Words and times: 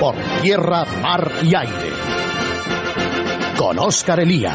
por 0.00 0.14
tierra, 0.40 0.86
mar 1.02 1.30
y 1.42 1.54
aire. 1.54 1.90
Con 3.58 3.78
Óscar 3.78 4.20
Elía. 4.20 4.54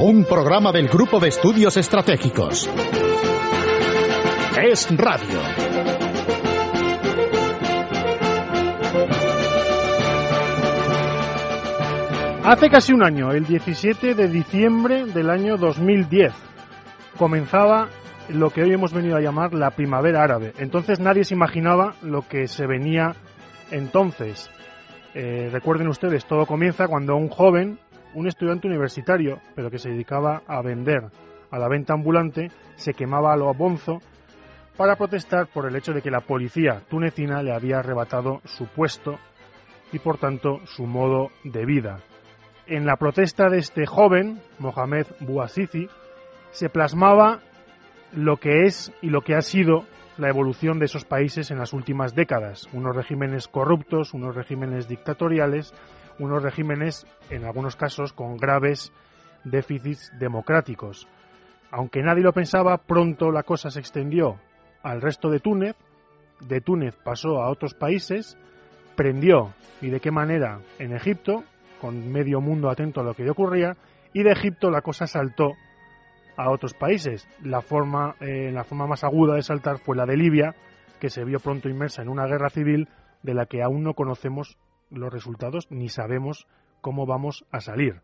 Un 0.00 0.24
programa 0.24 0.72
del 0.72 0.88
Grupo 0.88 1.20
de 1.20 1.28
Estudios 1.28 1.76
Estratégicos. 1.76 2.68
Es 4.60 4.88
Radio. 4.90 5.38
Hace 12.44 12.70
casi 12.70 12.92
un 12.92 13.04
año, 13.04 13.30
el 13.30 13.44
17 13.44 14.16
de 14.16 14.26
diciembre 14.26 15.04
del 15.04 15.30
año 15.30 15.56
2010, 15.56 16.32
comenzaba 17.16 17.90
lo 18.28 18.50
que 18.50 18.62
hoy 18.62 18.72
hemos 18.72 18.92
venido 18.92 19.16
a 19.16 19.20
llamar 19.20 19.54
la 19.54 19.70
primavera 19.70 20.24
árabe. 20.24 20.52
Entonces 20.58 20.98
nadie 20.98 21.22
se 21.22 21.34
imaginaba 21.34 21.94
lo 22.02 22.22
que 22.26 22.48
se 22.48 22.66
venía 22.66 23.14
entonces. 23.70 24.50
Eh, 25.14 25.48
recuerden 25.50 25.88
ustedes, 25.88 26.26
todo 26.26 26.46
comienza 26.46 26.86
cuando 26.86 27.16
un 27.16 27.28
joven, 27.28 27.78
un 28.14 28.26
estudiante 28.26 28.68
universitario, 28.68 29.40
pero 29.54 29.70
que 29.70 29.78
se 29.78 29.90
dedicaba 29.90 30.42
a 30.46 30.62
vender, 30.62 31.04
a 31.50 31.58
la 31.58 31.68
venta 31.68 31.94
ambulante, 31.94 32.50
se 32.76 32.94
quemaba 32.94 33.32
a 33.32 33.36
lo 33.36 33.52
bonzo 33.54 34.00
para 34.76 34.96
protestar 34.96 35.48
por 35.48 35.66
el 35.66 35.74
hecho 35.74 35.92
de 35.92 36.02
que 36.02 36.10
la 36.10 36.20
policía 36.20 36.82
tunecina 36.88 37.42
le 37.42 37.52
había 37.52 37.80
arrebatado 37.80 38.40
su 38.44 38.66
puesto 38.66 39.18
y 39.92 39.98
por 39.98 40.18
tanto 40.18 40.60
su 40.66 40.86
modo 40.86 41.30
de 41.44 41.66
vida. 41.66 42.00
En 42.66 42.86
la 42.86 42.96
protesta 42.96 43.48
de 43.48 43.58
este 43.58 43.86
joven, 43.86 44.40
Mohamed 44.58 45.06
Bouazizi, 45.20 45.88
se 46.50 46.68
plasmaba 46.68 47.40
lo 48.12 48.36
que 48.36 48.64
es 48.64 48.92
y 49.02 49.08
lo 49.10 49.22
que 49.22 49.34
ha 49.34 49.40
sido 49.40 49.84
la 50.18 50.28
evolución 50.28 50.78
de 50.78 50.86
esos 50.86 51.04
países 51.04 51.50
en 51.50 51.58
las 51.58 51.72
últimas 51.72 52.14
décadas. 52.14 52.68
Unos 52.72 52.94
regímenes 52.94 53.48
corruptos, 53.48 54.12
unos 54.14 54.34
regímenes 54.34 54.88
dictatoriales, 54.88 55.72
unos 56.18 56.42
regímenes, 56.42 57.06
en 57.30 57.44
algunos 57.44 57.76
casos, 57.76 58.12
con 58.12 58.36
graves 58.36 58.92
déficits 59.44 60.12
democráticos. 60.18 61.06
Aunque 61.70 62.02
nadie 62.02 62.22
lo 62.22 62.32
pensaba, 62.32 62.78
pronto 62.78 63.30
la 63.30 63.44
cosa 63.44 63.70
se 63.70 63.80
extendió 63.80 64.40
al 64.82 65.00
resto 65.00 65.30
de 65.30 65.40
Túnez, 65.40 65.76
de 66.40 66.60
Túnez 66.60 66.96
pasó 66.96 67.42
a 67.42 67.50
otros 67.50 67.74
países, 67.74 68.36
prendió, 68.96 69.54
y 69.80 69.90
de 69.90 70.00
qué 70.00 70.10
manera, 70.10 70.60
en 70.78 70.94
Egipto, 70.94 71.44
con 71.80 72.10
medio 72.10 72.40
mundo 72.40 72.70
atento 72.70 73.00
a 73.00 73.04
lo 73.04 73.14
que 73.14 73.28
ocurría, 73.28 73.76
y 74.12 74.22
de 74.22 74.32
Egipto 74.32 74.70
la 74.70 74.82
cosa 74.82 75.06
saltó 75.06 75.52
a 76.38 76.50
otros 76.50 76.72
países. 76.72 77.28
La 77.42 77.60
forma, 77.60 78.14
eh, 78.20 78.50
la 78.52 78.64
forma 78.64 78.86
más 78.86 79.04
aguda 79.04 79.34
de 79.34 79.42
saltar 79.42 79.78
fue 79.78 79.96
la 79.96 80.06
de 80.06 80.16
Libia, 80.16 80.54
que 81.00 81.10
se 81.10 81.24
vio 81.24 81.40
pronto 81.40 81.68
inmersa 81.68 82.00
en 82.00 82.08
una 82.08 82.26
guerra 82.26 82.48
civil 82.48 82.88
de 83.22 83.34
la 83.34 83.46
que 83.46 83.62
aún 83.62 83.82
no 83.82 83.94
conocemos 83.94 84.56
los 84.90 85.12
resultados 85.12 85.66
ni 85.70 85.88
sabemos 85.88 86.46
cómo 86.80 87.04
vamos 87.06 87.44
a 87.50 87.60
salir. 87.60 88.00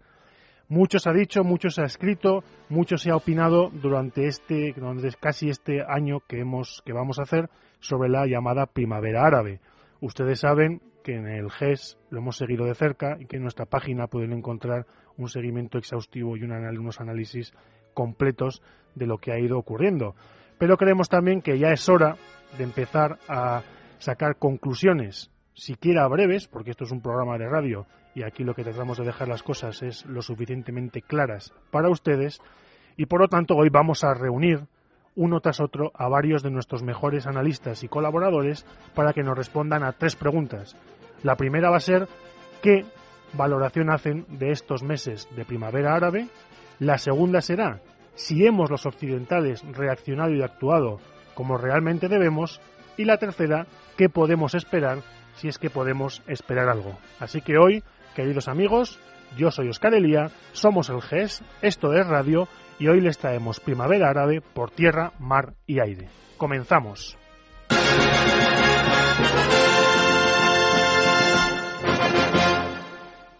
Mucho 0.68 0.98
se 0.98 1.10
ha 1.10 1.12
dicho, 1.12 1.44
mucho 1.44 1.70
se 1.70 1.82
ha 1.82 1.84
escrito, 1.84 2.42
mucho 2.68 2.96
se 2.96 3.10
ha 3.10 3.16
opinado 3.16 3.70
durante 3.70 4.26
este, 4.26 4.72
durante 4.76 5.08
casi 5.20 5.48
este 5.48 5.82
año 5.86 6.20
que 6.26 6.40
hemos, 6.40 6.82
que 6.84 6.92
vamos 6.92 7.18
a 7.18 7.22
hacer 7.22 7.50
sobre 7.80 8.08
la 8.08 8.26
llamada 8.26 8.66
primavera 8.66 9.26
árabe. 9.26 9.60
Ustedes 10.00 10.40
saben 10.40 10.80
que 11.04 11.14
en 11.14 11.28
el 11.28 11.50
GES 11.50 11.98
lo 12.10 12.18
hemos 12.18 12.38
seguido 12.38 12.64
de 12.64 12.74
cerca 12.74 13.16
y 13.20 13.26
que 13.26 13.36
en 13.36 13.42
nuestra 13.42 13.66
página 13.66 14.08
pueden 14.08 14.32
encontrar 14.32 14.86
un 15.16 15.28
seguimiento 15.28 15.78
exhaustivo 15.78 16.36
y 16.36 16.42
unos 16.42 17.00
análisis 17.00 17.52
completos 17.92 18.62
de 18.94 19.06
lo 19.06 19.18
que 19.18 19.30
ha 19.30 19.38
ido 19.38 19.58
ocurriendo. 19.58 20.16
Pero 20.58 20.76
creemos 20.78 21.08
también 21.08 21.42
que 21.42 21.58
ya 21.58 21.68
es 21.68 21.88
hora 21.88 22.16
de 22.56 22.64
empezar 22.64 23.18
a 23.28 23.62
sacar 23.98 24.38
conclusiones, 24.38 25.30
siquiera 25.52 26.08
breves, 26.08 26.48
porque 26.48 26.70
esto 26.70 26.84
es 26.84 26.90
un 26.90 27.02
programa 27.02 27.36
de 27.38 27.48
radio 27.48 27.86
y 28.14 28.22
aquí 28.22 28.42
lo 28.42 28.54
que 28.54 28.64
tratamos 28.64 28.96
de 28.96 29.04
dejar 29.04 29.28
las 29.28 29.42
cosas 29.42 29.82
es 29.82 30.06
lo 30.06 30.22
suficientemente 30.22 31.02
claras 31.02 31.52
para 31.70 31.90
ustedes, 31.90 32.40
y 32.96 33.06
por 33.06 33.20
lo 33.20 33.28
tanto 33.28 33.56
hoy 33.56 33.68
vamos 33.70 34.04
a 34.04 34.14
reunir 34.14 34.66
uno 35.16 35.40
tras 35.40 35.60
otro 35.60 35.92
a 35.94 36.08
varios 36.08 36.42
de 36.42 36.50
nuestros 36.50 36.82
mejores 36.82 37.26
analistas 37.26 37.82
y 37.84 37.88
colaboradores 37.88 38.66
para 38.94 39.12
que 39.12 39.22
nos 39.22 39.36
respondan 39.36 39.82
a 39.84 39.92
tres 39.92 40.16
preguntas. 40.16 40.76
La 41.22 41.36
primera 41.36 41.70
va 41.70 41.76
a 41.76 41.80
ser 41.80 42.08
qué 42.62 42.84
valoración 43.32 43.90
hacen 43.90 44.26
de 44.28 44.50
estos 44.50 44.82
meses 44.82 45.28
de 45.36 45.44
primavera 45.44 45.94
árabe. 45.94 46.28
La 46.78 46.98
segunda 46.98 47.40
será 47.40 47.80
si 48.14 48.46
hemos 48.46 48.70
los 48.70 48.86
occidentales 48.86 49.64
reaccionado 49.72 50.32
y 50.32 50.42
actuado 50.42 50.98
como 51.34 51.58
realmente 51.58 52.08
debemos. 52.08 52.60
Y 52.96 53.04
la 53.04 53.18
tercera, 53.18 53.66
qué 53.96 54.08
podemos 54.08 54.54
esperar 54.54 54.98
si 55.34 55.48
es 55.48 55.58
que 55.58 55.70
podemos 55.70 56.22
esperar 56.28 56.68
algo. 56.68 56.96
Así 57.18 57.40
que 57.40 57.58
hoy, 57.58 57.82
queridos 58.14 58.46
amigos, 58.46 59.00
yo 59.36 59.50
soy 59.50 59.68
Oscar 59.68 59.94
Elía, 59.94 60.30
somos 60.52 60.90
el 60.90 61.02
GES, 61.02 61.42
esto 61.60 61.92
es 61.92 62.06
Radio 62.06 62.46
y 62.78 62.88
hoy 62.88 63.00
les 63.00 63.18
traemos 63.18 63.60
Primavera 63.60 64.10
Árabe 64.10 64.40
por 64.40 64.70
tierra, 64.70 65.12
mar 65.18 65.54
y 65.66 65.80
aire. 65.80 66.08
Comenzamos. 66.36 67.16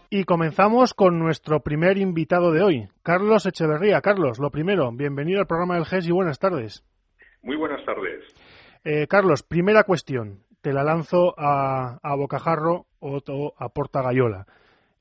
Y 0.09 0.23
comenzamos 0.23 0.93
con 0.93 1.19
nuestro 1.19 1.59
primer 1.59 1.97
invitado 1.97 2.51
de 2.51 2.61
hoy, 2.61 2.87
Carlos 3.03 3.45
Echeverría. 3.45 4.01
Carlos, 4.01 4.39
lo 4.39 4.49
primero, 4.49 4.89
bienvenido 4.91 5.41
al 5.41 5.47
programa 5.47 5.75
del 5.75 5.85
GES 5.85 6.07
y 6.07 6.11
buenas 6.11 6.39
tardes. 6.39 6.85
Muy 7.41 7.57
buenas 7.57 7.83
tardes. 7.85 8.23
Eh, 8.83 9.07
Carlos, 9.07 9.43
primera 9.43 9.83
cuestión, 9.83 10.43
te 10.61 10.71
la 10.71 10.83
lanzo 10.83 11.33
a, 11.37 11.99
a 12.01 12.15
Bocajarro 12.15 12.85
o, 12.99 13.53
a 13.57 13.69
Porta 13.69 14.01
Gallola. 14.01 14.45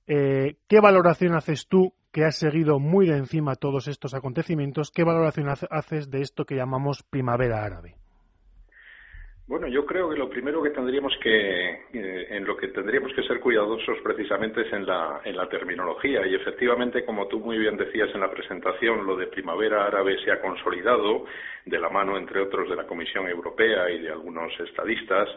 Eh, 0.06 0.56
¿Qué 0.69 0.81
valoración 0.81 1.34
haces 1.34 1.69
tú, 1.69 1.93
que 2.15 2.25
has 2.25 2.37
seguido 2.37 2.79
muy 2.79 3.09
de 3.09 3.17
encima 3.17 3.57
todos 3.57 3.89
estos 3.89 4.15
acontecimientos, 4.15 4.93
qué 4.93 5.03
valoración 5.03 5.49
haces 5.49 6.11
de 6.11 6.23
esto 6.23 6.45
que 6.45 6.55
llamamos 6.55 7.03
primavera 7.03 7.65
árabe? 7.65 7.97
Bueno, 9.47 9.69
yo 9.69 9.84
creo 9.84 10.09
que 10.09 10.16
lo 10.16 10.31
primero 10.31 10.62
que 10.62 10.71
tendríamos 10.71 11.12
que, 11.22 11.69
eh, 11.93 12.27
en 12.31 12.47
lo 12.47 12.56
que 12.56 12.69
tendríamos 12.69 13.12
que 13.12 13.22
ser 13.25 13.41
cuidadosos 13.41 13.99
precisamente 14.03 14.62
es 14.62 14.72
en 14.72 14.87
la, 14.87 15.21
terminología. 15.50 16.27
Y 16.27 16.34
efectivamente, 16.34 17.05
como 17.05 17.28
tú 17.28 17.41
muy 17.41 17.59
bien 17.59 17.77
decías 17.77 18.09
en 18.15 18.22
la 18.22 18.31
presentación, 18.31 19.06
lo 19.06 19.16
de 19.16 19.27
primavera 19.27 19.84
árabe 19.84 20.16
se 20.25 20.33
ha 20.33 20.41
consolidado 20.41 21.27
de 21.66 21.78
la 21.78 21.91
mano, 21.91 22.16
entre 22.16 22.41
otros, 22.41 22.71
de 22.71 22.77
la 22.77 22.87
Comisión 22.87 23.28
Europea 23.28 23.91
y 23.91 24.00
de 24.00 24.10
algunos 24.10 24.59
estadistas. 24.60 25.28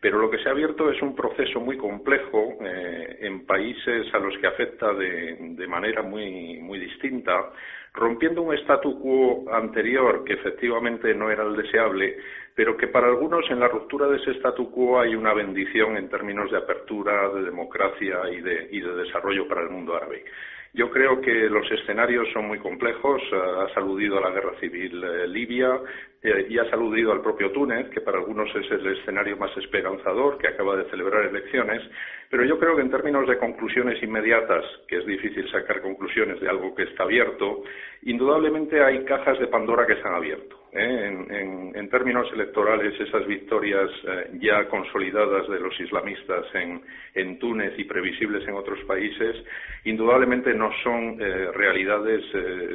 Pero 0.00 0.18
lo 0.18 0.28
que 0.28 0.38
se 0.38 0.48
ha 0.48 0.52
abierto 0.52 0.90
es 0.90 1.00
un 1.00 1.14
proceso 1.14 1.60
muy 1.60 1.76
complejo 1.76 2.58
eh, 2.62 3.18
en 3.20 3.46
países 3.46 4.12
a 4.12 4.18
los 4.18 4.36
que 4.38 4.48
afecta 4.48 4.92
de, 4.92 5.36
de 5.38 5.66
manera 5.68 6.02
muy, 6.02 6.58
muy 6.58 6.80
distinta 6.80 7.52
rompiendo 7.94 8.42
un 8.42 8.54
statu 8.58 8.98
quo 8.98 9.44
anterior 9.52 10.24
que 10.24 10.34
efectivamente 10.34 11.14
no 11.14 11.30
era 11.30 11.44
el 11.44 11.56
deseable, 11.56 12.16
pero 12.54 12.76
que 12.76 12.88
para 12.88 13.06
algunos 13.06 13.48
en 13.50 13.60
la 13.60 13.68
ruptura 13.68 14.06
de 14.08 14.16
ese 14.16 14.32
statu 14.32 14.70
quo 14.70 15.00
hay 15.00 15.14
una 15.14 15.34
bendición 15.34 15.96
en 15.96 16.08
términos 16.08 16.50
de 16.50 16.58
apertura, 16.58 17.28
de 17.30 17.42
democracia 17.42 18.30
y 18.30 18.40
de, 18.40 18.68
y 18.70 18.80
de 18.80 18.94
desarrollo 18.94 19.46
para 19.46 19.62
el 19.62 19.70
mundo 19.70 19.94
árabe. 19.94 20.24
Yo 20.74 20.90
creo 20.90 21.20
que 21.20 21.50
los 21.50 21.70
escenarios 21.70 22.26
son 22.32 22.46
muy 22.46 22.58
complejos. 22.58 23.20
Ha 23.30 23.78
aludido 23.78 24.16
a 24.16 24.22
la 24.22 24.30
guerra 24.30 24.58
civil 24.58 25.04
eh, 25.04 25.28
libia 25.28 25.78
eh, 26.22 26.46
y 26.48 26.58
ha 26.58 26.62
aludido 26.62 27.12
al 27.12 27.20
propio 27.20 27.50
Túnez, 27.52 27.90
que 27.90 28.00
para 28.00 28.16
algunos 28.16 28.48
es 28.56 28.70
el 28.70 28.86
escenario 28.86 29.36
más 29.36 29.54
esperanzador, 29.58 30.38
que 30.38 30.48
acaba 30.48 30.76
de 30.76 30.88
celebrar 30.88 31.26
elecciones. 31.26 31.82
Pero 32.30 32.46
yo 32.46 32.58
creo 32.58 32.74
que 32.74 32.82
en 32.82 32.90
términos 32.90 33.28
de 33.28 33.36
conclusiones 33.36 34.02
inmediatas, 34.02 34.64
que 34.88 34.96
es 34.96 35.04
difícil 35.04 35.46
sacar 35.50 35.82
conclusiones 35.82 36.40
de 36.40 36.48
algo 36.48 36.74
que 36.74 36.84
está 36.84 37.02
abierto, 37.02 37.64
indudablemente 38.04 38.82
hay 38.82 39.04
cajas 39.04 39.38
de 39.38 39.48
Pandora 39.48 39.86
que 39.86 39.96
se 39.96 40.08
han 40.08 40.14
abierto. 40.14 40.61
¿Eh? 40.72 41.26
En, 41.28 41.72
en, 41.74 41.90
términos 41.90 42.26
electorales, 42.32 42.98
esas 42.98 43.26
victorias 43.26 43.90
eh, 44.04 44.30
ya 44.40 44.66
consolidadas 44.68 45.46
de 45.48 45.60
los 45.60 45.78
islamistas 45.78 46.46
en, 46.54 46.80
en, 47.14 47.38
Túnez 47.38 47.78
y 47.78 47.84
previsibles 47.84 48.46
en 48.48 48.54
otros 48.54 48.82
países, 48.84 49.36
indudablemente 49.84 50.54
no 50.54 50.70
son 50.82 51.20
eh, 51.20 51.50
realidades, 51.52 52.24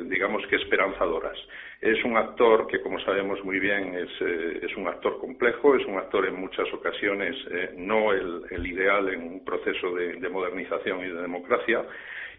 digamos 0.07 0.45
que 0.47 0.57
esperanzadoras. 0.57 1.37
Es 1.81 2.03
un 2.03 2.17
actor 2.17 2.67
que, 2.67 2.81
como 2.81 2.99
sabemos 2.99 3.43
muy 3.43 3.59
bien, 3.59 3.95
es, 3.95 4.21
es 4.21 4.75
un 4.77 4.87
actor 4.87 5.19
complejo, 5.19 5.75
es 5.75 5.85
un 5.85 5.97
actor 5.97 6.27
en 6.27 6.35
muchas 6.35 6.71
ocasiones 6.73 7.35
no 7.75 8.13
el, 8.13 8.65
ideal 8.65 9.09
en 9.09 9.21
un 9.21 9.45
proceso 9.45 9.93
de 9.95 10.29
modernización 10.29 10.99
y 11.01 11.09
de 11.09 11.21
democracia, 11.21 11.83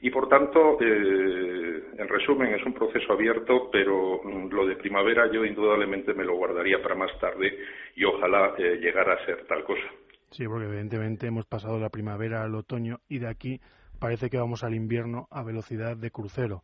y 0.01 0.11
por 0.11 0.29
tanto, 0.29 0.79
eh, 0.81 1.83
en 1.99 2.09
resumen, 2.09 2.55
es 2.55 2.65
un 2.65 2.73
proceso 2.73 3.13
abierto, 3.13 3.69
pero 3.71 4.21
mm, 4.23 4.49
lo 4.53 4.67
de 4.67 4.77
primavera 4.77 5.31
yo 5.33 5.45
indudablemente 5.45 6.15
me 6.15 6.25
lo 6.25 6.37
guardaría 6.37 6.81
para 6.83 6.95
más 6.95 7.11
tarde 7.21 7.59
y 7.97 8.05
ojalá 8.05 8.55
eh, 8.59 8.79
llegara 8.81 9.15
a 9.15 9.27
ser 9.27 9.47
tal 9.47 9.65
cosa. 9.65 9.87
Sí, 10.31 10.45
porque 10.47 10.67
evidentemente 10.67 11.27
hemos 11.27 11.47
pasado 11.47 11.79
la 11.79 11.89
primavera 11.89 12.43
al 12.43 12.55
otoño 12.55 12.99
y 13.09 13.19
de 13.19 13.29
aquí 13.29 13.61
parece 13.99 14.29
que 14.29 14.39
vamos 14.39 14.63
al 14.63 14.75
invierno 14.75 15.27
a 15.31 15.43
velocidad 15.43 15.97
de 15.97 16.11
crucero. 16.11 16.63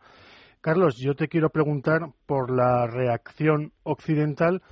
Carlos, 0.60 0.96
yo 0.98 1.14
te 1.14 1.28
quiero 1.28 1.50
preguntar 1.50 2.00
por 2.26 2.50
la 2.50 2.86
reacción 2.86 3.72
occidental 3.82 4.62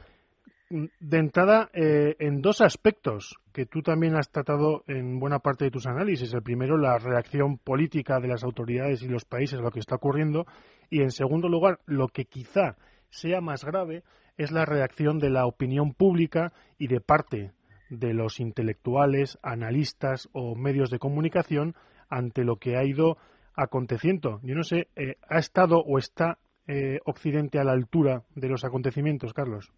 de 1.01 1.19
entrada, 1.19 1.71
eh, 1.75 2.17
en 2.19 2.41
dos 2.41 2.63
aspectos 2.63 3.37
que 3.53 3.67
tú 3.67 3.83
también 3.83 4.17
has 4.17 4.31
tratado 4.31 4.85
en 4.87 5.21
buena 5.21 5.41
parte 5.41 5.67
de 5.67 5.71
tus 5.71 5.87
análisis. 5.87 6.33
El 6.33 6.43
primero, 6.43 6.79
la 6.79 6.97
reacción 6.99 7.59
política 7.59 8.21
de 8.21 8.29
las 8.29 8.43
autoridades 8.43 9.03
y 9.03 9.09
los 9.09 9.27
países 9.27 9.59
a 9.59 9.63
lo 9.63 9.71
que 9.71 9.81
está 9.81 9.97
ocurriendo. 9.97 10.47
Y, 10.89 11.03
en 11.03 11.11
segundo 11.11 11.49
lugar, 11.49 11.81
lo 11.85 12.09
que 12.09 12.25
quizá 12.25 12.77
sea 13.11 13.43
más 13.43 13.65
grave 13.65 14.03
es 14.39 14.51
la 14.51 14.65
reacción 14.65 15.19
de 15.19 15.29
la 15.29 15.45
opinión 15.45 15.93
pública 15.93 16.55
y 16.79 16.87
de 16.87 17.01
parte 17.01 17.53
de 17.91 18.15
los 18.15 18.41
intelectuales, 18.41 19.39
analistas 19.43 20.31
o 20.33 20.55
medios 20.55 20.89
de 20.89 20.99
comunicación 20.99 21.75
ante 22.09 22.45
lo 22.45 22.57
que 22.57 22.79
ha 22.79 22.85
ido 22.85 23.19
aconteciendo. 23.55 24.41
Yo 24.43 24.55
no 24.55 24.63
sé, 24.63 24.89
eh, 24.97 25.17
¿ha 25.29 25.39
estado 25.39 25.81
o 25.81 25.99
está 25.99 26.39
eh, 26.67 27.01
Occidente 27.05 27.59
a 27.59 27.65
la 27.65 27.73
altura 27.73 28.23
de 28.35 28.49
los 28.49 28.65
acontecimientos, 28.65 29.35
Carlos? 29.35 29.71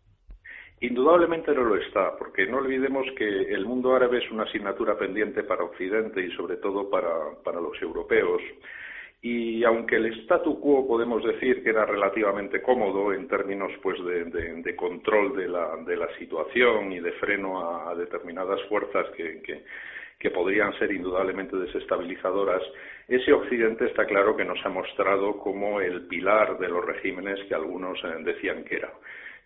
Indudablemente 0.81 1.55
no 1.55 1.65
lo 1.65 1.77
está, 1.77 2.17
porque 2.17 2.47
no 2.47 2.59
olvidemos 2.59 3.07
que 3.17 3.25
el 3.27 3.65
mundo 3.65 3.95
árabe 3.95 4.19
es 4.19 4.31
una 4.31 4.43
asignatura 4.43 4.99
pendiente 4.99 5.43
para 5.45 5.65
Occidente 5.65 6.21
y 6.21 6.31
sobre 6.33 6.57
todo 6.57 6.91
para, 6.91 7.61
los 7.61 7.81
europeos. 7.81 8.43
Y 9.23 9.65
aunque 9.65 9.97
el 9.97 10.07
statu 10.25 10.61
quo 10.61 10.87
podemos 10.87 11.25
decir 11.25 11.63
que 11.63 11.71
era 11.71 11.87
relativamente 11.87 12.61
cómodo 12.61 13.15
en 13.15 13.27
términos 13.29 13.73
pues 13.83 13.99
de, 14.05 14.77
control 14.77 15.35
de 15.35 15.49
la, 15.49 15.77
de 15.87 15.97
la, 15.97 16.09
situación 16.19 16.93
y 16.93 17.01
de 17.01 17.13
freno 17.13 17.89
a, 17.89 17.95
determinadas 17.95 18.61
fuerzas 18.69 19.07
que, 19.17 19.41
que, 20.19 20.31
podrían 20.31 20.73
ser 20.79 20.91
indudablemente 20.91 21.57
desestabilizadoras, 21.57 22.63
ese 23.09 23.33
Occidente 23.33 23.87
está 23.87 24.07
claro 24.07 24.35
que 24.35 24.45
nos 24.45 24.59
ha 24.65 24.71
mostrado 24.71 25.39
como 25.39 25.81
el 25.81 26.07
pilar 26.07 26.59
de 26.59 26.69
los 26.69 26.85
regímenes 26.85 27.39
que 27.47 27.55
algunos 27.55 28.03
eh, 28.05 28.09
decían 28.21 28.65
que 28.65 28.77
era. 28.77 28.93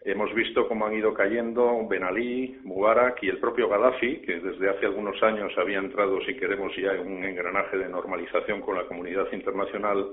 Hemos 0.04 0.32
visto 0.32 0.68
cómo 0.68 0.86
han 0.86 0.94
ido 0.94 1.12
cayendo 1.12 1.86
Ben 1.88 2.04
Ali, 2.04 2.56
Mubarak 2.62 3.20
y 3.24 3.28
el 3.28 3.38
propio 3.38 3.68
Gaddafi, 3.68 4.18
que 4.18 4.38
desde 4.38 4.70
hace 4.70 4.86
algunos 4.86 5.20
años 5.24 5.52
había 5.58 5.78
entrado, 5.78 6.20
si 6.20 6.36
queremos, 6.36 6.72
ya 6.76 6.92
en 6.92 7.00
un 7.00 7.24
engranaje 7.24 7.76
de 7.76 7.88
normalización 7.88 8.60
con 8.60 8.76
la 8.76 8.84
comunidad 8.84 9.26
internacional. 9.32 10.10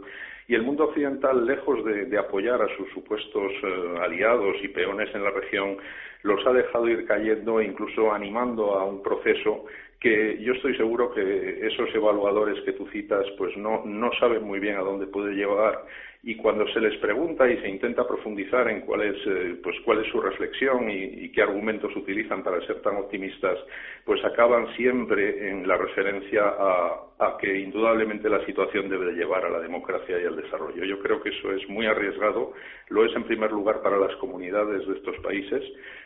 Y 0.47 0.55
el 0.55 0.63
mundo 0.63 0.85
occidental, 0.85 1.45
lejos 1.45 1.85
de, 1.85 2.17
apoyar 2.17 2.63
a 2.63 2.77
sus 2.77 2.89
supuestos 2.93 3.51
eh, 3.61 3.95
aliados 4.01 4.55
y 4.63 4.69
peones 4.69 5.13
en 5.13 5.23
la 5.23 5.29
región, 5.29 5.77
los 6.23 6.45
ha 6.47 6.53
dejado 6.53 6.89
ir 6.89 7.05
cayendo 7.05 7.59
e 7.59 7.65
incluso 7.65 8.11
animando 8.11 8.73
a 8.73 8.85
un 8.85 9.03
proceso 9.03 9.65
que 9.99 10.37
yo 10.41 10.53
estoy 10.53 10.75
seguro 10.77 11.13
que 11.13 11.65
esos 11.67 11.93
evaluadores 11.93 12.63
que 12.63 12.73
tú 12.73 12.87
citas 12.87 13.25
pues 13.37 13.55
no, 13.57 13.83
no 13.85 14.11
saben 14.19 14.43
muy 14.43 14.59
bien 14.59 14.77
a 14.77 14.81
dónde 14.81 15.07
puede 15.07 15.33
llevar 15.33 15.85
y 16.27 16.35
cuando 16.37 16.67
se 16.69 16.79
les 16.79 16.97
pregunta 16.97 17.47
y 17.47 17.55
se 17.61 17.69
intenta 17.69 18.07
profundizar 18.07 18.67
en 18.67 18.81
cuál 18.81 19.01
es, 19.01 19.15
eh, 19.27 19.59
pues 19.61 19.75
cuál 19.85 19.99
es 20.03 20.11
su 20.11 20.19
reflexión 20.19 20.89
y, 20.89 21.29
qué 21.29 21.43
argumentos 21.43 21.95
utilizan 21.95 22.41
para 22.41 22.65
ser 22.65 22.81
tan 22.81 22.95
optimistas, 22.95 23.59
pues 24.03 24.23
acaban 24.25 24.73
siempre 24.75 25.49
en 25.49 25.67
la 25.67 25.77
referencia 25.77 26.41
a, 26.47 26.99
a, 27.19 27.37
que 27.37 27.59
indudablemente 27.59 28.27
la 28.27 28.43
situación 28.43 28.89
debe 28.89 29.11
llevar 29.13 29.45
a 29.45 29.49
la 29.49 29.59
democracia 29.59 30.19
y 30.19 30.25
al 30.25 30.35
desarrollo. 30.37 30.83
Yo 30.83 30.99
creo 30.99 31.21
que 31.21 31.29
eso 31.29 31.51
es 31.51 31.69
muy 31.69 31.85
arriesgado, 31.85 32.53
lo 32.89 33.05
es 33.05 33.15
en 33.15 33.25
primer 33.25 33.51
lugar 33.51 33.83
para 33.83 33.97
las 33.97 34.15
comunidades 34.15 34.87
de 34.87 34.95
estos 34.95 35.17
países 35.19 35.61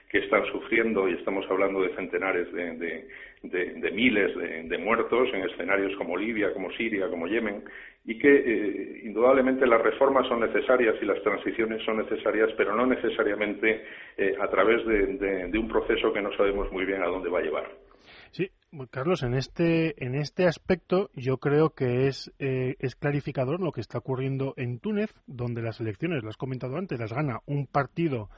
que 0.10 0.18
están 0.18 0.44
sufriendo, 0.52 1.08
y 1.08 1.14
estamos 1.14 1.46
hablando 1.50 1.84
de 1.84 1.96
centenares 1.96 2.52
de, 2.52 3.08
de, 3.44 3.92
miles 3.92 4.36
de, 4.68 4.78
muertos 4.80 5.30
en 5.34 5.44
escenarios 5.44 5.96
como 5.98 6.18
Libia, 6.18 6.52
como 6.52 6.72
Siria, 6.72 7.08
como 7.10 7.28
Yemen, 7.28 7.64
y 8.06 8.18
que 8.18 8.28
eh, 8.28 9.02
indudablemente 9.04 9.68
las 9.68 9.82
reformas 9.82 10.28
son 10.28 10.40
necesarias 10.40 10.96
y 11.00 11.06
las 11.06 11.22
transiciones 11.22 11.84
son 11.86 11.98
necesarias, 11.98 12.50
pero 12.58 12.76
no 12.76 12.88
necesariamente 12.88 13.84
eh, 14.18 14.36
a 14.42 14.50
través 14.50 14.84
de, 14.88 15.60
un 15.60 15.68
proceso 15.68 16.12
que 16.12 16.22
no 16.22 16.36
sabemos 16.36 16.72
muy 16.72 16.86
bien 16.86 17.04
a 17.04 17.08
dónde 17.08 17.30
va 17.30 17.40
a 17.40 17.44
llevar. 17.44 17.70
Sí, 18.32 18.50
Carlos, 18.90 19.22
en 19.22 19.36
este, 19.36 20.04
en 20.04 20.16
este 20.16 20.48
aspecto 20.48 21.12
yo 21.14 21.38
creo 21.38 21.70
que 21.72 22.08
es, 22.08 22.34
eh, 22.40 22.76
es 22.80 22.96
clarificador 22.96 23.60
lo 23.60 23.72
que 23.72 23.82
está 23.82 24.00
ocurriendo 24.00 24.56
en 24.58 24.80
Túnez, 24.80 25.14
donde 25.28 25.62
las 25.62 25.80
elecciones, 25.80 26.24
lo 26.24 26.30
has 26.30 26.38
comentado 26.38 26.78
antes, 26.78 27.00
las 27.00 27.14
gana 27.14 27.40
un 27.46 27.68
partido 27.68 28.30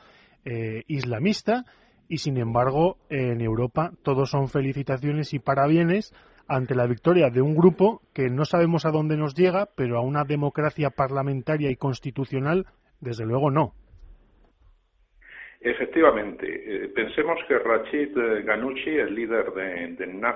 islamista 0.88 1.66
y 2.08 2.18
sin 2.18 2.38
embargo 2.38 2.98
en 3.10 3.42
Europa 3.42 3.92
todos 4.04 4.30
son 4.30 4.50
felicitaciones 4.50 5.34
y 5.34 5.40
parabienes 5.40 6.14
ante 6.48 6.76
la 6.76 6.86
victoria 6.86 7.30
de 7.30 7.42
un 7.42 7.56
grupo 7.56 8.02
que 8.14 8.30
no 8.30 8.44
sabemos 8.44 8.86
a 8.86 8.92
dónde 8.92 9.16
nos 9.16 9.36
llega, 9.36 9.70
pero 9.76 9.98
a 9.98 10.02
una 10.02 10.26
democracia 10.26 10.90
parlamentaria 10.90 11.72
y 11.72 11.78
constitucional, 11.78 12.68
desde 13.00 13.26
luego 13.26 13.50
no. 13.52 13.74
Efectivamente, 15.64 16.48
eh, 16.66 16.88
pensemos 16.88 17.38
que 17.48 17.60
Rachid 17.60 18.18
eh, 18.18 18.42
Ghanouchi, 18.42 18.98
el 18.98 19.14
líder 19.14 19.52
de, 19.54 19.90
de 19.90 20.28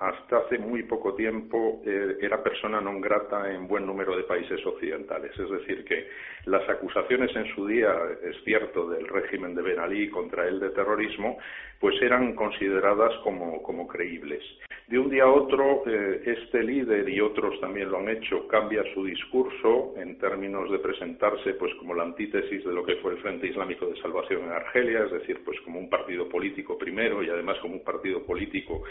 hasta 0.00 0.38
hace 0.38 0.56
muy 0.56 0.84
poco 0.84 1.14
tiempo 1.14 1.82
eh, 1.84 2.16
era 2.22 2.42
persona 2.42 2.80
non 2.80 2.96
grata 2.96 3.52
en 3.52 3.68
buen 3.68 3.84
número 3.84 4.16
de 4.16 4.24
países 4.24 4.64
occidentales. 4.64 5.36
Es 5.36 5.50
decir, 5.50 5.84
que 5.84 6.08
las 6.46 6.66
acusaciones 6.70 7.36
en 7.36 7.52
su 7.54 7.66
día, 7.66 7.92
es 8.24 8.42
cierto, 8.44 8.88
del 8.88 9.06
régimen 9.08 9.54
de 9.54 9.60
Ben 9.60 9.78
Ali 9.78 10.08
contra 10.08 10.48
él 10.48 10.58
de 10.58 10.70
terrorismo, 10.70 11.36
pues 11.78 12.00
eran 12.00 12.32
consideradas 12.34 13.12
como, 13.24 13.62
como 13.62 13.86
creíbles. 13.86 14.42
De 14.88 14.98
un 14.98 15.10
día 15.10 15.24
a 15.24 15.30
otro, 15.30 15.84
este 15.86 16.62
líder 16.62 17.08
y 17.08 17.20
otros 17.20 17.60
también 17.60 17.90
lo 17.90 17.98
han 17.98 18.08
hecho, 18.08 18.46
cambia 18.48 18.82
su 18.94 19.04
discurso 19.04 19.94
en 19.96 20.18
términos 20.18 20.70
de 20.70 20.78
presentarse 20.78 21.54
pues 21.54 21.72
como 21.76 21.94
la 21.94 22.02
antítesis 22.04 22.64
de 22.64 22.72
lo 22.72 22.84
que 22.84 22.96
fue 22.96 23.12
el 23.12 23.18
Frente 23.18 23.46
Islámico 23.46 23.86
de 23.86 24.00
Salvación 24.00 24.44
en 24.44 24.52
Argelia, 24.62 25.04
es 25.04 25.12
decir, 25.12 25.40
pues 25.44 25.60
como 25.60 25.78
un 25.78 25.88
partido 25.88 26.28
político 26.28 26.76
primero 26.78 27.22
y 27.22 27.28
además 27.28 27.58
como 27.60 27.74
un 27.74 27.84
partido 27.84 28.24
político 28.24 28.82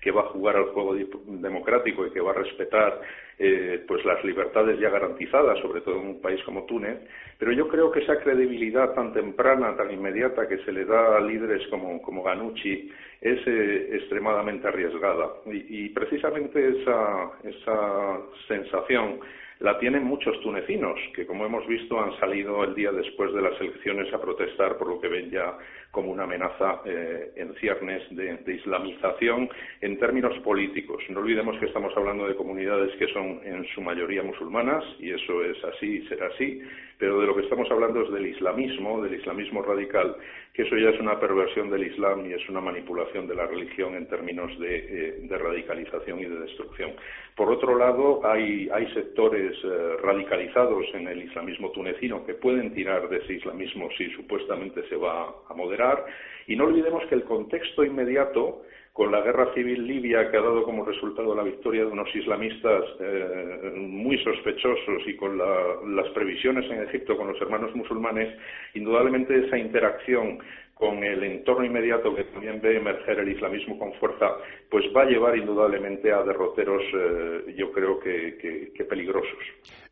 que 0.00 0.10
va 0.10 0.22
a 0.22 0.28
jugar 0.28 0.56
al 0.56 0.66
juego 0.66 0.94
democrático 0.94 2.06
y 2.06 2.10
que 2.10 2.20
va 2.20 2.30
a 2.30 2.34
respetar 2.34 3.00
eh, 3.38 3.84
pues 3.86 4.04
las 4.04 4.22
libertades 4.24 4.78
ya 4.78 4.90
garantizadas, 4.90 5.58
sobre 5.60 5.80
todo 5.80 5.96
en 6.00 6.06
un 6.06 6.20
país 6.20 6.42
como 6.44 6.64
Túnez. 6.64 6.98
Pero 7.38 7.52
yo 7.52 7.68
creo 7.68 7.90
que 7.90 8.00
esa 8.00 8.18
credibilidad 8.20 8.94
tan 8.94 9.12
temprana, 9.12 9.76
tan 9.76 9.90
inmediata 9.90 10.48
que 10.48 10.58
se 10.58 10.72
le 10.72 10.84
da 10.84 11.16
a 11.16 11.20
líderes 11.20 11.66
como, 11.68 12.00
como 12.02 12.22
Ganucci 12.22 12.90
es 13.20 13.40
eh, 13.46 13.88
extremadamente 13.92 14.68
arriesgada. 14.68 15.28
Y, 15.46 15.84
y 15.84 15.88
precisamente 15.90 16.80
esa, 16.80 17.30
esa 17.44 18.20
sensación 18.46 19.20
la 19.60 19.78
tienen 19.78 20.04
muchos 20.04 20.40
tunecinos, 20.40 20.98
que 21.14 21.26
como 21.26 21.44
hemos 21.44 21.66
visto 21.66 22.00
han 22.00 22.16
salido 22.20 22.62
el 22.62 22.74
día 22.74 22.92
después 22.92 23.32
de 23.34 23.42
las 23.42 23.60
elecciones 23.60 24.12
a 24.14 24.20
protestar 24.20 24.76
por 24.78 24.88
lo 24.88 25.00
que 25.00 25.08
ven 25.08 25.30
ya 25.30 25.56
como 25.90 26.12
una 26.12 26.24
amenaza 26.24 26.80
eh, 26.84 27.32
en 27.36 27.54
ciernes 27.54 28.02
de, 28.10 28.54
islamización 28.54 29.48
en 29.80 29.98
términos 29.98 30.38
políticos. 30.40 31.02
No 31.08 31.20
olvidemos 31.20 31.58
que 31.58 31.66
estamos 31.66 31.92
hablando 31.96 32.28
de 32.28 32.36
comunidades 32.36 32.94
que 32.96 33.08
son 33.08 33.40
en 33.44 33.64
su 33.74 33.80
mayoría 33.80 34.22
musulmanas, 34.22 34.84
y 35.00 35.10
eso 35.10 35.44
es 35.44 35.62
así 35.64 35.96
y 35.96 36.06
será 36.08 36.28
así, 36.28 36.62
pero 36.98 37.20
de 37.20 37.26
lo 37.26 37.34
que 37.34 37.42
estamos 37.42 37.70
hablando 37.70 38.02
es 38.02 38.10
del 38.10 38.26
islamismo, 38.26 39.00
del 39.00 39.14
islamismo 39.14 39.62
radical, 39.62 40.16
que 40.52 40.62
eso 40.62 40.76
ya 40.76 40.90
es 40.90 41.00
una 41.00 41.20
perversión 41.20 41.70
del 41.70 41.86
Islam 41.86 42.26
y 42.26 42.32
es 42.32 42.48
una 42.48 42.60
manipulación 42.60 43.28
de 43.28 43.36
la 43.36 43.46
religión 43.46 43.94
en 43.94 44.08
términos 44.08 44.58
de, 44.58 45.20
eh, 45.22 45.38
radicalización 45.38 46.18
y 46.18 46.24
de 46.24 46.40
destrucción. 46.40 46.92
Por 47.36 47.50
otro 47.52 47.78
lado, 47.78 48.20
hay, 48.24 48.68
sectores 48.94 49.56
eh, 49.62 49.96
radicalizados 50.02 50.86
en 50.94 51.06
el 51.06 51.22
islamismo 51.22 51.70
tunecino 51.70 52.26
que 52.26 52.34
pueden 52.34 52.74
tirar 52.74 53.08
de 53.08 53.18
ese 53.18 53.34
islamismo 53.34 53.88
si 53.96 54.10
supuestamente 54.10 54.82
se 54.88 54.96
va 54.96 55.32
a 55.48 55.54
moderar. 55.54 56.04
Y 56.48 56.56
no 56.56 56.64
olvidemos 56.64 57.06
que 57.06 57.14
el 57.14 57.22
contexto 57.22 57.84
inmediato 57.84 58.62
con 58.98 59.12
la 59.12 59.20
guerra 59.20 59.54
civil 59.54 59.86
libia 59.86 60.28
que 60.28 60.36
ha 60.36 60.42
dado 60.42 60.64
como 60.64 60.84
resultado 60.84 61.32
la 61.32 61.44
victoria 61.44 61.84
de 61.84 61.92
unos 61.92 62.12
islamistas 62.16 62.82
eh, 62.98 63.72
muy 63.76 64.18
sospechosos 64.24 65.06
y 65.06 65.14
con 65.14 65.38
las 65.38 66.08
previsiones 66.14 66.68
en 66.68 66.82
Egipto 66.82 67.16
con 67.16 67.28
los 67.28 67.40
hermanos 67.40 67.72
musulmanes, 67.76 68.36
indudablemente 68.74 69.46
esa 69.46 69.56
interacción 69.56 70.40
con 70.74 71.04
el 71.04 71.22
entorno 71.22 71.64
inmediato 71.64 72.12
que 72.12 72.24
también 72.24 72.60
ve 72.60 72.76
emerger 72.76 73.20
el 73.20 73.28
islamismo 73.28 73.78
con 73.78 73.92
fuerza, 74.00 74.26
pues 74.68 74.84
va 74.96 75.02
a 75.02 75.06
llevar 75.06 75.36
indudablemente 75.36 76.12
a 76.12 76.24
derroteros, 76.24 76.82
eh, 76.92 77.54
yo 77.56 77.70
creo 77.70 78.00
que, 78.00 78.72
peligrosos. 78.88 79.38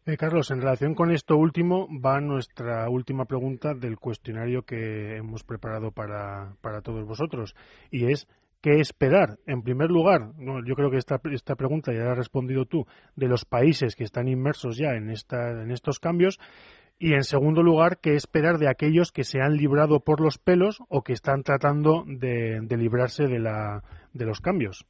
Eh, 0.05 0.17
Carlos, 0.17 0.51
en 0.51 0.63
relación 0.63 0.95
con 0.95 1.13
esto 1.13 1.37
último, 1.37 1.87
va 2.05 2.21
nuestra 2.21 2.89
última 2.91 3.25
pregunta 3.27 3.75
del 3.75 3.99
cuestionario 3.99 4.63
que 4.63 5.17
hemos 5.17 5.45
preparado 5.45 5.93
para, 5.93 6.55
para 6.61 6.81
todos 6.81 7.07
vosotros, 7.07 7.55
y 7.93 8.11
es 8.11 8.27
¿Qué 8.67 8.81
esperar? 8.81 9.39
En 9.47 9.63
primer 9.63 9.93
lugar, 9.93 10.33
yo 10.67 10.75
creo 10.75 10.91
que 10.91 10.97
esta, 10.97 11.19
pregunta 11.55 11.93
ya 11.93 12.01
la 12.01 12.11
has 12.11 12.19
respondido 12.19 12.65
tú, 12.65 12.85
de 13.15 13.29
los 13.29 13.45
países 13.45 13.95
que 13.95 14.03
están 14.03 14.27
inmersos 14.27 14.77
ya 14.77 14.97
en, 14.97 15.09
estos 15.71 16.01
cambios. 16.01 16.41
Y 16.99 17.13
en 17.13 17.23
segundo 17.23 17.63
lugar, 17.63 17.99
¿qué 18.01 18.17
esperar 18.17 18.59
de 18.59 18.69
aquellos 18.69 19.13
que 19.13 19.23
se 19.23 19.41
han 19.41 19.57
librado 19.57 20.01
por 20.01 20.21
los 20.21 20.39
pelos 20.39 20.81
o 20.89 21.03
que 21.03 21.13
están 21.13 21.45
tratando 21.45 22.03
de, 22.09 22.61
librarse 22.77 23.29
de 23.29 24.25
los 24.27 24.41
cambios? 24.41 24.85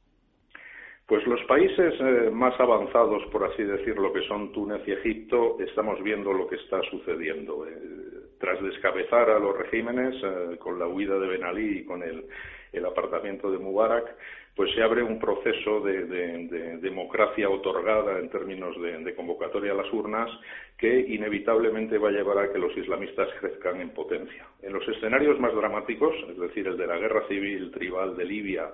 Pues 1.07 1.25
los 1.25 1.41
países 1.45 1.93
eh, 1.99 2.29
más 2.31 2.59
avanzados, 2.59 3.23
por 3.31 3.45
así 3.45 3.63
decirlo, 3.63 4.11
que 4.11 4.27
son 4.27 4.51
Túnez 4.51 4.81
y 4.85 4.91
Egipto, 4.91 5.57
estamos 5.59 6.03
viendo 6.03 6.33
lo 6.33 6.47
que 6.47 6.57
está 6.57 6.81
sucediendo. 6.91 7.65
Eh, 7.65 7.71
tras 8.39 8.61
descabezar 8.61 9.29
a 9.31 9.39
los 9.39 9.57
regímenes 9.57 10.15
con 10.59 10.77
la 10.77 10.85
huida 10.85 11.17
de 11.17 11.27
Ben 11.27 11.43
Ali 11.43 11.79
y 11.79 11.85
con 11.85 12.03
el, 12.03 12.25
el 12.71 12.85
apartamiento 12.85 13.49
de 13.49 13.57
Mubarak, 13.57 14.15
pues 14.55 14.73
se 14.73 14.81
abre 14.81 15.03
un 15.03 15.19
proceso 15.19 15.81
de, 15.81 16.05
democracia 16.81 17.47
otorgada 17.47 18.17
en 18.19 18.29
términos 18.29 18.75
de, 18.81 19.13
convocatoria 19.13 19.71
a 19.71 19.75
las 19.75 19.93
urnas 19.93 20.29
que 20.77 20.99
inevitablemente 20.99 21.99
va 21.99 22.09
a 22.09 22.11
llevar 22.11 22.39
a 22.39 22.51
que 22.51 22.57
los 22.57 22.75
islamistas 22.75 23.29
crezcan 23.39 23.79
en 23.81 23.91
potencia. 23.91 24.47
En 24.63 24.73
los 24.73 24.87
escenarios 24.87 25.39
más 25.39 25.53
dramáticos, 25.53 26.15
es 26.29 26.39
decir, 26.39 26.67
el 26.67 26.75
de 26.75 26.87
la 26.87 26.97
guerra 26.97 27.27
civil 27.27 27.71
tribal 27.71 28.17
de 28.17 28.25
Libia, 28.25 28.71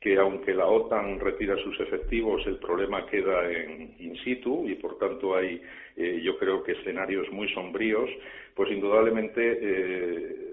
que 0.00 0.16
aunque 0.16 0.54
la 0.54 0.66
OTAN 0.66 1.18
retira 1.18 1.56
sus 1.56 1.78
efectivos, 1.80 2.46
el 2.46 2.56
problema 2.56 3.06
queda 3.06 3.50
en 3.50 3.94
in 3.98 4.16
situ 4.24 4.68
y 4.68 4.74
por 4.76 4.96
tanto 4.98 5.34
hay, 5.34 5.60
eh, 5.96 6.20
yo 6.22 6.38
creo 6.38 6.62
que 6.62 6.72
escenarios 6.72 7.30
muy 7.32 7.48
sombríos, 7.52 8.08
pues 8.54 8.70
indudablemente 8.70 9.58
eh, 9.60 10.48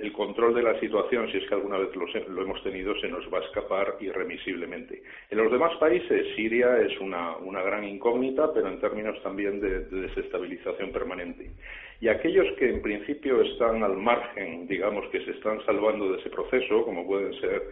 el 0.00 0.12
control 0.12 0.54
de 0.54 0.62
la 0.62 0.78
situación, 0.78 1.30
si 1.30 1.38
es 1.38 1.48
que 1.48 1.54
alguna 1.54 1.78
vez 1.78 1.88
lo, 1.96 2.42
hemos 2.42 2.62
tenido, 2.62 2.94
se 3.00 3.08
nos 3.08 3.24
va 3.32 3.38
a 3.38 3.44
escapar 3.44 3.96
irremisiblemente. 4.00 5.02
En 5.30 5.38
los 5.38 5.50
demás 5.50 5.74
países, 5.78 6.34
Siria 6.36 6.78
es 6.78 6.98
una, 7.00 7.36
gran 7.62 7.84
incógnita, 7.84 8.52
pero 8.52 8.68
en 8.68 8.78
términos 8.78 9.20
también 9.22 9.60
de, 9.60 9.80
desestabilización 9.84 10.92
permanente. 10.92 11.50
Y 12.00 12.08
aquellos 12.08 12.46
que 12.58 12.68
en 12.68 12.82
principio 12.82 13.40
están 13.42 13.82
al 13.82 13.96
margen, 13.96 14.66
digamos, 14.66 15.08
que 15.10 15.24
se 15.24 15.30
están 15.32 15.64
salvando 15.64 16.12
de 16.12 16.18
ese 16.18 16.30
proceso, 16.30 16.84
como 16.84 17.06
pueden 17.06 17.32
ser 17.40 17.62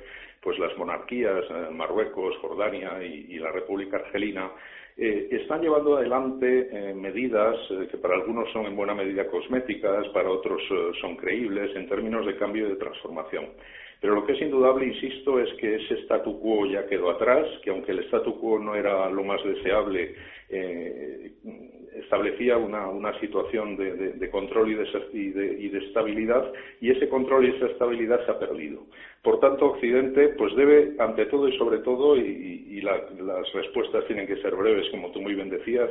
pues 0.40 0.59
las 0.59 0.76
monarquías, 0.76 1.45
eh, 1.50 1.71
Marruecos, 1.73 2.37
Jordania 2.38 3.02
y 3.02 3.38
la 3.38 3.50
República 3.50 3.97
Argelina, 3.97 4.50
eh, 4.97 5.26
están 5.33 5.61
llevando 5.61 5.97
adelante 5.97 6.69
eh, 6.71 6.95
medidas 6.95 7.57
eh, 7.71 7.88
que 7.90 7.99
para 7.99 8.14
algunos 8.14 8.49
son 8.52 8.66
en 8.66 8.76
buena 8.76 8.95
medida 8.95 9.26
cosméticas, 9.26 10.07
para 10.11 10.31
otros 10.31 10.62
son 11.00 11.16
creíbles 11.16 11.75
en 11.75 11.88
términos 11.88 12.25
de 12.25 12.37
cambio 12.37 12.66
y 12.66 12.71
de 12.71 12.76
transformación. 12.76 13.47
Pero 14.00 14.14
lo 14.14 14.25
que 14.25 14.35
es 14.35 14.40
indudable, 14.40 14.87
insisto, 14.87 15.40
es 15.40 15.52
que 15.54 15.76
ese 15.76 15.95
statu 16.02 16.38
quo 16.38 16.66
ya 16.66 16.87
quedó 16.87 17.11
atrás, 17.11 17.45
que 17.64 17.71
aunque 17.71 17.90
el 17.90 18.04
statu 18.04 18.38
quo 18.38 18.61
no 18.61 18.76
era 18.76 19.11
lo 19.11 19.25
más 19.25 19.43
deseable, 19.43 20.14
establecía 22.04 22.56
una, 22.56 23.18
situación 23.20 23.76
de, 23.76 24.30
control 24.30 24.70
y 24.70 24.75
de, 24.75 25.58
y 25.58 25.68
de, 25.68 25.78
estabilidad, 25.78 26.52
y 26.80 26.90
ese 26.90 27.08
control 27.08 27.46
y 27.46 27.56
esa 27.56 27.66
estabilidad 27.66 28.25
se 28.25 28.30
ha 28.30 28.38
perdido. 28.38 28.82
Por 29.23 29.40
tanto, 29.40 29.66
Occidente 29.73 30.28
pues 30.37 30.54
debe, 30.54 30.94
ante 30.99 31.26
todo 31.26 31.49
y 31.49 31.56
sobre 31.56 31.78
todo, 31.78 32.16
y, 32.16 32.52
las 32.82 33.50
respuestas 33.54 34.04
tienen 34.06 34.26
que 34.26 34.37
ser 34.42 34.54
breves, 34.54 34.90
como 34.90 35.11
tú 35.11 35.23
muy 35.23 35.34
bien 35.34 35.49
decías, 35.49 35.88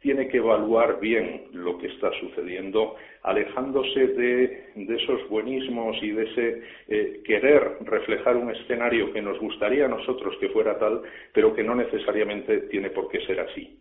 tiene 0.00 0.28
que 0.28 0.36
evaluar 0.36 1.00
bien 1.00 1.46
lo 1.52 1.76
que 1.78 1.88
está 1.88 2.12
sucediendo, 2.20 2.94
alejándose 3.24 4.06
de, 4.06 4.66
esos 4.76 5.28
buenismos 5.28 5.96
y 6.00 6.12
de 6.12 6.22
ese 6.22 6.62
eh, 6.86 7.22
querer 7.24 7.78
reflejar 7.80 8.36
un 8.36 8.52
escenario 8.52 9.12
que 9.12 9.22
nos 9.22 9.40
gustaría 9.40 9.86
a 9.86 9.88
nosotros 9.88 10.36
que 10.38 10.50
fuera 10.50 10.78
tal, 10.78 11.02
pero 11.32 11.52
que 11.52 11.64
no 11.64 11.74
necesariamente 11.74 12.58
tiene 12.68 12.90
por 12.90 13.08
qué 13.08 13.20
ser 13.26 13.40
así. 13.40 13.76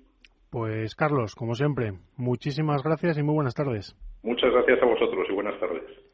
Pues 0.49 0.95
Carlos, 0.95 1.35
como 1.35 1.55
siempre, 1.55 1.93
muchísimas 2.17 2.83
gracias 2.83 3.17
y 3.17 3.23
muy 3.23 3.35
buenas 3.35 3.55
tardes. 3.55 3.95
Muchas 4.23 4.51
gracias 4.51 4.81
a 4.81 4.85
vosotros 4.85 5.27
y 5.29 5.33
buenas 5.33 5.59
tardes 5.59 6.05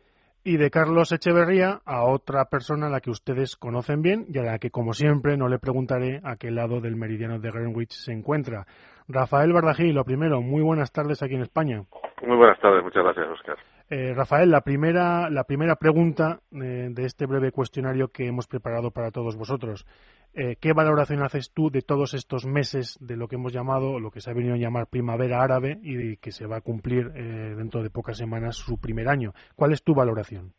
y 0.44 0.58
de 0.58 0.72
Carlos 0.72 1.12
Echeverría 1.12 1.82
a 1.86 2.04
otra 2.04 2.46
persona 2.46 2.88
a 2.88 2.90
la 2.90 3.00
que 3.00 3.12
ustedes 3.12 3.56
conocen 3.56 4.02
bien 4.02 4.26
y 4.28 4.40
a 4.40 4.44
la 4.44 4.60
que, 4.60 4.72
como 4.72 4.94
siempre, 4.94 5.38
no 5.38 5.48
le 5.48 5.60
preguntaré 5.60 6.20
a 6.24 6.36
qué 6.36 6.50
lado 6.50 6.82
del 6.82 6.96
meridiano 6.96 7.40
de 7.40 7.52
Greenwich 7.52 7.92
se 7.92 8.12
encuentra. 8.12 8.66
Rafael 9.08 9.54
Bardají, 9.54 9.92
lo 9.92 10.04
primero, 10.04 10.42
muy 10.42 10.64
buenas 10.64 10.92
tardes 10.92 11.22
aquí 11.22 11.36
en 11.36 11.42
España. 11.42 11.84
Muy 12.26 12.38
buenas 12.38 12.60
tardes, 12.60 12.84
muchas 12.84 13.04
gracias, 13.04 13.28
Oscar. 13.28 13.58
Eh, 13.94 14.14
Rafael, 14.16 14.50
la 14.50 14.62
primera, 14.62 15.30
la 15.30 15.44
primera 15.44 15.76
pregunta 15.76 16.40
eh, 16.54 16.88
de 16.90 17.04
este 17.04 17.26
breve 17.26 17.52
cuestionario 17.52 18.08
que 18.08 18.26
hemos 18.26 18.48
preparado 18.48 18.92
para 18.92 19.12
todos 19.12 19.36
vosotros. 19.36 19.86
Eh, 20.34 20.56
¿Qué 20.62 20.72
valoración 20.72 21.22
haces 21.24 21.52
tú 21.54 21.70
de 21.70 21.82
todos 21.82 22.14
estos 22.14 22.46
meses 22.46 22.98
de 23.02 23.18
lo 23.18 23.28
que 23.28 23.36
hemos 23.36 23.52
llamado, 23.52 24.00
lo 24.00 24.10
que 24.10 24.22
se 24.22 24.32
ha 24.32 24.34
venido 24.34 24.54
a 24.54 24.58
llamar 24.58 24.88
primavera 24.90 25.44
árabe 25.44 25.78
y 25.84 26.16
que 26.16 26.32
se 26.32 26.48
va 26.48 26.56
a 26.56 26.62
cumplir 26.62 27.12
dentro 27.12 27.84
de 27.84 27.90
pocas 27.90 28.18
semanas 28.18 28.56
su 28.56 28.80
primer 28.80 29.10
año? 29.10 29.34
¿Cuál 29.58 29.74
es 29.74 29.84
tu 29.84 29.94
valoración? 29.94 30.54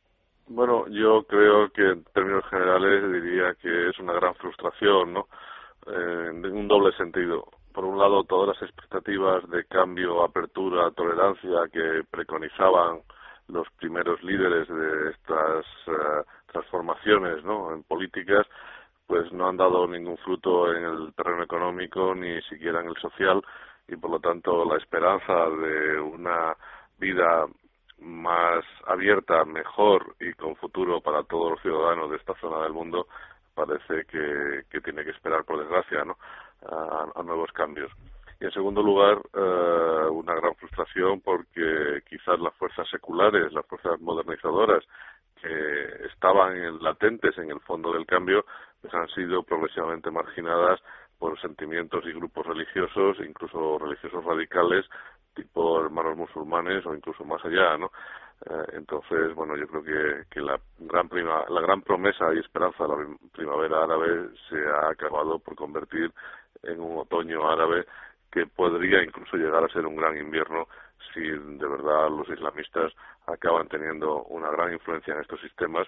Bueno, 0.49 0.87
yo 0.89 1.23
creo 1.27 1.71
que 1.71 1.89
en 1.89 2.05
términos 2.13 2.45
generales 2.51 3.11
diría 3.15 3.55
que 3.55 3.89
es 3.89 3.99
una 3.99 4.13
gran 4.13 4.35
frustración, 4.35 5.15
¿no? 5.15 5.29
en 5.87 6.45
un 6.45 6.69
doble 6.69 6.95
sentido 6.99 7.49
por 7.73 7.87
un 7.87 7.99
lado, 7.99 8.25
todas 8.25 8.49
las 8.49 8.63
expectativas 8.69 9.49
de 9.49 9.65
cambio, 9.65 10.23
apertura, 10.23 10.91
tolerancia 10.91 11.69
que 11.73 12.03
preconizaban 12.11 13.01
los 13.49 13.69
primeros 13.79 14.23
líderes 14.23 14.69
de 14.69 15.11
estas 15.11 15.67
eh, 15.87 16.25
transformaciones 16.47 17.45
¿no? 17.45 17.75
en 17.75 17.83
políticas, 17.83 18.47
pues 19.07 19.31
no 19.33 19.49
han 19.49 19.57
dado 19.57 19.87
ningún 19.87 20.17
fruto 20.19 20.73
en 20.73 20.85
el 20.85 21.15
terreno 21.15 21.43
económico 21.43 22.15
ni 22.15 22.41
siquiera 22.43 22.81
en 22.81 22.89
el 22.89 22.97
social 22.97 23.43
y 23.89 23.97
por 23.97 24.11
lo 24.11 24.21
tanto 24.21 24.65
la 24.65 24.79
esperanza 24.79 25.35
de 25.51 26.01
una 26.01 26.55
vida 26.99 27.47
más 27.99 28.65
abierta, 28.87 29.45
mejor 29.45 30.17
y 30.19 30.33
con 30.35 30.57
futuro 30.57 31.01
para 31.01 31.23
todos 31.25 31.53
los 31.53 31.63
ciudadanos 31.63 32.11
de 32.11 32.17
esta 32.17 32.35
zona 32.41 32.63
del 32.63 32.73
mundo 32.73 33.07
parece 33.55 34.05
que, 34.07 34.63
que 34.71 34.81
tiene 34.81 35.05
que 35.05 35.11
esperar, 35.11 35.45
por 35.45 35.59
desgracia, 35.59 36.05
¿no? 36.05 36.17
a, 36.67 37.23
nuevos 37.23 37.51
cambios. 37.53 37.91
Y 38.43 38.45
en 38.45 38.51
segundo 38.51 38.83
lugar, 38.83 39.23
eh, 39.35 40.09
una 40.11 40.35
gran 40.35 40.57
frustración 40.57 41.21
porque 41.21 42.03
quizás 42.11 42.41
las 42.41 42.53
fuerzas 42.55 42.89
seculares, 42.91 43.53
las 43.53 43.65
fuerzas 43.67 44.01
modernizadoras 44.01 44.83
que 45.41 46.07
estaban 46.13 46.83
latentes 46.83 47.39
en 47.39 47.53
el 47.53 47.61
fondo 47.61 47.93
del 47.93 48.05
cambio, 48.05 48.45
pues 48.81 48.93
han 48.95 49.07
sido 49.11 49.45
progresivamente 49.45 50.11
marginadas 50.11 50.81
por 51.21 51.41
sentimientos 51.41 52.05
y 52.05 52.13
grupos 52.15 52.45
religiosos, 52.45 53.19
incluso 53.25 53.79
religiosos 53.79 54.25
radicales, 54.25 54.87
tipo 55.37 55.81
hermanos 55.81 56.17
musulmanes 56.17 56.85
o 56.85 56.97
incluso 56.97 57.25
más 57.25 57.45
allá, 57.45 57.79
¿no? 57.79 57.93
Eh, 58.45 58.73
entonces, 58.73 59.37
bueno, 59.37 59.55
yo 59.57 59.69
creo 59.69 59.85
que, 59.85 60.25
que 60.29 60.41
la 60.41 60.59
gran 60.81 61.09
prima, 61.09 61.45
la 61.49 61.61
gran 61.61 61.81
promesa 61.83 62.35
y 62.35 62.41
esperanza 62.41 62.83
de 62.83 62.89
la 62.89 63.17
primavera 63.33 63.85
árabe 63.85 64.31
se 64.49 64.57
ha 64.67 64.89
acabado 64.89 65.39
por 65.39 65.55
convertir 65.55 66.13
en 66.65 66.81
un 66.81 66.99
otoño 66.99 67.49
árabe 67.49 67.87
que 68.33 68.47
podría 68.47 69.03
incluso 69.05 69.37
llegar 69.37 69.63
a 69.63 69.69
ser 69.69 69.87
un 69.87 69.97
gran 69.97 70.17
invierno 70.17 70.67
si 71.13 71.21
de 71.21 71.69
verdad 71.69 72.09
los 72.11 72.29
islamistas 72.29 72.93
acaban 73.27 73.69
teniendo 73.69 74.25
una 74.25 74.51
gran 74.51 74.73
influencia 74.73 75.15
en 75.15 75.21
estos 75.21 75.41
sistemas 75.41 75.87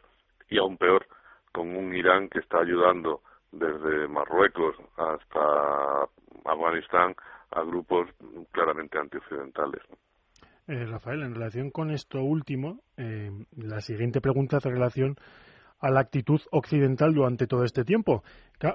y 0.49 0.59
aún 0.59 0.77
peor 0.77 1.07
con 1.53 1.75
un 1.75 1.95
Irán 1.95 2.29
que 2.29 2.41
está 2.41 2.59
ayudando 2.59 3.23
desde 3.51 4.09
Marruecos 4.09 4.77
hasta 4.97 6.09
Afganistán 6.45 7.15
a 7.51 7.63
grupos 7.63 8.09
claramente 8.53 8.99
antioccidentales. 8.99 9.83
Eh, 10.67 10.85
Rafael, 10.87 11.23
en 11.23 11.35
relación 11.35 11.71
con 11.71 11.91
esto 11.91 12.23
último, 12.23 12.81
eh, 12.97 13.31
la 13.57 13.81
siguiente 13.81 14.21
pregunta 14.21 14.57
hace 14.57 14.71
relación 14.71 15.17
a 15.81 15.91
la 15.91 16.01
actitud 16.01 16.41
occidental 16.51 17.15
durante 17.15 17.47
todo 17.47 17.65
este 17.65 17.85
tiempo. 17.85 18.23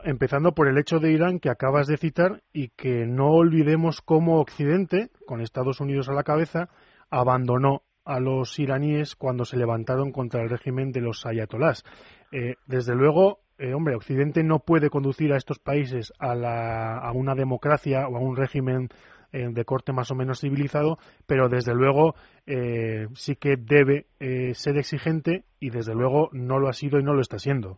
Empezando 0.04 0.54
por 0.54 0.68
el 0.68 0.78
hecho 0.78 1.00
de 1.00 1.12
Irán 1.12 1.40
que 1.40 1.50
acabas 1.50 1.88
de 1.88 1.98
citar 1.98 2.44
y 2.54 2.70
que 2.70 3.06
no 3.08 3.32
olvidemos 3.32 4.02
cómo 4.02 4.40
Occidente, 4.40 5.10
con 5.26 5.42
Estados 5.42 5.80
Unidos 5.80 6.10
a 6.10 6.14
la 6.14 6.24
cabeza, 6.24 6.70
abandonó 7.10 7.82
a 8.06 8.20
los 8.20 8.58
iraníes 8.60 9.16
cuando 9.16 9.46
se 9.46 9.58
levantaron 9.58 10.12
contra 10.12 10.42
el 10.42 10.50
régimen 10.50 10.92
de 10.92 11.02
los 11.02 11.26
ayatolás. 11.26 11.84
Eh, 12.32 12.56
desde 12.66 12.96
luego, 12.96 13.40
eh, 13.58 13.74
hombre, 13.74 13.96
Occidente 13.96 14.44
no 14.44 14.60
puede 14.60 14.90
conducir 14.90 15.34
a 15.34 15.38
estos 15.38 15.60
países 15.60 16.14
a, 16.20 16.98
a 16.98 17.12
una 17.12 17.36
democracia 17.36 18.08
o 18.08 18.16
a 18.16 18.20
un 18.20 18.36
régimen 18.36 18.90
eh, 19.32 19.48
de 19.52 19.64
corte 19.64 19.94
más 19.94 20.10
o 20.10 20.16
menos 20.16 20.40
civilizado, 20.40 20.98
pero 21.28 21.50
desde 21.50 21.76
luego 21.76 22.16
eh, 22.48 23.06
sí 23.14 23.36
que 23.36 23.58
debe 23.58 24.08
eh, 24.20 24.56
ser 24.56 24.78
exigente 24.78 25.44
y 25.60 25.70
desde 25.70 25.94
luego 25.94 26.30
no 26.32 26.58
lo 26.58 26.68
ha 26.68 26.74
sido 26.74 27.00
y 27.00 27.04
no 27.04 27.14
lo 27.14 27.22
está 27.22 27.38
siendo. 27.38 27.78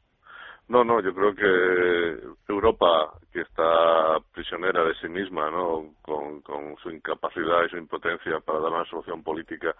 No, 0.69 0.85
no, 0.85 1.01
yo 1.01 1.13
creo 1.13 1.35
que 1.35 2.53
Europa, 2.53 3.19
que 3.33 3.41
está 3.41 4.19
prisionera 4.33 4.81
de 4.85 4.93
sí 5.01 5.09
misma, 5.09 5.51
¿no? 5.51 5.93
con, 6.01 6.41
su 6.81 6.89
incapacidad 6.89 7.65
y 7.65 7.69
su 7.69 7.77
impotencia 7.77 8.39
para 8.39 8.59
dar 8.61 8.71
una 8.71 8.85
solución 8.85 9.21
política 9.21 9.75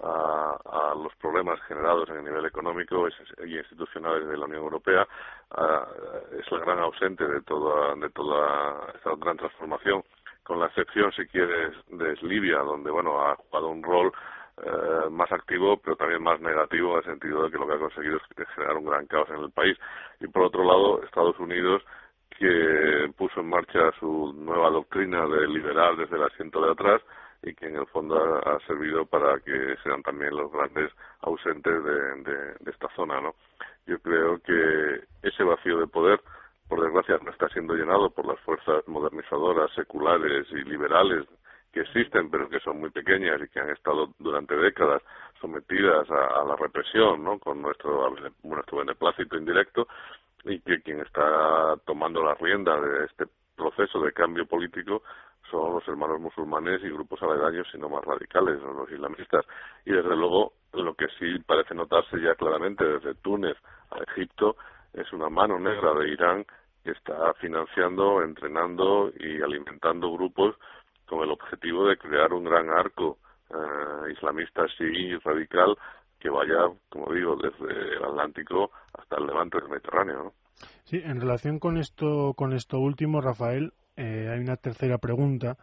a, 0.00 0.94
los 0.94 1.12
problemas 1.16 1.60
generados 1.66 2.08
en 2.10 2.18
el 2.18 2.24
nivel 2.26 2.46
económico 2.46 3.08
y 3.44 3.58
institucional 3.58 4.28
de 4.28 4.36
la 4.36 4.44
Unión 4.44 4.62
Europea, 4.62 5.02
es 5.02 6.52
la 6.52 6.58
gran 6.60 6.78
ausente 6.78 7.26
de 7.26 7.42
toda, 7.42 7.96
de 7.96 8.08
toda 8.10 8.92
esta 8.94 9.10
gran 9.16 9.36
transformación 9.36 10.04
con 10.48 10.58
la 10.58 10.66
excepción, 10.66 11.12
si 11.12 11.26
quieres, 11.26 11.74
de 11.88 12.16
Libia, 12.22 12.60
donde, 12.60 12.90
bueno, 12.90 13.20
ha 13.20 13.36
jugado 13.36 13.68
un 13.68 13.82
rol 13.82 14.10
eh, 14.64 15.10
más 15.10 15.30
activo, 15.30 15.76
pero 15.76 15.94
también 15.94 16.22
más 16.22 16.40
negativo, 16.40 16.92
en 16.92 16.98
el 16.98 17.04
sentido 17.04 17.44
de 17.44 17.50
que 17.50 17.58
lo 17.58 17.66
que 17.68 17.74
ha 17.74 17.78
conseguido 17.78 18.16
es 18.16 18.48
generar 18.54 18.78
un 18.78 18.86
gran 18.86 19.06
caos 19.06 19.28
en 19.28 19.42
el 19.42 19.50
país. 19.50 19.76
Y 20.20 20.26
por 20.26 20.44
otro 20.44 20.64
lado, 20.64 21.02
Estados 21.04 21.38
Unidos, 21.38 21.82
que 22.30 23.12
puso 23.14 23.40
en 23.40 23.50
marcha 23.50 23.92
su 24.00 24.32
nueva 24.38 24.70
doctrina 24.70 25.26
de 25.26 25.46
liberal 25.48 25.98
desde 25.98 26.16
el 26.16 26.24
asiento 26.24 26.62
de 26.62 26.72
atrás 26.72 27.02
y 27.42 27.54
que 27.54 27.66
en 27.66 27.76
el 27.76 27.86
fondo 27.88 28.16
ha, 28.16 28.58
servido 28.66 29.04
para 29.04 29.38
que 29.40 29.76
sean 29.84 30.02
también 30.02 30.34
los 30.34 30.50
grandes 30.50 30.90
ausentes 31.20 31.84
de, 31.84 32.54
esta 32.70 32.88
zona, 32.96 33.20
¿no? 33.20 33.34
Yo 33.86 33.98
creo 34.00 34.38
que 34.38 35.04
ese 35.22 35.44
vacío 35.44 35.78
de 35.78 35.86
poder, 35.86 36.20
por 36.68 36.82
desgracia, 36.82 37.18
no 37.24 37.30
está 37.30 37.48
siendo 37.48 37.74
llenado 37.74 38.10
por 38.10 38.26
las 38.26 38.38
fuerzas 38.40 38.86
modernizadoras, 38.86 39.72
seculares 39.74 40.46
y 40.50 40.62
liberales 40.64 41.26
que 41.72 41.80
existen, 41.80 42.30
pero 42.30 42.48
que 42.48 42.60
son 42.60 42.80
muy 42.80 42.90
pequeñas 42.90 43.40
y 43.42 43.48
que 43.48 43.60
han 43.60 43.70
estado 43.70 44.10
durante 44.18 44.54
décadas 44.56 45.02
sometidas 45.40 46.08
a, 46.10 46.44
la 46.44 46.56
represión, 46.56 47.24
¿no? 47.24 47.38
Con 47.38 47.62
nuestro, 47.62 48.14
nuestro 48.42 48.78
beneplácito 48.78 49.36
indirecto 49.36 49.88
y 50.44 50.60
que 50.60 50.80
quien 50.82 51.00
está 51.00 51.76
tomando 51.84 52.22
la 52.22 52.34
rienda 52.34 52.80
de 52.80 53.06
este 53.06 53.26
proceso 53.56 54.00
de 54.00 54.12
cambio 54.12 54.46
político 54.46 55.02
son 55.50 55.74
los 55.74 55.88
hermanos 55.88 56.20
musulmanes 56.20 56.82
y 56.82 56.90
grupos 56.90 57.22
aledaños, 57.22 57.66
sino 57.72 57.88
más 57.88 58.04
radicales, 58.04 58.60
los 58.62 58.90
islamistas. 58.90 59.46
Y 59.84 59.92
desde 59.92 60.14
luego, 60.14 60.52
lo 60.72 60.94
que 60.94 61.06
sí 61.18 61.38
parece 61.46 61.74
notarse 61.74 62.20
ya 62.20 62.34
claramente 62.34 62.84
desde 62.84 63.14
Túnez 63.14 63.56
a 63.90 63.98
Egipto 64.10 64.56
es 64.92 65.12
una 65.12 65.28
mano 65.28 65.58
negra 65.58 65.94
de 65.94 66.08
Irán 66.08 66.44
que 66.84 66.92
está 66.92 67.34
financiando, 67.34 68.22
entrenando 68.22 69.10
y 69.18 69.42
alimentando 69.42 70.12
grupos 70.12 70.56
con 71.06 71.22
el 71.22 71.30
objetivo 71.30 71.86
de 71.86 71.96
crear 71.96 72.32
un 72.32 72.44
gran 72.44 72.68
arco 72.70 73.18
eh, 73.50 74.12
islamista 74.12 74.62
así 74.64 75.16
radical 75.24 75.76
que 76.18 76.28
vaya, 76.28 76.68
como 76.88 77.12
digo, 77.12 77.36
desde 77.36 77.96
el 77.96 78.04
Atlántico 78.04 78.70
hasta 78.92 79.16
el 79.16 79.26
levante 79.26 79.58
del 79.58 79.68
Mediterráneo. 79.68 80.32
Sí, 80.84 81.00
en 81.02 81.20
relación 81.20 81.58
con 81.58 81.78
esto, 81.78 82.34
con 82.34 82.52
esto 82.52 82.78
último, 82.78 83.20
Rafael, 83.20 83.72
eh, 83.96 84.28
hay 84.32 84.40
una 84.40 84.56
tercera 84.56 84.98
pregunta 84.98 85.56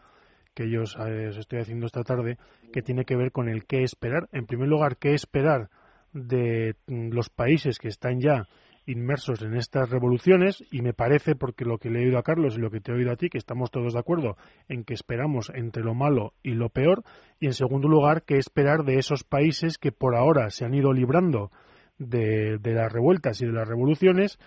que 0.54 0.70
yo 0.70 0.84
os, 0.84 0.96
eh, 0.96 1.30
estoy 1.38 1.60
haciendo 1.60 1.86
esta 1.86 2.04
tarde 2.04 2.38
que 2.72 2.82
tiene 2.82 3.04
que 3.04 3.18
ver 3.18 3.32
con 3.32 3.50
el 3.50 3.66
qué 3.66 3.84
esperar. 3.84 4.30
En 4.32 4.46
primer 4.46 4.70
lugar, 4.70 4.98
qué 4.98 5.14
esperar 5.14 5.70
de 6.14 6.76
mm, 6.88 7.10
los 7.12 7.30
países 7.30 7.78
que 7.78 7.90
están 7.90 8.22
ya 8.22 8.48
inmersos 8.86 9.42
en 9.42 9.56
estas 9.56 9.90
revoluciones 9.90 10.64
y 10.72 10.82
me 10.82 10.94
parece, 10.94 11.36
porque 11.36 11.66
lo 11.66 11.78
que 11.78 11.90
le 11.90 12.00
he 12.00 12.06
oído 12.06 12.18
a 12.18 12.24
Carlos 12.24 12.56
y 12.56 12.62
lo 12.62 12.70
que 12.70 12.82
te 12.82 12.92
he 12.92 12.96
oído 12.96 13.12
a 13.12 13.16
ti, 13.16 13.30
que 13.30 13.38
estamos 13.38 13.72
todos 13.72 13.94
de 13.94 14.00
acuerdo 14.00 14.38
en 14.68 14.84
que 14.84 14.94
esperamos 14.94 15.52
entre 15.54 15.84
lo 15.84 15.94
malo 15.94 16.34
y 16.44 16.52
lo 16.52 16.70
peor 16.70 17.04
y 17.40 17.48
en 17.48 17.54
segundo 17.54 17.88
lugar, 17.88 18.24
qué 18.24 18.38
esperar 18.38 18.84
de 18.84 18.98
esos 18.98 19.24
países 19.24 19.78
que 19.78 19.92
por 19.92 20.16
ahora 20.16 20.50
se 20.50 20.66
han 20.66 20.74
ido 20.74 20.94
librando 20.94 21.52
de, 21.98 22.58
de 22.60 22.74
las 22.74 22.92
revueltas 22.92 23.42
y 23.42 23.46
de 23.46 23.54
las 23.54 23.68
revoluciones 23.68 24.38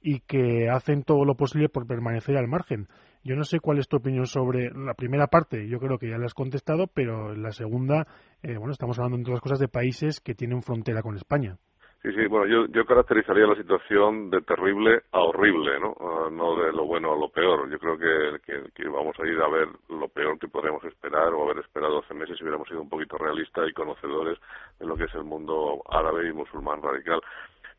y 0.00 0.20
que 0.20 0.68
hacen 0.70 1.02
todo 1.02 1.24
lo 1.24 1.36
posible 1.36 1.68
por 1.68 1.86
permanecer 1.86 2.36
al 2.36 2.48
margen. 2.48 2.88
Yo 3.24 3.34
no 3.34 3.44
sé 3.44 3.58
cuál 3.60 3.78
es 3.78 3.88
tu 3.88 3.96
opinión 3.96 4.26
sobre 4.26 4.70
la 4.70 4.94
primera 4.94 5.26
parte, 5.26 5.68
yo 5.68 5.80
creo 5.80 5.98
que 5.98 6.08
ya 6.08 6.18
la 6.18 6.26
has 6.26 6.34
contestado, 6.34 6.86
pero 6.86 7.34
la 7.34 7.50
segunda, 7.50 8.06
eh, 8.42 8.56
bueno, 8.56 8.72
estamos 8.72 8.98
hablando 8.98 9.16
entre 9.16 9.32
otras 9.32 9.42
cosas 9.42 9.58
de 9.58 9.68
países 9.68 10.20
que 10.20 10.34
tienen 10.34 10.62
frontera 10.62 11.02
con 11.02 11.16
España. 11.16 11.58
Sí, 12.02 12.12
sí, 12.12 12.26
bueno, 12.28 12.46
yo, 12.46 12.66
yo 12.72 12.86
caracterizaría 12.86 13.44
la 13.44 13.56
situación 13.56 14.30
de 14.30 14.40
terrible 14.42 15.02
a 15.10 15.18
horrible, 15.18 15.80
¿no? 15.80 15.96
Ah, 15.98 16.28
no 16.30 16.54
de 16.54 16.72
lo 16.72 16.84
bueno 16.86 17.12
a 17.12 17.16
lo 17.16 17.28
peor. 17.28 17.68
Yo 17.68 17.78
creo 17.80 17.98
que, 17.98 18.70
que, 18.72 18.88
vamos 18.88 19.18
a 19.18 19.26
ir 19.26 19.40
a 19.40 19.48
ver 19.48 19.68
lo 19.88 20.06
peor 20.08 20.38
que 20.38 20.46
podríamos 20.46 20.84
esperar 20.84 21.34
o 21.34 21.42
haber 21.42 21.58
esperado 21.58 21.98
hace 21.98 22.14
meses 22.14 22.38
si 22.38 22.44
hubiéramos 22.44 22.68
sido 22.68 22.82
un 22.82 22.88
poquito 22.88 23.18
realistas 23.18 23.68
y 23.68 23.72
conocedores 23.72 24.38
de 24.78 24.86
lo 24.86 24.96
que 24.96 25.04
es 25.04 25.14
el 25.14 25.24
mundo 25.24 25.82
árabe 25.90 26.28
y 26.28 26.32
musulmán 26.32 26.80
radical. 26.80 27.20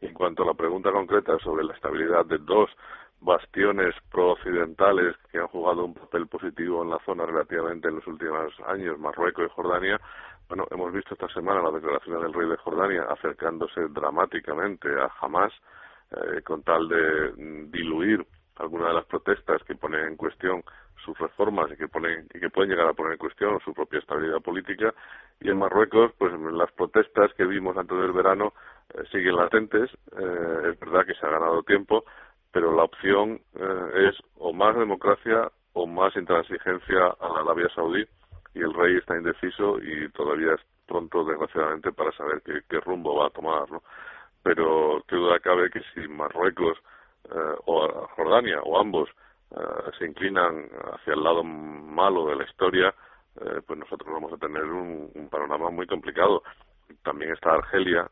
En 0.02 0.14
cuanto 0.14 0.44
a 0.44 0.48
la 0.48 0.54
pregunta 0.54 0.92
concreta 0.92 1.40
sobre 1.40 1.64
la 1.64 1.74
estabilidad 1.74 2.26
de 2.26 2.40
dos 2.40 2.70
bastiones 3.22 3.96
pro-occidentales 4.12 5.16
que 5.32 5.40
han 5.40 5.48
jugado 5.48 5.86
un 5.86 5.94
papel 5.94 6.28
positivo 6.28 6.84
en 6.84 6.90
la 6.90 7.00
zona 7.06 7.26
relativamente 7.26 7.88
en 7.88 7.96
los 7.96 8.08
últimos 8.08 8.54
años, 8.68 9.00
Marruecos 9.00 9.46
y 9.46 9.54
Jordania, 9.54 10.00
bueno, 10.50 10.65
hemos 10.72 10.91
visto 10.91 11.13
esta 11.13 11.29
semana 11.29 11.62
la 11.62 11.70
declaración 11.70 12.24
del 12.24 12.34
rey 12.34 12.50
de 12.50 12.58
Jordania 12.58 13.03
acercándose 13.03 13.82
dramáticamente 13.89 14.89
a 15.00 15.12
Hamas 15.22 15.53
eh, 16.10 16.41
con 16.41 16.63
tal 16.63 16.88
de 16.89 17.34
mm, 17.38 17.72
diluir 17.72 18.25
algunas 18.56 18.88
de 18.88 18.94
las 18.96 19.06
protestas 19.06 19.63
que 19.63 19.75
ponen 19.75 20.08
en 20.08 20.18
cuestión 20.18 20.63
sus 21.06 21.15
reformas 21.20 21.72
y 21.72 21.77
que 21.77 21.88
ponen 21.88 22.27
y 22.34 22.39
que 22.39 22.50
pueden 22.50 22.71
llegar 22.71 22.88
a 22.88 22.93
poner 22.93 23.13
en 23.13 23.19
cuestión 23.19 23.60
su 23.63 23.74
propia 23.76 24.00
estabilidad 24.00 24.41
política. 24.41 24.91
Y 25.39 25.50
en 25.50 25.60
Marruecos 25.60 26.13
pues 26.17 26.34
las 26.34 26.71
protestas 26.71 27.32
que 27.36 27.45
vimos 27.45 27.78
antes 27.78 27.97
del 28.00 28.12
verano 28.12 28.54
eh, 28.95 29.04
siguen 29.12 29.36
latentes. 29.36 29.91
Eh, 30.17 30.71
es 30.71 30.80
verdad 30.80 31.06
que 31.06 31.13
se 31.13 31.28
ha 31.28 31.30
ganado 31.30 31.62
tiempo 31.62 32.04
pero 32.52 32.76
la 32.76 32.86
opción 32.86 33.39
es 33.93 34.15
o 34.39 34.52
más 34.52 34.76
democracia 34.76 35.52
o 35.74 35.86
más 35.86 36.15
intransigencia 36.15 37.15
a 37.19 37.30
la 37.30 37.41
Arabia 37.41 37.69
Saudí 37.76 38.04
y 38.54 38.60
el 38.60 38.74
rey 38.74 38.98
está 38.98 39.18
indeciso 39.18 39.78
y 39.80 40.10
todavía 40.10 40.54
es 40.54 40.62
pronto, 40.88 41.24
desgraciadamente, 41.24 41.92
para 41.92 42.12
saber 42.14 42.42
qué, 42.42 42.80
rumbo 42.80 43.16
va 43.16 43.28
a 43.28 43.30
tomar, 43.30 43.70
¿no? 43.72 43.84
Pero 44.42 45.04
qué 45.08 45.16
duda 45.16 45.40
cabe 45.40 45.70
que 45.70 45.82
si 45.94 46.08
Marruecos 46.08 46.78
eh, 47.26 47.56
o 47.66 48.08
Jordania 48.16 48.60
o 48.64 48.80
ambos 48.80 49.10
eh, 49.52 49.92
se 49.98 50.06
inclinan 50.06 50.70
hacia 50.94 51.14
el 51.14 51.24
lado 51.24 51.44
malo 51.44 52.28
de 52.28 52.36
la 52.38 52.44
historia, 52.44 52.94
eh, 53.40 53.62
pues 53.66 53.78
nosotros 53.78 54.12
vamos 54.12 54.34
a 54.34 54.38
tener 54.38 54.64
un, 54.64 55.30
panorama 55.30 55.70
muy 55.70 55.86
complicado. 55.86 56.42
También 57.04 57.32
está 57.32 57.54
Argelia, 57.54 58.10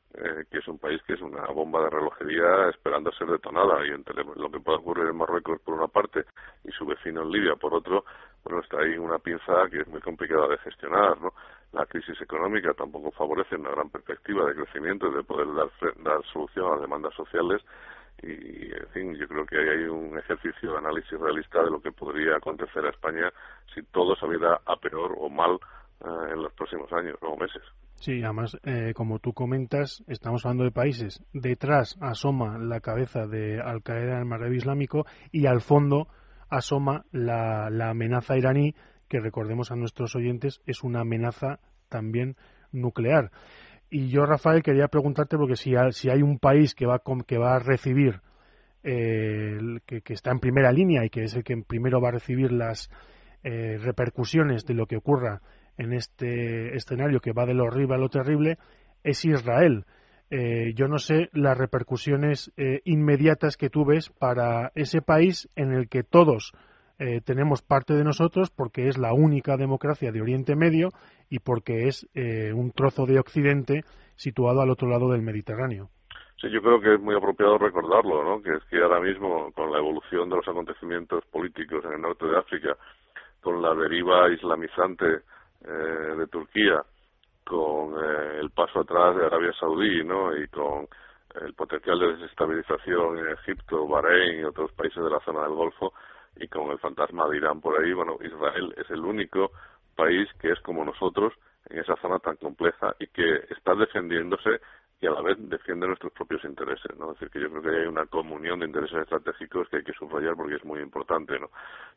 que 0.49 0.57
es 0.57 0.67
un 0.67 0.79
país 0.79 1.01
que 1.03 1.13
es 1.13 1.21
una 1.21 1.45
bomba 1.47 1.83
de 1.83 1.89
relojería 1.89 2.69
esperando 2.69 3.09
a 3.09 3.17
ser 3.17 3.27
detonada 3.27 3.85
y 3.85 3.89
entre 3.89 4.23
lo 4.23 4.51
que 4.51 4.59
puede 4.59 4.77
ocurrir 4.77 5.07
en 5.07 5.17
Marruecos 5.17 5.59
por 5.61 5.73
una 5.75 5.87
parte 5.87 6.25
y 6.63 6.71
su 6.71 6.85
vecino 6.85 7.21
en 7.21 7.31
Libia 7.31 7.55
por 7.55 7.73
otro, 7.73 8.05
bueno, 8.43 8.61
está 8.61 8.79
ahí 8.79 8.97
una 8.97 9.19
pinza 9.19 9.67
que 9.69 9.81
es 9.81 9.87
muy 9.87 9.99
complicada 10.01 10.47
de 10.47 10.57
gestionar, 10.59 11.19
¿no? 11.19 11.33
La 11.73 11.85
crisis 11.85 12.19
económica 12.21 12.73
tampoco 12.73 13.11
favorece 13.11 13.55
una 13.55 13.71
gran 13.71 13.89
perspectiva 13.89 14.45
de 14.45 14.55
crecimiento 14.55 15.07
y 15.07 15.15
de 15.15 15.23
poder 15.23 15.47
dar, 15.53 15.69
dar 15.97 16.23
solución 16.31 16.67
a 16.67 16.71
las 16.71 16.81
demandas 16.81 17.13
sociales 17.13 17.61
y, 18.21 18.73
en 18.73 18.87
fin, 18.93 19.15
yo 19.15 19.27
creo 19.27 19.45
que 19.45 19.57
hay 19.57 19.83
un 19.83 20.17
ejercicio 20.17 20.71
de 20.71 20.77
análisis 20.77 21.19
realista 21.19 21.61
de 21.61 21.69
lo 21.69 21.81
que 21.81 21.91
podría 21.91 22.37
acontecer 22.37 22.85
a 22.85 22.89
España 22.89 23.31
si 23.73 23.83
todo 23.83 24.15
saliera 24.15 24.61
a 24.65 24.75
peor 24.77 25.13
o 25.17 25.29
mal 25.29 25.59
eh, 26.03 26.31
en 26.31 26.41
los 26.41 26.53
próximos 26.53 26.91
años 26.93 27.17
o 27.21 27.35
meses. 27.37 27.61
Sí, 27.99 28.21
además, 28.23 28.55
eh, 28.63 28.93
como 28.95 29.17
tú 29.17 29.33
comentas, 29.33 30.03
estamos 30.07 30.45
hablando 30.45 30.63
de 30.63 30.71
países. 30.71 31.23
Detrás 31.33 31.97
asoma 31.99 32.59
la 32.59 32.79
cabeza 32.79 33.25
de 33.25 33.59
Al 33.59 33.81
Qaeda 33.81 34.13
en 34.13 34.19
el 34.19 34.25
Magreb 34.25 34.53
Islámico 34.53 35.05
y 35.31 35.47
al 35.47 35.61
fondo 35.61 36.07
asoma 36.47 37.05
la, 37.11 37.67
amenaza 37.89 38.37
iraní, 38.37 38.75
que 39.07 39.19
recordemos 39.19 39.71
a 39.71 39.75
nuestros 39.75 40.15
oyentes, 40.15 40.61
es 40.67 40.83
una 40.83 41.01
amenaza 41.01 41.59
también 41.89 42.35
nuclear. 42.71 43.31
Y 43.89 44.09
yo, 44.09 44.25
Rafael, 44.25 44.61
quería 44.61 44.89
preguntarte, 44.89 45.35
porque 45.35 45.55
si, 45.55 45.73
si 45.91 46.09
hay 46.09 46.21
un 46.21 46.37
país 46.37 46.75
que 46.75 46.85
va, 46.85 47.01
que 47.25 47.37
va 47.39 47.55
a 47.55 47.59
recibir, 47.59 48.21
eh, 48.83 49.57
que, 49.85 50.13
está 50.13 50.31
en 50.31 50.39
primera 50.39 50.71
línea 50.71 51.03
y 51.03 51.09
que 51.09 51.23
es 51.23 51.35
el 51.35 51.43
que 51.43 51.57
primero 51.57 51.99
va 51.99 52.09
a 52.09 52.13
recibir 52.13 52.51
las 52.51 52.91
eh, 53.43 53.77
repercusiones 53.81 54.65
de 54.65 54.75
lo 54.75 54.85
que 54.85 54.97
ocurra 54.97 55.41
en 55.77 55.93
este 55.93 56.75
escenario 56.75 57.19
que 57.19 57.33
va 57.33 57.45
de 57.45 57.53
lo 57.53 57.65
horrible 57.65 57.95
a 57.95 57.99
lo 57.99 58.09
terrible, 58.09 58.57
es 59.03 59.23
Israel. 59.25 59.85
Eh, 60.29 60.73
yo 60.75 60.87
no 60.87 60.97
sé 60.97 61.29
las 61.31 61.57
repercusiones 61.57 62.51
eh, 62.57 62.81
inmediatas 62.83 63.55
que 63.55 63.69
tú 63.69 63.85
ves 63.85 64.09
para 64.09 64.71
ese 64.75 65.01
país 65.01 65.49
en 65.55 65.71
el 65.71 65.87
que 65.87 66.03
todos 66.03 66.51
eh, 66.99 67.21
tenemos 67.21 67.61
parte 67.61 67.93
de 67.93 68.03
nosotros 68.03 68.49
porque 68.49 68.87
es 68.87 68.97
la 68.97 69.13
única 69.13 69.55
democracia 69.55 70.11
de 70.11 70.21
Oriente 70.21 70.55
Medio 70.55 70.89
y 71.29 71.39
porque 71.39 71.87
es 71.87 72.07
un 72.53 72.71
trozo 72.71 73.05
de 73.05 73.19
Occidente 73.19 73.83
situado 74.15 74.61
al 74.61 74.69
otro 74.69 74.87
lado 74.87 75.11
del 75.11 75.21
Mediterráneo. 75.21 75.89
Sí, 76.41 76.49
yo 76.51 76.61
creo 76.61 76.79
que 76.79 76.93
es 76.93 76.99
muy 76.99 77.15
apropiado 77.15 77.57
recordarlo, 77.57 78.23
¿no? 78.23 78.41
Que 78.41 78.53
es 78.53 78.63
que 78.65 78.77
ahora 78.77 78.99
mismo, 78.99 79.51
con 79.53 79.71
la 79.71 79.79
evolución 79.79 80.29
de 80.29 80.35
los 80.35 80.47
acontecimientos 80.47 81.25
políticos 81.25 81.83
en 81.85 81.93
el 81.93 82.01
norte 82.01 82.27
de 82.27 82.37
África, 82.37 82.77
con 83.41 83.61
la 83.61 83.73
deriva 83.73 84.31
islamizante 84.31 85.23
de 85.71 86.27
Turquía, 86.27 86.83
con 87.43 87.93
eh, 87.93 88.39
el 88.39 88.51
paso 88.51 88.81
atrás 88.81 89.15
de 89.15 89.25
Arabia 89.25 89.53
Saudí, 89.59 90.03
¿no? 90.03 90.35
Y 90.35 90.47
con 90.47 90.87
el 91.41 91.53
potencial 91.53 91.99
de 91.99 92.15
desestabilización 92.17 93.19
en 93.19 93.29
Egipto, 93.29 93.87
Bahrein 93.87 94.39
y 94.39 94.43
otros 94.43 94.71
países 94.73 95.03
de 95.03 95.09
la 95.09 95.19
zona 95.21 95.43
del 95.43 95.53
Golfo, 95.53 95.93
y 96.35 96.47
con 96.47 96.71
el 96.71 96.79
fantasma 96.79 97.27
de 97.27 97.37
Irán 97.37 97.61
por 97.61 97.81
ahí, 97.81 97.93
bueno, 97.93 98.17
Israel 98.21 98.73
es 98.77 98.89
el 98.89 98.99
único 98.99 99.51
país 99.95 100.29
que 100.39 100.51
es 100.51 100.59
como 100.61 100.85
nosotros 100.85 101.33
en 101.69 101.79
esa 101.79 101.95
zona 101.97 102.19
tan 102.19 102.37
compleja 102.37 102.95
y 102.99 103.07
que 103.07 103.45
está 103.49 103.75
defendiéndose 103.75 104.61
y 104.99 105.07
a 105.07 105.11
la 105.11 105.21
vez 105.21 105.37
defiende 105.39 105.87
nuestros 105.87 106.11
propios 106.13 106.43
intereses, 106.43 106.97
¿no? 106.97 107.11
Es 107.11 107.19
decir, 107.19 107.29
que 107.29 107.41
yo 107.41 107.49
creo 107.49 107.61
que 107.61 107.81
hay 107.81 107.87
una 107.87 108.05
comunión 108.07 108.59
de 108.59 108.65
intereses 108.65 108.99
estratégicos 108.99 109.69
que 109.69 109.77
hay 109.77 109.83
que 109.83 109.93
subrayar 109.93 110.35
porque 110.35 110.55
es 110.55 110.65
muy 110.65 110.79
importante, 110.81 111.39
¿no? 111.39 111.49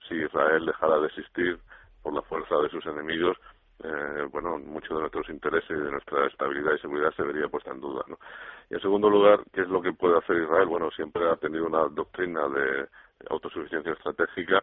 Si 0.07 0.15
Israel 0.15 0.67
dejara 0.67 0.99
de 0.99 1.07
existir 1.07 1.59
por 2.03 2.15
la 2.15 2.23
fuerza 2.23 2.57
de 2.57 2.69
sus 2.69 2.85
enemigos, 2.87 3.39
eh, 3.83 4.29
bueno, 4.31 4.59
muchos 4.59 4.91
de 4.91 5.01
nuestros 5.01 5.29
intereses 5.29 5.71
y 5.71 5.81
de 5.81 5.91
nuestra 5.91 6.27
estabilidad 6.27 6.75
y 6.75 6.79
seguridad 6.79 7.13
se 7.15 7.23
vería 7.23 7.49
puesta 7.49 7.71
en 7.71 7.81
duda. 7.81 8.05
¿no? 8.09 8.19
Y 8.69 8.75
en 8.75 8.81
segundo 8.81 9.09
lugar, 9.09 9.41
¿qué 9.53 9.63
es 9.63 9.69
lo 9.69 9.81
que 9.81 9.93
puede 9.93 10.19
hacer 10.19 10.37
Israel? 10.37 10.67
Bueno, 10.69 10.91
siempre 10.91 11.29
ha 11.29 11.37
tenido 11.37 11.67
una 11.67 11.89
doctrina 11.89 12.49
de 12.49 12.89
autosuficiencia 13.29 13.93
estratégica 13.93 14.63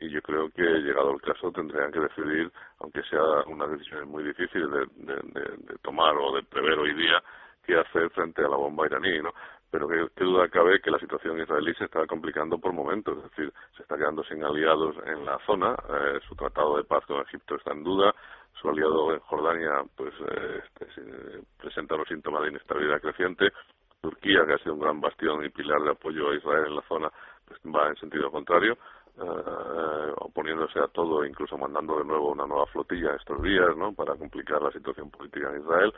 y 0.00 0.08
yo 0.08 0.22
creo 0.22 0.48
que 0.50 0.62
llegado 0.62 1.12
el 1.12 1.20
caso 1.20 1.52
tendrían 1.52 1.92
que 1.92 2.00
decidir, 2.00 2.50
aunque 2.78 3.02
sea 3.02 3.22
una 3.46 3.66
decisión 3.66 4.08
muy 4.08 4.24
difícil 4.24 4.70
de, 4.70 4.86
de, 4.96 5.78
tomar 5.82 6.16
o 6.16 6.34
de 6.34 6.42
prever 6.42 6.78
hoy 6.78 6.94
día, 6.94 7.22
qué 7.64 7.78
hacer 7.78 8.08
frente 8.10 8.42
a 8.42 8.48
la 8.48 8.56
bomba 8.56 8.86
iraní, 8.86 9.20
¿no? 9.20 9.32
Pero 9.70 9.86
qué, 9.86 10.24
duda 10.24 10.48
cabe 10.48 10.80
que 10.80 10.90
la 10.90 10.98
situación 10.98 11.38
israelí 11.38 11.72
se 11.74 11.84
está 11.84 12.06
complicando 12.06 12.58
por 12.58 12.72
momentos, 12.72 13.18
es 13.18 13.30
decir, 13.30 13.52
se 13.76 13.82
está 13.82 13.96
quedando 13.96 14.24
sin 14.24 14.42
aliados 14.42 14.96
en 15.06 15.24
la 15.24 15.38
zona, 15.46 15.76
eh, 15.88 16.18
su 16.26 16.34
tratado 16.34 16.78
de 16.78 16.84
paz 16.84 17.04
con 17.06 17.20
Egipto 17.20 17.54
está 17.54 17.72
en 17.72 17.84
duda, 17.84 18.12
su 18.54 18.68
aliado 18.68 19.14
en 19.14 19.20
Jordania 19.20 19.82
pues 19.96 20.12
eh, 20.20 20.62
este, 20.80 21.02
presenta 21.58 21.96
los 21.96 22.08
síntomas 22.08 22.42
de 22.42 22.48
inestabilidad 22.50 23.00
creciente, 23.00 23.52
Turquía, 24.00 24.44
que 24.46 24.54
ha 24.54 24.58
sido 24.58 24.74
un 24.74 24.80
gran 24.80 25.00
bastión 25.00 25.44
y 25.44 25.50
pilar 25.50 25.80
de 25.82 25.90
apoyo 25.90 26.30
a 26.30 26.34
Israel 26.34 26.66
en 26.66 26.76
la 26.76 26.82
zona, 26.82 27.10
pues 27.46 27.60
va 27.66 27.88
en 27.88 27.96
sentido 27.96 28.30
contrario, 28.30 28.78
eh, 29.18 30.12
oponiéndose 30.16 30.78
a 30.78 30.88
todo, 30.88 31.24
incluso 31.24 31.58
mandando 31.58 31.98
de 31.98 32.04
nuevo 32.04 32.30
una 32.30 32.46
nueva 32.46 32.66
flotilla 32.66 33.14
estos 33.16 33.42
días, 33.42 33.76
¿no? 33.76 33.92
Para 33.92 34.16
complicar 34.16 34.62
la 34.62 34.70
situación 34.70 35.10
política 35.10 35.50
en 35.50 35.60
Israel. 35.60 35.92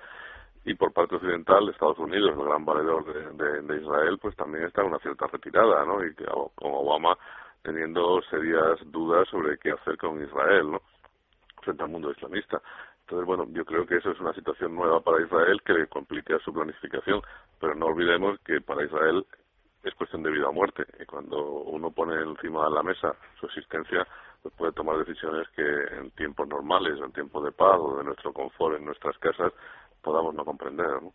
Y 0.64 0.74
por 0.74 0.92
parte 0.92 1.16
occidental, 1.16 1.68
Estados 1.68 1.98
Unidos, 1.98 2.36
el 2.36 2.44
gran 2.44 2.64
valedor 2.64 3.04
de, 3.04 3.76
Israel, 3.76 4.18
pues 4.20 4.36
también 4.36 4.64
está 4.64 4.82
en 4.82 4.88
una 4.88 4.98
cierta 4.98 5.26
retirada, 5.26 5.84
¿no? 5.84 6.04
Y 6.04 6.14
que, 6.14 6.24
con 6.24 6.72
Obama 6.72 7.16
teniendo 7.62 8.20
serias 8.22 8.78
dudas 8.86 9.28
sobre 9.28 9.58
qué 9.58 9.72
hacer 9.72 9.96
con 9.96 10.22
Israel, 10.22 10.72
¿no? 10.72 10.80
Frente 11.62 11.82
al 11.82 11.90
mundo 11.90 12.10
islamista. 12.10 12.60
Entonces, 13.02 13.26
bueno, 13.26 13.46
yo 13.50 13.64
creo 13.64 13.86
que 13.86 13.96
eso 13.96 14.10
es 14.10 14.20
una 14.20 14.32
situación 14.32 14.74
nueva 14.74 15.00
para 15.00 15.22
Israel 15.22 15.60
que 15.64 15.72
le 15.72 15.86
complica 15.86 16.38
su 16.40 16.52
planificación, 16.52 17.20
pero 17.60 17.74
no 17.74 17.86
olvidemos 17.86 18.38
que 18.40 18.60
para 18.60 18.84
Israel 18.84 19.24
es 19.84 19.94
cuestión 19.94 20.22
de 20.22 20.30
vida 20.30 20.48
o 20.48 20.52
muerte. 20.52 20.84
Y 21.00 21.04
cuando 21.06 21.38
uno 21.40 21.90
pone 21.90 22.20
encima 22.22 22.64
de 22.64 22.74
la 22.74 22.82
mesa 22.82 23.14
su 23.40 23.46
existencia, 23.46 24.06
pues 24.42 24.54
puede 24.54 24.72
tomar 24.72 24.98
decisiones 24.98 25.48
que 25.54 25.62
en 25.98 26.10
tiempos 26.12 26.48
normales, 26.48 26.98
en 27.04 27.12
tiempos 27.12 27.44
de 27.44 27.52
paz 27.52 27.78
o 27.78 27.98
de 27.98 28.04
nuestro 28.04 28.32
confort 28.32 28.78
en 28.78 28.84
nuestras 28.84 29.16
casas, 29.18 29.52
podamos 30.02 30.34
no 30.34 30.44
comprender. 30.44 30.86
¿no? 31.02 31.12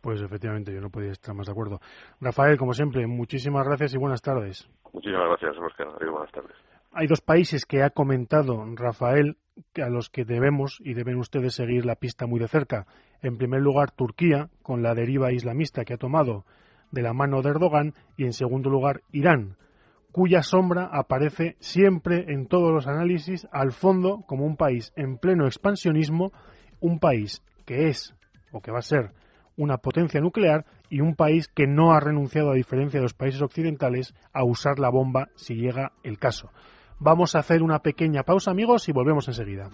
Pues 0.00 0.22
efectivamente, 0.22 0.72
yo 0.72 0.80
no 0.80 0.90
podía 0.90 1.10
estar 1.10 1.34
más 1.34 1.46
de 1.46 1.52
acuerdo. 1.52 1.78
Rafael, 2.20 2.56
como 2.56 2.72
siempre, 2.72 3.06
muchísimas 3.06 3.66
gracias 3.66 3.94
y 3.94 3.98
buenas 3.98 4.22
tardes. 4.22 4.68
Muchísimas 4.92 5.26
gracias, 5.28 5.56
Oscar. 5.58 5.88
buenas 6.10 6.32
tardes. 6.32 6.56
Hay 6.92 7.06
dos 7.06 7.20
países 7.20 7.64
que 7.66 7.82
ha 7.82 7.90
comentado 7.90 8.64
Rafael 8.74 9.36
a 9.82 9.88
los 9.88 10.10
que 10.10 10.24
debemos 10.24 10.80
y 10.84 10.94
deben 10.94 11.16
ustedes 11.18 11.54
seguir 11.54 11.84
la 11.86 11.96
pista 11.96 12.26
muy 12.26 12.40
de 12.40 12.48
cerca. 12.48 12.86
En 13.22 13.38
primer 13.38 13.60
lugar, 13.60 13.90
Turquía, 13.90 14.48
con 14.62 14.82
la 14.82 14.94
deriva 14.94 15.32
islamista 15.32 15.84
que 15.84 15.94
ha 15.94 15.98
tomado 15.98 16.44
de 16.90 17.02
la 17.02 17.12
mano 17.12 17.42
de 17.42 17.50
Erdogan 17.50 17.94
y 18.16 18.24
en 18.24 18.32
segundo 18.32 18.70
lugar 18.70 19.02
Irán, 19.12 19.56
cuya 20.12 20.42
sombra 20.42 20.88
aparece 20.92 21.56
siempre 21.60 22.32
en 22.32 22.46
todos 22.46 22.72
los 22.72 22.86
análisis 22.86 23.46
al 23.52 23.72
fondo 23.72 24.24
como 24.26 24.44
un 24.44 24.56
país 24.56 24.92
en 24.96 25.18
pleno 25.18 25.46
expansionismo, 25.46 26.32
un 26.80 26.98
país 26.98 27.42
que 27.64 27.88
es 27.88 28.14
o 28.52 28.60
que 28.60 28.72
va 28.72 28.78
a 28.78 28.82
ser 28.82 29.12
una 29.56 29.78
potencia 29.78 30.20
nuclear 30.20 30.64
y 30.88 31.00
un 31.00 31.14
país 31.14 31.48
que 31.48 31.66
no 31.66 31.92
ha 31.92 32.00
renunciado, 32.00 32.50
a 32.50 32.54
diferencia 32.54 32.98
de 32.98 33.04
los 33.04 33.14
países 33.14 33.42
occidentales, 33.42 34.14
a 34.32 34.42
usar 34.42 34.78
la 34.78 34.88
bomba 34.88 35.28
si 35.36 35.54
llega 35.54 35.92
el 36.02 36.18
caso. 36.18 36.50
Vamos 37.00 37.34
a 37.34 37.38
hacer 37.38 37.62
una 37.62 37.78
pequeña 37.78 38.22
pausa, 38.24 38.50
amigos, 38.50 38.88
y 38.90 38.92
volvemos 38.92 39.26
enseguida. 39.26 39.70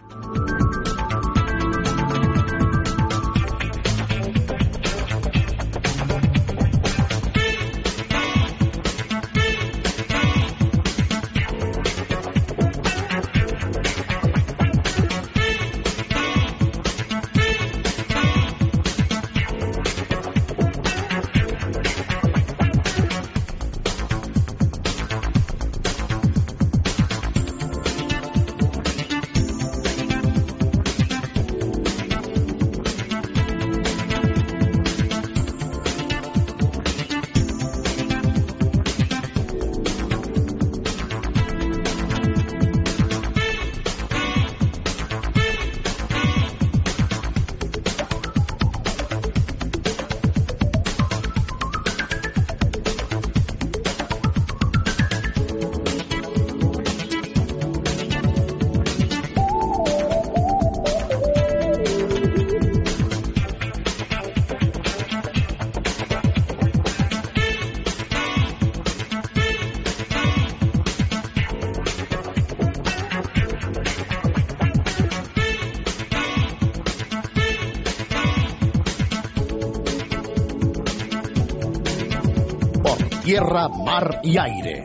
Tierra, 83.36 83.68
mar 83.68 84.20
y 84.22 84.38
aire. 84.38 84.82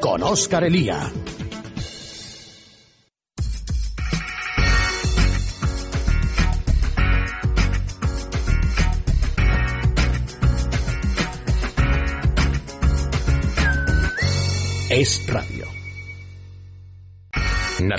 Con 0.00 0.22
Oscar 0.22 0.64
Elía. 0.64 1.12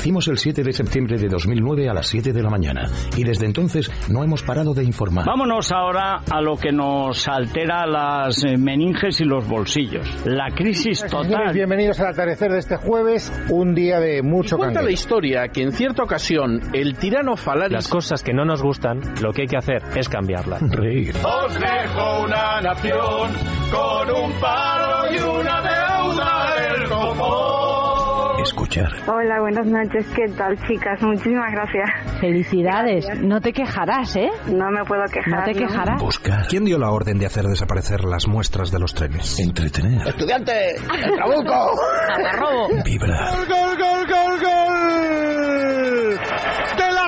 Nacimos 0.08 0.30
el 0.30 0.38
7 0.38 0.63
de 0.63 0.72
septiembre 0.72 1.17
de 1.17 1.28
2009 1.28 1.89
a 1.89 1.93
las 1.93 2.08
7 2.08 2.32
de 2.32 2.41
la 2.41 2.50
mañana 2.50 2.86
y 3.17 3.26
desde 3.26 3.46
entonces 3.46 3.91
no 4.10 4.24
hemos 4.24 4.41
parado 4.41 4.74
de 4.74 4.86
informar. 4.86 5.26
Vámonos 5.26 5.70
ahora 5.74 6.22
a 6.32 6.39
lo 6.39 6.56
que 6.56 6.72
nos 6.72 7.28
altera 7.28 7.86
las 7.86 8.41
eh, 8.46 8.56
meninges 8.58 9.20
y 9.20 9.26
los 9.26 9.46
bolsillos. 9.46 10.08
La 10.26 10.48
crisis 10.56 11.06
total. 11.12 11.52
bienvenidos 11.54 12.00
al 12.00 12.13
atardecer 12.13 12.54
de 12.54 12.60
este 12.60 12.78
jueves, 12.78 13.34
un 13.50 13.76
día 13.76 14.00
de 14.00 14.22
mucho 14.22 14.56
y 14.56 14.60
cuenta 14.60 14.82
la 14.82 14.91
historia 14.91 15.50
que 15.50 15.63
en 15.63 15.74
cierta 15.74 16.04
ocasión 16.04 16.62
el 16.72 16.98
tirano 16.98 17.36
Falaris... 17.36 17.74
Las 17.74 17.89
cosas 17.89 18.24
que 18.24 18.32
no 18.32 18.46
nos 18.46 18.63
gustan, 18.63 19.02
lo 19.22 19.34
que 19.34 19.41
hay 19.41 19.48
que 19.50 19.58
hacer 19.58 19.84
es 19.98 20.08
cambiarlas. 20.08 20.62
Reír. 20.72 21.15
Os 21.17 21.54
dejo 21.54 22.24
una 22.24 22.62
nación 22.62 23.34
con 23.70 24.24
un 24.24 24.32
paro 24.39 25.13
y 25.13 25.20
una 25.20 25.62
deuda 25.62 26.56
del 26.62 26.88
escuchar. 28.43 28.89
Hola, 29.08 29.39
buenas 29.41 29.65
noches. 29.65 30.06
¿Qué 30.15 30.28
tal, 30.38 30.58
chicas? 30.67 31.02
Muchísimas 31.02 31.52
gracias. 31.52 31.89
Felicidades. 32.19 33.08
No 33.21 33.39
te 33.41 33.52
quejarás, 33.54 34.15
¿eh? 34.15 34.30
No 34.47 34.69
me 34.71 34.84
puedo 34.86 35.04
quejar. 35.12 35.39
No 35.39 35.43
te 35.45 35.54
quejarás. 35.54 36.02
Buscar. 36.02 36.47
¿Quién 36.47 36.65
dio 36.65 36.78
la 36.78 36.89
orden 36.91 37.17
de 37.19 37.26
hacer 37.26 37.45
desaparecer 37.45 38.04
las 38.04 38.28
muestras 38.28 38.71
de 38.71 38.80
los 38.80 38.93
trenes? 38.93 39.39
Entretener. 39.39 40.08
¡Estudiante! 40.08 40.76
¡El 40.76 41.12
trabuco! 41.15 41.80
¡Agarrobo! 42.15 42.67
Vibrar. 42.84 43.32
¡Gol, 43.36 43.47
gol, 43.47 43.78
gol, 43.78 44.08
gol, 44.08 44.39
gol! 44.41 46.19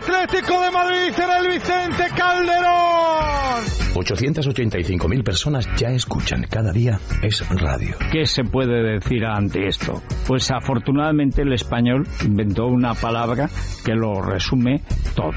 ¡Del 0.09 0.23
Atlético 0.23 0.59
de 0.59 0.71
Madrid 0.71 1.13
en 1.17 1.29
el 1.29 1.53
Vicente 1.53 2.03
Calderón! 2.17 3.63
885.000 3.93 5.23
personas 5.23 5.69
ya 5.77 5.89
escuchan 5.89 6.47
cada 6.49 6.71
día 6.71 6.99
es 7.21 7.47
radio. 7.47 7.95
¿Qué 8.11 8.25
se 8.25 8.43
puede 8.43 8.81
decir 8.81 9.23
ante 9.23 9.67
esto? 9.67 10.01
Pues 10.25 10.49
afortunadamente 10.49 11.43
el 11.43 11.53
español 11.53 12.07
inventó 12.25 12.65
una 12.65 12.95
palabra 12.95 13.51
que 13.85 13.93
lo 13.93 14.19
resume 14.19 14.81
todo. 15.15 15.33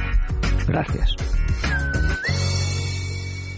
Gracias. 0.66 1.16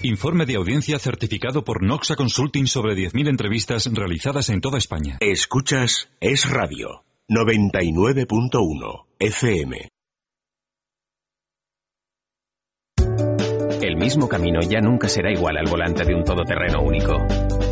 Informe 0.02 0.46
de 0.46 0.56
audiencia 0.56 0.98
certificado 0.98 1.62
por 1.62 1.84
Noxa 1.84 2.16
Consulting 2.16 2.66
sobre 2.66 2.96
10.000 2.96 3.28
entrevistas 3.28 3.88
realizadas 3.92 4.48
en 4.48 4.60
toda 4.60 4.78
España. 4.78 5.18
Escuchas 5.20 6.08
Es 6.20 6.50
Radio 6.50 7.04
99.1 7.28 9.04
FM. 9.20 9.93
El 13.94 14.00
mismo 14.00 14.28
camino 14.28 14.58
ya 14.60 14.80
nunca 14.80 15.08
será 15.08 15.30
igual 15.30 15.56
al 15.56 15.70
volante 15.70 16.04
de 16.04 16.16
un 16.16 16.24
todoterreno 16.24 16.82
único. 16.82 17.16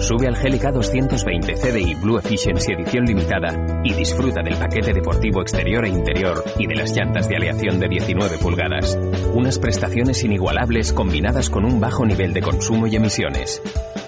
Sube 0.00 0.28
al 0.28 0.36
GLK 0.36 0.70
220 0.72 1.54
CDI 1.54 1.94
Blue 1.96 2.16
Efficiency 2.16 2.72
edición 2.72 3.04
limitada 3.06 3.82
y 3.82 3.92
disfruta 3.92 4.40
del 4.40 4.56
paquete 4.56 4.92
deportivo 4.92 5.42
exterior 5.42 5.84
e 5.84 5.88
interior 5.88 6.44
y 6.58 6.68
de 6.68 6.76
las 6.76 6.96
llantas 6.96 7.28
de 7.28 7.36
aleación 7.36 7.80
de 7.80 7.88
19 7.88 8.38
pulgadas. 8.38 8.96
Unas 9.34 9.58
prestaciones 9.58 10.22
inigualables 10.22 10.92
combinadas 10.92 11.50
con 11.50 11.64
un 11.64 11.80
bajo 11.80 12.06
nivel 12.06 12.32
de 12.32 12.42
consumo 12.42 12.86
y 12.86 12.94
emisiones. 12.94 13.60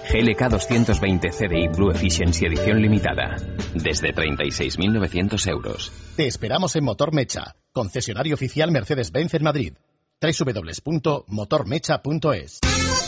GLK 0.09 0.49
220 0.51 1.31
CDI 1.31 1.67
Blue 1.67 1.91
Efficiency 1.91 2.45
edición 2.45 2.81
limitada. 2.81 3.35
Desde 3.73 4.13
36.900 4.13 5.49
euros. 5.49 5.91
Te 6.15 6.27
esperamos 6.27 6.77
en 6.77 6.85
Motor 6.85 7.13
Mecha, 7.13 7.57
concesionario 7.73 8.35
oficial 8.35 8.71
Mercedes-Benz 8.71 9.33
en 9.33 9.43
Madrid 9.43 9.73
www.motormecha.es. 10.25 12.59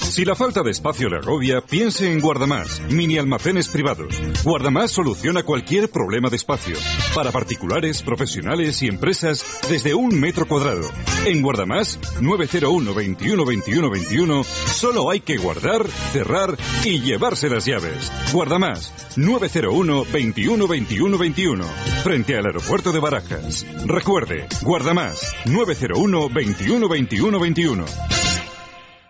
Si 0.09 0.25
la 0.25 0.35
falta 0.35 0.63
de 0.63 0.71
espacio 0.71 1.09
le 1.09 1.17
agobia, 1.17 1.61
piense 1.61 2.11
en 2.11 2.19
Guardamás, 2.19 2.81
mini 2.89 3.17
almacenes 3.17 3.67
privados. 3.67 4.19
Guardamás 4.43 4.91
soluciona 4.91 5.43
cualquier 5.43 5.91
problema 5.91 6.29
de 6.29 6.37
espacio, 6.37 6.75
para 7.13 7.31
particulares, 7.31 8.01
profesionales 8.01 8.81
y 8.81 8.87
empresas, 8.87 9.45
desde 9.69 9.93
un 9.93 10.19
metro 10.19 10.47
cuadrado. 10.47 10.89
En 11.25 11.41
Guardamás, 11.41 11.99
901 12.21 12.93
21 12.93 13.45
21 13.45 13.89
21, 13.91 14.43
solo 14.43 15.11
hay 15.11 15.19
que 15.19 15.37
guardar, 15.37 15.85
cerrar 15.87 16.57
y 16.83 17.01
llevarse 17.01 17.49
las 17.49 17.65
llaves. 17.65 18.11
Guardamás, 18.31 18.93
901 19.17 20.05
21 20.11 20.67
21 20.67 21.17
21, 21.17 21.65
frente 22.03 22.37
al 22.37 22.45
aeropuerto 22.47 22.91
de 22.91 22.99
Barajas. 22.99 23.65
Recuerde, 23.85 24.47
Guardamás, 24.63 25.33
901 25.45 26.29
21 26.29 26.89
21 26.89 27.39
21. 27.39 28.26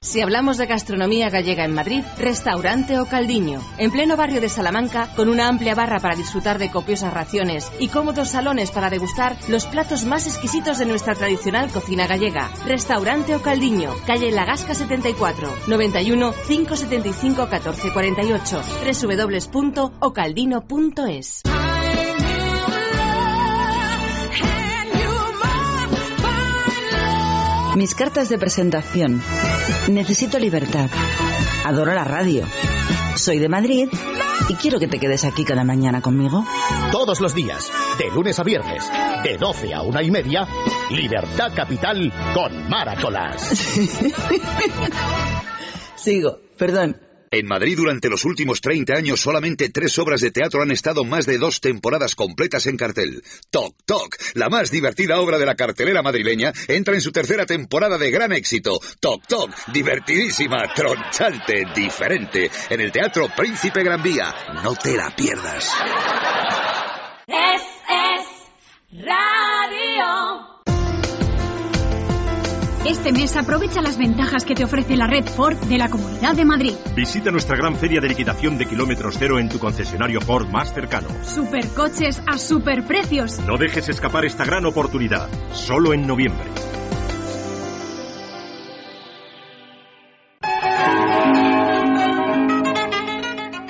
Si 0.07 0.21
hablamos 0.21 0.57
de 0.57 0.67
gastronomía 0.67 1.29
gallega 1.29 1.65
en 1.65 1.73
Madrid, 1.73 2.01
restaurante 2.17 2.97
o 2.97 3.07
Caldiño. 3.07 3.59
En 3.77 3.91
pleno 3.91 4.15
barrio 4.15 4.39
de 4.39 4.47
Salamanca, 4.47 5.09
con 5.17 5.27
una 5.27 5.49
amplia 5.49 5.75
barra 5.75 5.99
para 5.99 6.15
disfrutar 6.15 6.59
de 6.59 6.71
copiosas 6.71 7.13
raciones 7.13 7.69
y 7.77 7.89
cómodos 7.89 8.29
salones 8.29 8.71
para 8.71 8.89
degustar 8.89 9.35
los 9.49 9.65
platos 9.65 10.05
más 10.05 10.25
exquisitos 10.25 10.77
de 10.77 10.85
nuestra 10.85 11.13
tradicional 11.13 11.69
cocina 11.71 12.07
gallega. 12.07 12.49
Restaurante 12.65 13.35
o 13.35 13.41
Caldiño, 13.41 13.93
calle 14.05 14.31
Lagasca 14.31 14.73
74, 14.73 15.53
91 15.67 16.33
575 16.47 17.41
1448, 17.41 18.61
www.ocaldino.es. 19.91 21.56
Mis 27.77 27.93
cartas 27.93 28.27
de 28.27 28.39
presentación. 28.39 29.21
Necesito 29.87 30.39
libertad. 30.39 30.89
Adoro 31.63 31.93
la 31.93 32.03
radio. 32.03 32.43
Soy 33.15 33.37
de 33.37 33.49
Madrid 33.49 33.87
y 34.49 34.53
quiero 34.55 34.79
que 34.79 34.87
te 34.87 34.97
quedes 34.97 35.23
aquí 35.25 35.45
cada 35.45 35.63
mañana 35.63 36.01
conmigo. 36.01 36.43
Todos 36.91 37.21
los 37.21 37.35
días, 37.35 37.71
de 37.99 38.09
lunes 38.09 38.39
a 38.39 38.43
viernes, 38.43 38.91
de 39.23 39.37
12 39.37 39.75
a 39.75 39.83
una 39.83 40.01
y 40.01 40.09
media, 40.09 40.47
Libertad 40.89 41.51
Capital 41.55 42.11
con 42.33 42.67
Maracolas. 42.67 43.43
Sigo, 45.97 46.39
perdón. 46.57 47.06
En 47.29 47.45
Madrid 47.45 47.75
durante 47.77 48.09
los 48.09 48.23
últimos 48.25 48.61
30 48.61 48.93
años 48.93 49.19
solamente 49.19 49.69
tres 49.69 49.97
obras 49.99 50.21
de 50.21 50.31
teatro 50.31 50.61
han 50.61 50.71
estado 50.71 51.03
más 51.03 51.25
de 51.25 51.37
dos 51.37 51.59
temporadas 51.59 52.15
completas 52.15 52.67
en 52.67 52.77
cartel. 52.77 53.21
Toc 53.49 53.75
Toc, 53.85 54.15
la 54.33 54.49
más 54.49 54.71
divertida 54.71 55.19
obra 55.19 55.37
de 55.37 55.45
la 55.45 55.55
cartelera 55.55 56.01
madrileña, 56.01 56.53
entra 56.67 56.93
en 56.93 57.01
su 57.01 57.11
tercera 57.11 57.45
temporada 57.45 57.97
de 57.97 58.11
gran 58.11 58.31
éxito. 58.31 58.79
Toc 58.99 59.27
Toc, 59.27 59.51
divertidísima, 59.73 60.73
tronchante, 60.73 61.63
diferente, 61.75 62.49
en 62.69 62.81
el 62.81 62.91
Teatro 62.91 63.27
Príncipe 63.35 63.83
Gran 63.83 64.01
Vía. 64.01 64.33
No 64.63 64.75
te 64.75 64.95
la 64.95 65.13
pierdas. 65.15 65.71
Es, 67.27 67.61
es. 67.89 69.46
Este 72.87 73.11
mes 73.11 73.35
aprovecha 73.35 73.81
las 73.81 73.97
ventajas 73.97 74.45
que 74.45 74.55
te 74.55 74.63
ofrece 74.63 74.95
la 74.95 75.07
red 75.07 75.25
Ford 75.25 75.57
de 75.57 75.77
la 75.77 75.89
Comunidad 75.89 76.37
de 76.37 76.45
Madrid. 76.45 76.73
Visita 76.95 77.31
nuestra 77.31 77.57
gran 77.57 77.75
feria 77.75 77.99
de 77.99 78.07
liquidación 78.07 78.57
de 78.57 78.65
kilómetros 78.65 79.17
cero 79.19 79.39
en 79.39 79.49
tu 79.49 79.59
concesionario 79.59 80.21
Ford 80.21 80.47
más 80.47 80.73
cercano. 80.73 81.09
Supercoches 81.21 82.21
a 82.25 82.37
superprecios. 82.37 83.39
No 83.39 83.57
dejes 83.57 83.89
escapar 83.89 84.23
esta 84.23 84.45
gran 84.45 84.65
oportunidad. 84.65 85.27
Solo 85.51 85.93
en 85.93 86.07
noviembre. 86.07 86.45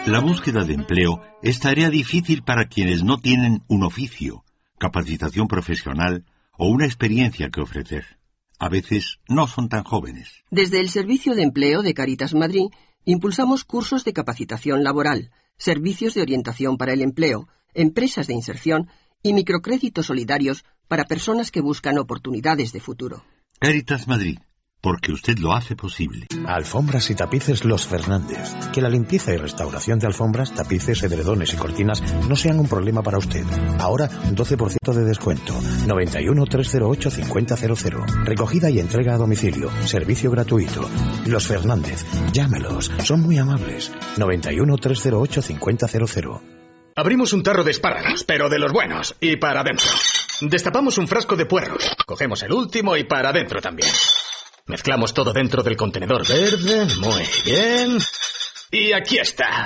La 0.06 0.20
búsqueda 0.20 0.64
de 0.64 0.76
empleo 0.76 1.22
es 1.42 1.60
tarea 1.60 1.90
difícil 1.90 2.44
para 2.44 2.66
quienes 2.66 3.04
no 3.04 3.18
tienen 3.18 3.64
un 3.68 3.82
oficio, 3.84 4.44
capacitación 4.78 5.48
profesional 5.48 6.24
o 6.52 6.68
una 6.70 6.86
experiencia 6.86 7.50
que 7.50 7.62
ofrecer 7.62 8.17
a 8.60 8.70
veces 8.70 9.20
no 9.28 9.48
son 9.48 9.70
tan 9.70 9.84
jóvenes. 9.84 10.44
Desde 10.50 10.80
el 10.80 10.90
Servicio 10.90 11.36
de 11.36 11.44
Empleo 11.44 11.82
de 11.82 11.94
Caritas 11.94 12.34
Madrid 12.34 12.68
impulsamos 13.06 13.64
cursos 13.64 14.04
de 14.04 14.14
capacitación 14.14 14.84
laboral, 14.84 15.32
servicios 15.58 16.14
de 16.14 16.22
orientación 16.22 16.78
para 16.78 16.94
el 16.94 17.02
empleo, 17.02 17.48
empresas 17.74 18.28
de 18.28 18.34
inserción 18.34 18.90
y 19.24 19.34
microcréditos 19.34 20.08
solidarios 20.08 20.66
para 20.88 21.06
personas 21.06 21.52
que 21.52 21.62
buscan 21.62 21.98
oportunidades 21.98 22.72
de 22.74 22.80
futuro. 22.80 23.24
Caritas 23.60 24.08
Madrid, 24.08 24.40
porque 24.88 25.12
usted 25.12 25.38
lo 25.40 25.54
hace 25.54 25.76
posible. 25.76 26.28
Alfombras 26.46 27.10
y 27.10 27.16
tapices 27.16 27.66
Los 27.66 27.86
Fernández. 27.86 28.56
Que 28.72 28.82
la 28.82 28.88
limpieza 28.88 29.34
y 29.34 29.38
restauración 29.38 30.00
de 30.00 30.08
alfombras, 30.08 30.54
tapices, 30.54 31.04
edredones 31.04 31.54
y 31.54 31.58
cortinas 31.58 32.02
no 32.30 32.38
sean 32.38 32.58
un 32.58 32.70
problema 32.70 33.04
para 33.04 33.18
usted. 33.18 33.44
Ahora, 33.80 34.10
12% 34.10 34.94
de 34.94 35.04
descuento. 35.04 35.54
91 35.88 36.46
308 36.46 37.12
5000. 37.12 38.24
Recogida 38.24 38.70
y 38.70 38.80
entrega 38.80 39.16
a 39.16 39.18
domicilio. 39.18 39.70
Servicio 39.84 40.32
gratuito. 40.32 40.90
Los 41.26 41.48
Fernández. 41.48 42.06
Llámelos. 42.32 42.90
Son 43.04 43.22
muy 43.22 43.38
amables. 43.38 43.92
91 44.16 44.78
308 44.78 45.42
5000. 45.42 46.40
Abrimos 46.96 47.34
un 47.34 47.44
tarro 47.44 47.66
de 47.66 47.72
espárragos, 47.72 48.24
pero 48.24 48.48
de 48.48 48.58
los 48.58 48.72
buenos, 48.72 49.18
y 49.20 49.36
para 49.36 49.60
adentro. 49.60 49.90
Destapamos 50.40 50.98
un 50.98 51.10
frasco 51.10 51.36
de 51.36 51.46
puerros. 51.46 51.92
Cogemos 52.06 52.42
el 52.44 52.54
último 52.54 52.96
y 52.96 53.04
para 53.04 53.32
adentro 53.32 53.60
también. 53.60 53.90
Mezclamos 54.68 55.14
todo 55.14 55.32
dentro 55.32 55.64
del 55.64 55.78
contenedor 55.78 56.28
verde. 56.28 56.88
Muy 57.00 57.24
bien. 57.46 57.98
Y 58.70 58.92
aquí 58.92 59.18
está. 59.18 59.66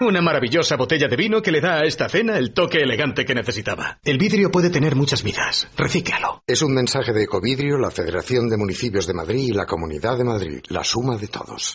Una 0.00 0.20
maravillosa 0.20 0.76
botella 0.76 1.08
de 1.08 1.16
vino 1.16 1.40
que 1.40 1.52
le 1.52 1.60
da 1.60 1.78
a 1.78 1.84
esta 1.84 2.08
cena 2.08 2.36
el 2.36 2.52
toque 2.52 2.78
elegante 2.78 3.24
que 3.24 3.34
necesitaba. 3.34 3.98
El 4.04 4.18
vidrio 4.18 4.50
puede 4.50 4.68
tener 4.68 4.94
muchas 4.94 5.22
vidas. 5.22 5.68
Recíclalo. 5.76 6.42
Es 6.46 6.60
un 6.60 6.74
mensaje 6.74 7.12
de 7.12 7.22
Ecovidrio, 7.22 7.78
la 7.78 7.90
Federación 7.90 8.48
de 8.48 8.56
Municipios 8.56 9.06
de 9.06 9.14
Madrid 9.14 9.48
y 9.48 9.52
la 9.52 9.64
Comunidad 9.64 10.18
de 10.18 10.24
Madrid. 10.24 10.60
La 10.68 10.84
suma 10.84 11.16
de 11.16 11.28
todos. 11.28 11.74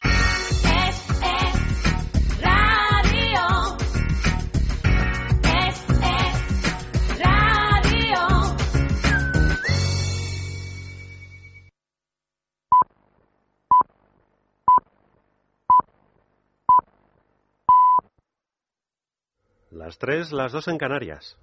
Las 19.88 19.98
tres, 20.00 20.34
las 20.34 20.52
dos 20.52 20.68
en 20.68 20.78
Canarias. 20.78 21.38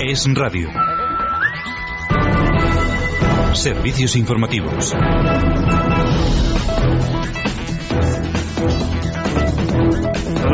Es 0.00 0.24
radio. 0.36 0.68
Servicios 3.54 4.14
informativos. 4.14 4.94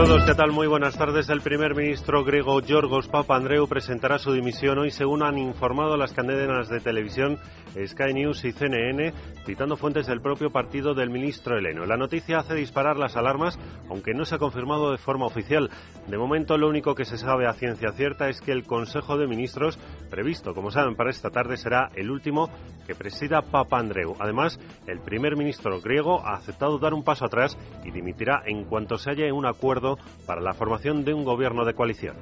Saludos, 0.00 0.24
¿qué 0.24 0.34
tal? 0.34 0.50
Muy 0.50 0.66
buenas 0.66 0.96
tardes. 0.96 1.28
El 1.28 1.42
primer 1.42 1.74
ministro 1.74 2.24
griego 2.24 2.62
Giorgos 2.62 3.06
Papandreou 3.06 3.68
presentará 3.68 4.18
su 4.18 4.32
dimisión 4.32 4.78
hoy, 4.78 4.90
según 4.90 5.22
han 5.22 5.36
informado 5.36 5.98
las 5.98 6.14
cadenas 6.14 6.70
de 6.70 6.80
televisión 6.80 7.38
Sky 7.86 8.14
News 8.14 8.42
y 8.46 8.52
CNN, 8.52 9.12
citando 9.44 9.76
fuentes 9.76 10.06
del 10.06 10.22
propio 10.22 10.50
partido 10.50 10.94
del 10.94 11.10
ministro 11.10 11.58
Heleno. 11.58 11.84
La 11.84 11.98
noticia 11.98 12.38
hace 12.38 12.54
disparar 12.54 12.96
las 12.96 13.14
alarmas, 13.14 13.58
aunque 13.90 14.14
no 14.14 14.24
se 14.24 14.36
ha 14.36 14.38
confirmado 14.38 14.90
de 14.90 14.96
forma 14.96 15.26
oficial. 15.26 15.68
De 16.06 16.16
momento, 16.16 16.56
lo 16.56 16.70
único 16.70 16.94
que 16.94 17.04
se 17.04 17.18
sabe 17.18 17.46
a 17.46 17.52
ciencia 17.52 17.92
cierta 17.92 18.30
es 18.30 18.40
que 18.40 18.52
el 18.52 18.64
Consejo 18.64 19.18
de 19.18 19.26
Ministros, 19.26 19.78
previsto, 20.08 20.54
como 20.54 20.70
saben, 20.70 20.96
para 20.96 21.10
esta 21.10 21.28
tarde, 21.28 21.58
será 21.58 21.90
el 21.94 22.10
último 22.10 22.48
que 22.86 22.94
presida 22.94 23.42
Papandreou. 23.42 24.16
Además, 24.18 24.58
el 24.86 25.00
primer 25.00 25.36
ministro 25.36 25.78
griego 25.82 26.26
ha 26.26 26.36
aceptado 26.36 26.78
dar 26.78 26.94
un 26.94 27.04
paso 27.04 27.26
atrás 27.26 27.56
y 27.84 27.90
dimitirá 27.90 28.42
en 28.46 28.64
cuanto 28.64 28.96
se 28.96 29.10
haya 29.10 29.32
un 29.34 29.46
acuerdo 29.46 29.89
para 30.26 30.40
la 30.40 30.54
formación 30.54 31.04
de 31.04 31.14
un 31.14 31.24
gobierno 31.24 31.64
de 31.64 31.74
coalición. 31.74 32.16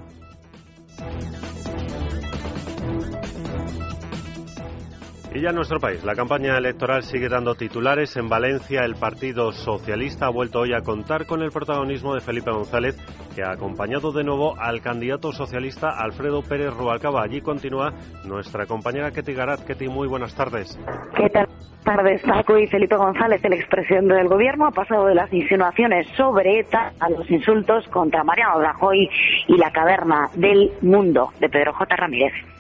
Y 5.35 5.43
ya 5.43 5.51
en 5.51 5.57
nuestro 5.57 5.79
país, 5.79 6.03
la 6.05 6.15
campaña 6.15 6.57
electoral 6.57 7.03
sigue 7.03 7.29
dando 7.29 7.55
titulares. 7.55 8.17
En 8.17 8.29
Valencia, 8.29 8.85
el 8.85 8.95
Partido 8.95 9.53
Socialista 9.53 10.27
ha 10.27 10.31
vuelto 10.31 10.61
hoy 10.61 10.73
a 10.73 10.81
contar 10.81 11.27
con 11.27 11.43
el 11.43 11.51
protagonismo 11.51 12.15
de 12.15 12.21
Felipe 12.21 12.51
González, 12.51 12.97
que 13.37 13.43
ha 13.43 13.51
acompañado 13.51 14.11
de 14.11 14.25
nuevo 14.25 14.59
al 14.59 14.81
candidato 14.81 15.33
socialista 15.33 15.91
Alfredo 15.91 16.43
Pérez 16.43 16.73
Rubalcaba. 16.73 17.23
Allí 17.23 17.43
continúa 17.43 17.93
nuestra 18.25 18.65
compañera 18.65 19.11
Ketty 19.11 19.35
Garat. 19.35 19.65
Ketty, 19.65 19.89
muy 19.89 20.09
buenas 20.09 20.35
tardes. 20.35 20.79
¿Qué 21.15 21.29
tal? 21.29 21.47
tardes, 21.85 22.23
y 22.23 22.67
Felipe 22.67 22.97
González, 22.97 23.43
el 23.45 23.55
expresidente 23.55 24.13
del 24.13 24.29
gobierno, 24.29 24.67
ha 24.67 24.73
pasado 24.73 25.07
de 25.07 25.15
las 25.15 25.33
insinuaciones 25.33 26.07
sobre 26.19 26.61
ETA 26.61 26.93
a 27.01 27.09
los 27.09 27.31
insultos 27.31 27.87
contra 27.89 28.25
Mariano 28.25 28.61
Rajoy 28.61 29.09
y 29.47 29.57
la 29.57 29.71
caverna 29.71 30.29
del 30.35 30.71
mundo 30.83 31.31
de 31.41 31.49
Pedro 31.49 31.73
J. 31.73 31.97
Ramírez. 31.97 32.58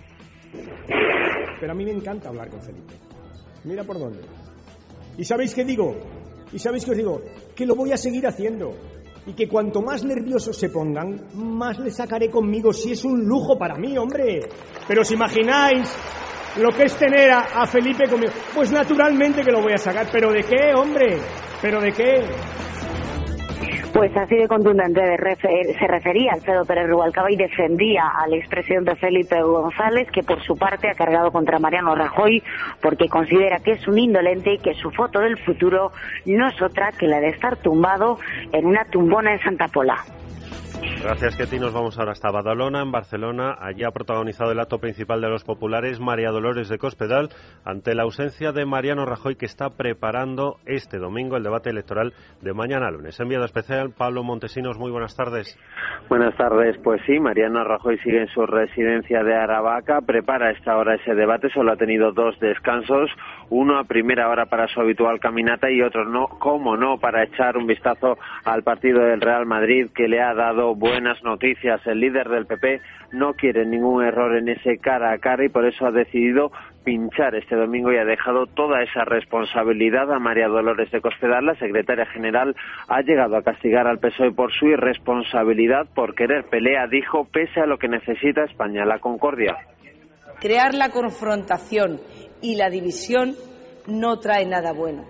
Pero 1.60 1.72
a 1.72 1.74
mí 1.74 1.84
me 1.84 1.92
encanta 1.92 2.28
hablar 2.28 2.48
con 2.48 2.62
Felipe. 2.62 2.94
Mira 3.64 3.84
por 3.84 3.98
dónde. 3.98 4.20
¿Y 5.16 5.24
sabéis 5.24 5.54
qué 5.54 5.64
digo? 5.64 5.96
¿Y 6.52 6.58
sabéis 6.58 6.84
qué 6.84 6.92
os 6.92 6.96
digo? 6.96 7.20
Que 7.54 7.66
lo 7.66 7.74
voy 7.74 7.92
a 7.92 7.96
seguir 7.96 8.26
haciendo. 8.26 8.74
Y 9.26 9.34
que 9.34 9.48
cuanto 9.48 9.82
más 9.82 10.04
nerviosos 10.04 10.56
se 10.56 10.70
pongan, 10.70 11.26
más 11.34 11.78
le 11.78 11.90
sacaré 11.90 12.30
conmigo. 12.30 12.72
Si 12.72 12.92
es 12.92 13.04
un 13.04 13.26
lujo 13.26 13.58
para 13.58 13.74
mí, 13.74 13.98
hombre. 13.98 14.40
Pero 14.86 15.02
os 15.02 15.10
imagináis 15.10 15.92
lo 16.56 16.70
que 16.70 16.84
es 16.84 16.96
tener 16.96 17.30
a, 17.30 17.40
a 17.62 17.66
Felipe 17.66 18.08
conmigo. 18.08 18.32
Pues 18.54 18.70
naturalmente 18.72 19.42
que 19.42 19.50
lo 19.50 19.60
voy 19.60 19.72
a 19.72 19.78
sacar. 19.78 20.08
¿Pero 20.10 20.32
de 20.32 20.42
qué, 20.44 20.72
hombre? 20.74 21.18
¿Pero 21.60 21.80
de 21.80 21.92
qué? 21.92 22.24
Pues 23.92 24.16
así 24.16 24.36
de 24.36 24.46
contundente 24.46 25.00
se 25.78 25.86
refería 25.86 26.32
Alfredo 26.34 26.64
Pérez 26.64 26.88
Rubalcaba 26.88 27.32
y 27.32 27.36
defendía 27.36 28.04
al 28.16 28.34
expresidente 28.34 28.94
Felipe 28.96 29.42
González, 29.42 30.08
que 30.12 30.22
por 30.22 30.40
su 30.42 30.56
parte 30.56 30.88
ha 30.88 30.94
cargado 30.94 31.32
contra 31.32 31.58
Mariano 31.58 31.94
Rajoy 31.94 32.42
porque 32.80 33.08
considera 33.08 33.58
que 33.58 33.72
es 33.72 33.88
un 33.88 33.98
indolente 33.98 34.54
y 34.54 34.58
que 34.58 34.74
su 34.74 34.90
foto 34.90 35.20
del 35.20 35.38
futuro 35.38 35.92
no 36.26 36.48
es 36.48 36.60
otra 36.62 36.92
que 36.92 37.08
la 37.08 37.20
de 37.20 37.30
estar 37.30 37.56
tumbado 37.56 38.18
en 38.52 38.66
una 38.66 38.84
tumbona 38.84 39.32
en 39.32 39.40
Santa 39.40 39.68
Pola. 39.68 40.04
Gracias, 41.02 41.36
Ketty. 41.36 41.58
Nos 41.58 41.72
vamos 41.72 41.98
ahora 41.98 42.12
hasta 42.12 42.30
Badalona, 42.30 42.82
en 42.82 42.90
Barcelona. 42.90 43.54
Allí 43.60 43.84
ha 43.84 43.90
protagonizado 43.90 44.52
el 44.52 44.60
acto 44.60 44.78
principal 44.78 45.20
de 45.20 45.28
los 45.28 45.44
populares 45.44 46.00
María 46.00 46.30
Dolores 46.30 46.68
de 46.68 46.78
Cospedal 46.78 47.30
ante 47.64 47.94
la 47.94 48.02
ausencia 48.02 48.52
de 48.52 48.66
Mariano 48.66 49.06
Rajoy, 49.06 49.36
que 49.36 49.46
está 49.46 49.70
preparando 49.70 50.56
este 50.66 50.98
domingo 50.98 51.36
el 51.36 51.44
debate 51.44 51.70
electoral 51.70 52.12
de 52.42 52.52
mañana 52.52 52.90
lunes. 52.90 53.18
Enviado 53.20 53.44
especial, 53.44 53.94
Pablo 53.96 54.22
Montesinos. 54.22 54.78
Muy 54.78 54.90
buenas 54.90 55.16
tardes. 55.16 55.56
Buenas 56.08 56.36
tardes. 56.36 56.76
Pues 56.82 57.00
sí, 57.06 57.18
Mariano 57.20 57.64
Rajoy 57.64 57.98
sigue 57.98 58.22
en 58.22 58.28
su 58.28 58.44
residencia 58.44 59.22
de 59.22 59.34
Aravaca. 59.34 60.00
Prepara 60.00 60.50
esta 60.50 60.76
hora 60.76 60.96
ese 60.96 61.14
debate. 61.14 61.48
Solo 61.54 61.72
ha 61.72 61.76
tenido 61.76 62.12
dos 62.12 62.38
descansos. 62.40 63.10
Uno 63.50 63.78
a 63.78 63.84
primera 63.84 64.28
hora 64.28 64.46
para 64.46 64.68
su 64.68 64.80
habitual 64.80 65.20
caminata 65.20 65.70
y 65.70 65.80
otro 65.80 66.04
no, 66.04 66.26
como 66.26 66.76
no, 66.76 66.98
para 66.98 67.24
echar 67.24 67.56
un 67.56 67.66
vistazo 67.66 68.18
al 68.44 68.62
partido 68.62 69.00
del 69.00 69.20
Real 69.20 69.46
Madrid 69.46 69.88
que 69.94 70.08
le 70.08 70.20
ha 70.20 70.34
dado 70.34 70.74
buenas 70.74 71.22
noticias. 71.22 71.80
El 71.86 72.00
líder 72.00 72.28
del 72.28 72.46
PP 72.46 72.80
no 73.12 73.34
quiere 73.34 73.64
ningún 73.64 74.04
error 74.04 74.36
en 74.36 74.48
ese 74.48 74.78
cara 74.78 75.12
a 75.12 75.18
cara 75.18 75.44
y 75.44 75.48
por 75.48 75.64
eso 75.64 75.86
ha 75.86 75.90
decidido 75.90 76.52
pinchar 76.84 77.34
este 77.34 77.54
domingo 77.54 77.92
y 77.92 77.96
ha 77.96 78.04
dejado 78.04 78.46
toda 78.46 78.82
esa 78.82 79.04
responsabilidad 79.04 80.10
a 80.12 80.18
María 80.18 80.48
Dolores 80.48 80.90
de 80.90 81.00
Cospedal. 81.00 81.44
La 81.44 81.54
secretaria 81.56 82.06
general 82.06 82.54
ha 82.88 83.02
llegado 83.02 83.36
a 83.36 83.42
castigar 83.42 83.86
al 83.86 83.98
PSOE 83.98 84.32
por 84.32 84.52
su 84.52 84.68
irresponsabilidad 84.68 85.86
por 85.94 86.14
querer 86.14 86.44
pelea, 86.44 86.86
dijo, 86.86 87.26
pese 87.30 87.60
a 87.60 87.66
lo 87.66 87.78
que 87.78 87.88
necesita 87.88 88.44
España, 88.44 88.84
la 88.84 88.98
concordia. 88.98 89.56
Crear 90.40 90.74
la 90.74 90.90
confrontación 90.90 91.98
y 92.40 92.56
la 92.56 92.70
división 92.70 93.36
no 93.86 94.18
trae 94.18 94.46
nada 94.46 94.72
bueno. 94.72 95.04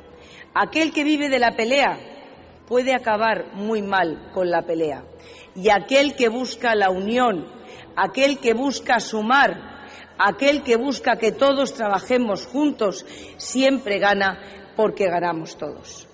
Aquel 0.54 0.92
que 0.92 1.04
vive 1.04 1.28
de 1.28 1.38
la 1.38 1.52
pelea 1.52 1.98
puede 2.66 2.94
acabar 2.94 3.54
muy 3.54 3.82
mal 3.82 4.30
con 4.32 4.50
la 4.50 4.62
pelea 4.62 5.04
y 5.54 5.70
aquel 5.70 6.14
que 6.14 6.28
busca 6.28 6.74
la 6.74 6.90
unión, 6.90 7.46
aquel 7.96 8.38
que 8.38 8.54
busca 8.54 9.00
sumar, 9.00 9.86
aquel 10.18 10.62
que 10.62 10.76
busca 10.76 11.16
que 11.16 11.32
todos 11.32 11.74
trabajemos 11.74 12.46
juntos, 12.46 13.04
siempre 13.36 13.98
gana 13.98 14.38
porque 14.76 15.08
ganamos 15.08 15.56
todos. 15.56 16.07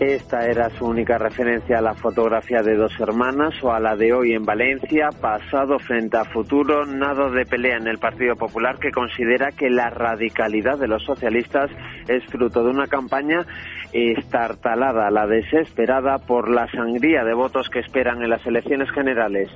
Esta 0.00 0.46
era 0.46 0.70
su 0.70 0.86
única 0.86 1.18
referencia 1.18 1.78
a 1.78 1.82
la 1.82 1.94
fotografía 1.94 2.62
de 2.62 2.76
dos 2.76 2.92
hermanas 3.00 3.52
o 3.64 3.72
a 3.72 3.80
la 3.80 3.96
de 3.96 4.12
hoy 4.12 4.32
en 4.32 4.44
Valencia, 4.44 5.08
pasado 5.20 5.80
frente 5.80 6.16
a 6.16 6.24
futuro, 6.24 6.86
nada 6.86 7.28
de 7.30 7.44
pelea 7.44 7.78
en 7.78 7.88
el 7.88 7.98
Partido 7.98 8.36
Popular 8.36 8.78
que 8.78 8.92
considera 8.92 9.50
que 9.50 9.70
la 9.70 9.90
radicalidad 9.90 10.78
de 10.78 10.86
los 10.86 11.02
socialistas 11.02 11.72
es 12.06 12.24
fruto 12.26 12.62
de 12.62 12.70
una 12.70 12.86
campaña 12.86 13.44
estartalada, 13.92 15.10
la 15.10 15.26
desesperada 15.26 16.18
por 16.18 16.48
la 16.48 16.70
sangría 16.70 17.24
de 17.24 17.34
votos 17.34 17.68
que 17.68 17.80
esperan 17.80 18.22
en 18.22 18.30
las 18.30 18.46
elecciones 18.46 18.92
generales. 18.92 19.50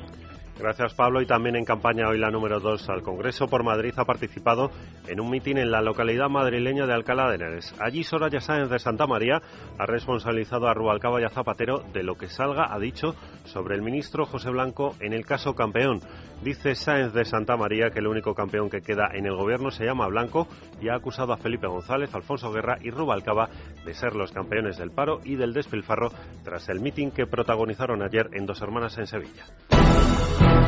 Gracias, 0.58 0.94
Pablo. 0.94 1.20
Y 1.22 1.26
también 1.26 1.56
en 1.56 1.64
campaña 1.64 2.08
hoy 2.08 2.18
la 2.18 2.30
número 2.30 2.60
2 2.60 2.88
al 2.90 3.02
Congreso 3.02 3.46
por 3.46 3.64
Madrid 3.64 3.92
ha 3.96 4.04
participado 4.04 4.70
en 5.08 5.20
un 5.20 5.30
mitin 5.30 5.58
en 5.58 5.70
la 5.70 5.80
localidad 5.80 6.28
madrileña 6.28 6.86
de 6.86 6.92
Alcalá 6.92 7.28
de 7.28 7.36
Henares. 7.36 7.74
Allí 7.80 8.04
Soraya 8.04 8.40
Sáenz 8.40 8.70
de 8.70 8.78
Santa 8.78 9.06
María 9.06 9.40
ha 9.78 9.86
responsabilizado 9.86 10.68
a 10.68 10.74
Rubalcaba 10.74 11.20
y 11.20 11.24
a 11.24 11.30
Zapatero 11.30 11.82
de 11.92 12.02
lo 12.02 12.16
que 12.16 12.28
salga, 12.28 12.72
ha 12.72 12.78
dicho, 12.78 13.14
sobre 13.44 13.74
el 13.74 13.82
ministro 13.82 14.26
José 14.26 14.50
Blanco 14.50 14.94
en 15.00 15.12
el 15.12 15.24
caso 15.24 15.54
campeón. 15.54 16.00
Dice 16.42 16.74
Sáenz 16.74 17.12
de 17.12 17.24
Santa 17.24 17.56
María 17.56 17.90
que 17.90 18.00
el 18.00 18.06
único 18.06 18.34
campeón 18.34 18.68
que 18.68 18.82
queda 18.82 19.10
en 19.14 19.26
el 19.26 19.36
gobierno 19.36 19.70
se 19.70 19.84
llama 19.84 20.08
Blanco 20.08 20.48
y 20.80 20.88
ha 20.88 20.96
acusado 20.96 21.32
a 21.32 21.36
Felipe 21.36 21.66
González, 21.66 22.14
Alfonso 22.14 22.52
Guerra 22.52 22.78
y 22.80 22.90
Rubalcaba 22.90 23.48
de 23.84 23.94
ser 23.94 24.14
los 24.14 24.32
campeones 24.32 24.76
del 24.76 24.90
paro 24.90 25.20
y 25.24 25.36
del 25.36 25.52
despilfarro 25.52 26.10
tras 26.44 26.68
el 26.68 26.80
mitin 26.80 27.10
que 27.10 27.26
protagonizaron 27.26 28.02
ayer 28.02 28.28
en 28.32 28.46
Dos 28.46 28.60
Hermanas 28.60 28.98
en 28.98 29.06
Sevilla. 29.06 29.46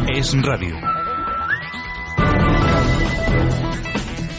Es 0.08 0.34
Radio. 0.42 0.76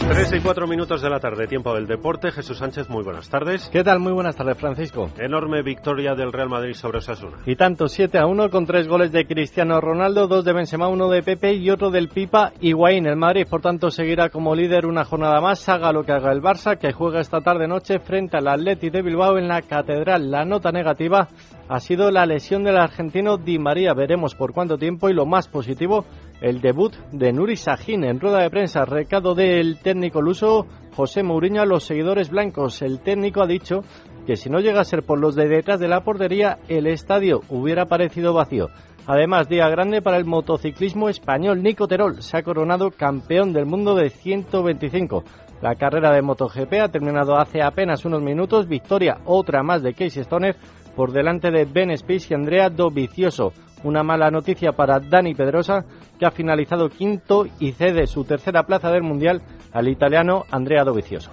Tres 0.08 0.32
y 0.34 0.40
cuatro 0.40 0.68
minutos 0.68 1.02
de 1.02 1.10
la 1.10 1.20
tarde, 1.20 1.48
tiempo 1.48 1.74
del 1.74 1.88
deporte. 1.88 2.32
Jesús 2.32 2.60
Sánchez, 2.60 2.90
muy 2.90 3.04
buenas 3.04 3.28
tardes. 3.28 3.68
¿Qué 3.70 3.84
tal? 3.84 4.00
Muy 4.00 4.14
buenas 4.14 4.36
tardes, 4.36 4.56
Francisco. 4.56 5.10
Enorme 5.18 5.64
victoria 5.64 6.14
del 6.14 6.32
Real 6.32 6.48
Madrid 6.48 6.74
sobre 6.74 7.00
Osasuna. 7.00 7.38
Y 7.48 7.56
tanto, 7.56 7.88
7 7.88 8.20
a 8.20 8.28
1 8.28 8.52
con 8.52 8.68
tres 8.68 8.88
goles 8.88 9.12
de 9.12 9.26
Cristiano 9.26 9.82
Ronaldo, 9.82 10.28
dos 10.28 10.46
de 10.46 10.54
Benzema, 10.54 10.90
uno 10.90 11.10
de 11.10 11.24
Pepe 11.24 11.56
y 11.56 11.72
otro 11.72 11.90
del 11.90 12.10
Pipa 12.10 12.54
Higuaín. 12.62 13.08
El 13.08 13.16
Madrid, 13.16 13.48
por 13.50 13.62
tanto, 13.62 13.90
seguirá 13.90 14.30
como 14.30 14.54
líder 14.54 14.86
una 14.86 15.06
jornada 15.06 15.42
más, 15.42 15.68
haga 15.70 15.92
lo 15.92 16.04
que 16.04 16.12
haga 16.12 16.32
el 16.32 16.42
Barça, 16.42 16.78
que 16.78 16.94
juega 16.94 17.20
esta 17.20 17.42
tarde-noche 17.42 17.98
frente 18.00 18.38
al 18.38 18.48
Atleti 18.48 18.92
de 18.92 19.02
Bilbao 19.02 19.40
en 19.40 19.48
la 19.48 19.64
Catedral. 19.64 20.30
La 20.30 20.46
nota 20.46 20.72
negativa 20.72 21.28
ha 21.68 21.80
sido 21.80 22.12
la 22.12 22.28
lesión 22.28 22.64
del 22.64 22.78
argentino 22.78 23.38
Di 23.38 23.58
María. 23.58 23.96
Veremos 23.96 24.36
por 24.36 24.54
cuánto 24.54 24.78
tiempo 24.78 25.10
y 25.10 25.14
lo 25.14 25.26
más 25.26 25.48
positivo, 25.48 26.06
el 26.42 26.62
debut 26.62 26.94
de 27.12 27.32
Nuri 27.32 27.56
Sahin 27.56 28.04
en 28.04 28.20
rueda 28.20 28.42
de 28.42 28.50
prensa. 28.50 28.86
Recado 28.86 29.36
del 29.36 29.80
técnico 29.80 30.22
luso 30.22 30.68
José 30.96 31.24
Mourinho 31.24 31.62
a 31.62 31.66
los 31.66 31.84
seguidores 31.86 32.30
blancos. 32.30 32.82
El 32.82 33.00
técnico 33.00 33.42
ha 33.42 33.48
dicho 33.48 33.82
que 34.26 34.36
si 34.36 34.50
no 34.50 34.60
llega 34.60 34.82
a 34.82 34.86
ser 34.86 35.04
por 35.04 35.20
los 35.20 35.36
de 35.36 35.48
detrás 35.48 35.80
de 35.80 35.88
la 35.88 36.04
portería, 36.04 36.60
el 36.68 36.88
estadio 36.88 37.42
hubiera 37.50 37.86
parecido 37.86 38.34
vacío. 38.34 38.70
Además, 39.08 39.48
día 39.48 39.70
grande 39.70 40.02
para 40.02 40.18
el 40.18 40.26
motociclismo 40.26 41.10
español. 41.10 41.62
Nico 41.62 41.88
Terol 41.88 42.24
se 42.24 42.38
ha 42.38 42.44
coronado 42.44 42.90
campeón 42.90 43.54
del 43.54 43.68
mundo 43.68 43.94
de 43.94 44.10
125. 44.10 45.24
La 45.62 45.76
carrera 45.76 46.12
de 46.12 46.22
MotoGP 46.22 46.74
ha 46.82 46.90
terminado 46.90 47.38
hace 47.38 47.62
apenas 47.62 48.04
unos 48.04 48.22
minutos. 48.22 48.68
Victoria, 48.68 49.20
otra 49.26 49.62
más 49.62 49.84
de 49.84 49.94
Casey 49.94 50.24
Stoner, 50.24 50.56
por 50.96 51.12
delante 51.12 51.52
de 51.52 51.66
Ben 51.66 51.96
Spies 51.96 52.32
y 52.32 52.34
Andrea 52.34 52.70
Dovizioso. 52.70 53.54
Una 53.86 54.04
mala 54.04 54.32
noticia 54.32 54.72
para 54.72 55.00
Dani 55.00 55.36
Pedrosa, 55.36 55.86
que 56.20 56.26
ha 56.26 56.32
finalizado 56.32 56.90
quinto 56.90 57.46
y 57.60 57.72
cede 57.72 58.08
su 58.08 58.26
tercera 58.26 58.64
plaza 58.64 58.90
del 58.90 59.04
Mundial 59.04 59.44
al 59.72 59.88
italiano 59.88 60.44
Andrea 60.50 60.84
Dovizioso. 60.84 61.32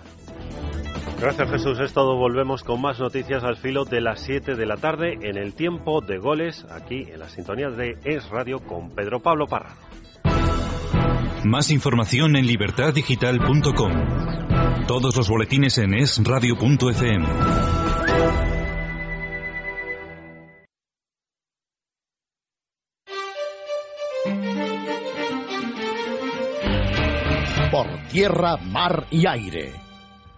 Gracias 1.19 1.51
Jesús, 1.51 1.81
es 1.81 1.95
todo. 1.95 2.17
Volvemos 2.19 2.63
con 2.63 2.83
más 2.83 3.01
noticias 3.01 3.43
al 3.43 3.57
filo 3.57 3.87
de 3.87 4.03
las 4.03 4.21
7 4.21 4.55
de 4.55 4.67
la 4.67 4.77
tarde 4.77 5.15
en 5.23 5.39
el 5.39 5.55
tiempo 5.55 6.03
de 6.03 6.19
goles, 6.19 6.67
aquí 6.71 7.07
en 7.11 7.21
las 7.21 7.33
sintonías 7.33 7.75
de 7.75 7.97
Es 8.05 8.29
Radio 8.29 8.59
con 8.59 8.91
Pedro 8.91 9.21
Pablo 9.21 9.47
Parra. 9.47 9.71
Más 11.45 11.71
información 11.71 12.37
en 12.37 12.47
libertaddigital.com. 12.47 13.93
Todos 14.87 15.17
los 15.17 15.29
boletines 15.31 15.79
en 15.79 15.95
esradio.fm. 15.95 17.27
Por 27.73 27.87
tierra, 28.11 28.59
mar 28.59 29.07
y 29.11 29.27
aire. 29.27 29.73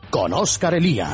Con 0.09 0.33
Óscar 0.33 0.75
Elía. 0.75 1.09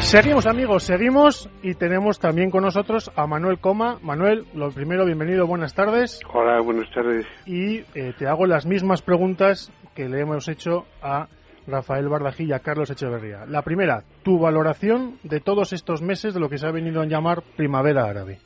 Seguimos 0.00 0.46
amigos, 0.46 0.84
seguimos 0.84 1.50
y 1.62 1.74
tenemos 1.74 2.18
también 2.18 2.50
con 2.50 2.62
nosotros 2.64 3.10
a 3.14 3.26
Manuel 3.26 3.58
Coma. 3.58 3.98
Manuel, 4.00 4.46
lo 4.54 4.70
primero, 4.70 5.04
bienvenido, 5.04 5.46
buenas 5.46 5.74
tardes. 5.74 6.20
Hola, 6.32 6.62
buenas 6.62 6.90
tardes. 6.94 7.26
Y 7.44 7.80
eh, 7.94 8.14
te 8.18 8.26
hago 8.26 8.46
las 8.46 8.64
mismas 8.64 9.02
preguntas 9.02 9.70
que 9.94 10.08
le 10.08 10.22
hemos 10.22 10.48
hecho 10.48 10.86
a 11.02 11.28
Rafael 11.68 12.08
Bardají 12.08 12.46
y 12.46 12.52
a 12.52 12.60
Carlos 12.60 12.90
Echeverría. 12.90 13.46
La 13.46 13.62
primera, 13.62 14.02
tu 14.24 14.38
valoración 14.38 15.18
de 15.22 15.40
todos 15.40 15.72
estos 15.72 16.02
meses 16.02 16.34
de 16.34 16.40
lo 16.40 16.48
que 16.48 16.58
se 16.58 16.66
ha 16.66 16.72
venido 16.72 17.00
a 17.00 17.06
llamar 17.06 17.42
primavera 17.56 18.04
árabe. 18.04 18.38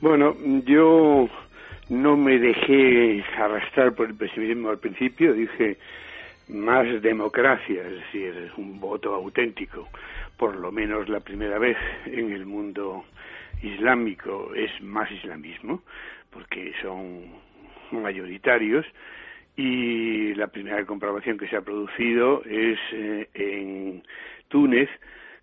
Bueno, 0.00 0.34
yo 0.64 1.28
no 1.90 2.16
me 2.16 2.38
dejé 2.38 3.22
arrastrar 3.38 3.94
por 3.94 4.08
el 4.08 4.16
pesimismo 4.16 4.70
al 4.70 4.78
principio, 4.78 5.32
dije 5.32 5.78
más 6.48 6.86
democracia, 7.02 7.82
es 7.82 7.92
decir, 7.92 8.52
un 8.56 8.78
voto 8.78 9.14
auténtico 9.14 9.88
por 10.36 10.56
lo 10.56 10.70
menos 10.70 11.08
la 11.08 11.20
primera 11.20 11.58
vez 11.58 11.76
en 12.06 12.32
el 12.32 12.46
mundo 12.46 13.04
islámico 13.62 14.54
es 14.54 14.70
más 14.82 15.10
islamismo, 15.10 15.82
porque 16.30 16.72
son 16.82 17.24
mayoritarios, 17.90 18.84
y 19.56 20.34
la 20.34 20.48
primera 20.48 20.84
comprobación 20.84 21.38
que 21.38 21.48
se 21.48 21.56
ha 21.56 21.62
producido 21.62 22.42
es 22.44 22.78
eh, 22.92 23.28
en 23.34 24.02
Túnez, 24.48 24.90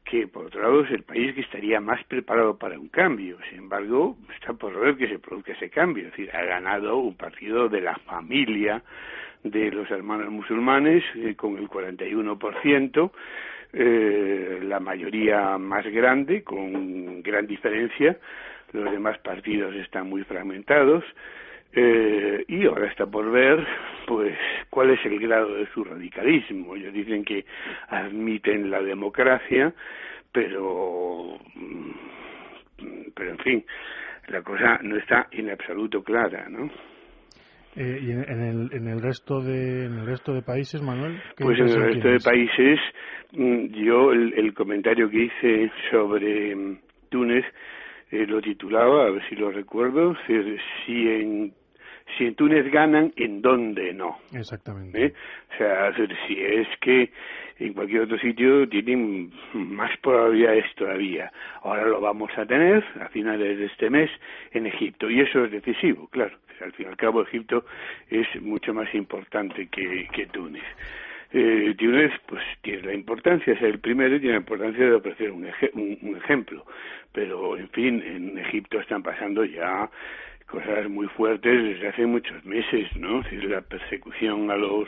que 0.05 0.28
por 0.28 0.45
otro 0.45 0.61
lado 0.61 0.84
es 0.84 0.91
el 0.91 1.03
país 1.03 1.34
que 1.34 1.41
estaría 1.41 1.80
más 1.80 2.03
preparado 2.03 2.57
para 2.57 2.78
un 2.78 2.89
cambio. 2.89 3.38
Sin 3.49 3.59
embargo, 3.59 4.18
está 4.36 4.53
por 4.53 4.80
ver 4.80 4.97
que 4.97 5.07
se 5.07 5.20
produzca 5.20 5.53
ese 5.53 5.70
cambio. 5.70 6.05
Es 6.05 6.11
decir, 6.11 6.30
ha 6.36 6.43
ganado 6.43 6.97
un 6.97 7.16
partido 7.16 7.70
de 7.70 7.82
la 7.82 7.95
familia 8.05 8.84
de 9.43 9.72
los 9.72 9.89
hermanos 9.91 10.30
musulmanes 10.30 11.03
eh, 11.16 11.36
con 11.36 11.57
el 11.57 11.68
41%, 11.68 13.11
eh, 13.74 14.59
la 14.64 14.80
mayoría 14.80 15.57
más 15.57 15.86
grande, 15.88 16.43
con 16.43 17.24
gran 17.24 17.47
diferencia. 17.47 18.18
Los 18.72 18.91
demás 18.91 19.18
partidos 19.20 19.76
están 19.76 20.09
muy 20.09 20.24
fragmentados. 20.24 21.03
Eh, 21.76 22.46
y 22.48 22.66
ahora 22.66 22.88
está 22.88 23.08
por 23.08 23.32
ver, 23.32 23.66
pues, 24.06 24.38
cuál 24.70 24.92
es 24.92 25.04
el 25.06 25.20
grado 25.20 25.56
de 25.56 25.66
su 25.74 25.84
radicalismo. 25.84 26.76
Ellos 26.76 26.94
dicen 26.94 27.24
que 27.26 27.46
admiten 27.88 28.70
la 28.70 28.82
democracia, 28.82 29.74
pero, 30.32 31.40
mm, 31.56 31.92
pero 33.16 33.32
en 33.32 33.38
fin, 33.40 33.66
la 34.28 34.42
cosa 34.44 34.80
no 34.84 34.98
está 34.98 35.28
en 35.32 35.50
absoluto 35.50 36.04
clara, 36.04 36.48
¿no? 36.48 36.70
Eh, 37.76 38.00
¿Y 38.04 38.12
en, 38.12 38.22
el, 38.22 38.70
en, 38.72 38.88
el 38.88 39.02
resto 39.02 39.42
de, 39.42 39.86
en 39.86 39.98
el 39.98 40.06
resto 40.06 40.32
de 40.32 40.44
países, 40.44 40.80
Manuel? 40.84 41.20
Pues 41.38 41.60
en 41.60 41.70
el 41.70 41.82
resto 41.82 42.08
de 42.08 42.20
países, 42.20 42.80
mm, 43.32 43.66
yo 43.84 44.12
el, 44.12 44.54
comentario 44.54 45.10
que 45.10 45.24
hice 45.24 45.72
sobre 45.90 46.56
mm, 46.56 46.78
Túnez 47.10 47.44
eh, 48.12 48.28
lo 48.28 48.42
titulaba, 48.42 49.08
a 49.08 49.10
ver 49.10 49.28
si 49.28 49.36
lo 49.36 49.50
recuerdo, 49.50 50.16
si 50.28 50.94
en 50.94 51.52
si 52.18 52.26
en 52.26 52.36
Túnez 52.36 52.72
ganan, 52.72 53.14
¿en 53.16 53.41
dónde 53.41 53.93
no? 53.93 54.20
Exactamente. 54.34 55.06
¿Eh? 55.06 55.14
O 55.54 55.58
sea, 55.58 55.93
si 56.28 56.39
es 56.39 56.68
que 56.82 57.12
en 57.60 57.74
cualquier 57.74 58.01
otro 58.01 58.18
sitio 58.18 58.68
tienen 58.68 59.32
más 59.54 59.95
probabilidades 59.99 60.66
todavía. 60.76 61.32
Ahora 61.62 61.86
lo 61.86 62.01
vamos 62.01 62.32
a 62.38 62.45
tener 62.45 62.84
a 62.99 63.08
finales 63.10 63.58
de 63.58 63.66
este 63.66 63.89
mes 63.89 64.10
en 64.51 64.66
Egipto 64.66 65.10
y 65.10 65.22
eso 65.22 65.45
es 65.45 65.51
decisivo, 65.51 66.08
claro 66.08 66.36
al 66.64 66.72
fin 66.74 66.86
y 66.88 66.89
al 66.89 66.97
cabo 66.97 67.22
Egipto 67.22 67.66
es 68.10 68.28
mucho 68.41 68.74
más 68.74 68.93
importante 68.93 69.68
que, 69.68 70.08
que 70.14 70.26
Túnez. 70.28 70.64
Eh, 71.32 71.74
Túnez 71.78 72.12
pues 72.28 72.43
tiene 72.62 72.84
la 72.84 72.93
importancia, 72.93 73.54
es 73.54 73.62
el 73.62 73.80
primero 73.80 74.16
y 74.16 74.20
tiene 74.20 74.36
la 74.36 74.41
importancia 74.41 74.86
de 74.86 74.93
ofrecer 74.93 75.32
un, 75.32 75.47
un, 75.74 76.18
ejemplo, 76.18 76.66
pero 77.12 77.58
en 77.58 77.70
fin, 77.70 78.01
en 78.06 78.38
Egipto 78.38 78.80
están 78.80 79.01
pasando 79.01 79.43
ya 79.43 79.89
cosas 80.54 80.88
muy 80.88 81.08
fuertes 81.08 81.64
desde 81.64 81.88
hace 81.88 82.06
muchos 82.06 82.45
meses, 82.45 82.88
¿no? 82.95 83.22
Es 83.22 83.43
la 83.45 83.62
persecución 83.62 84.51
a 84.51 84.56
los, 84.56 84.88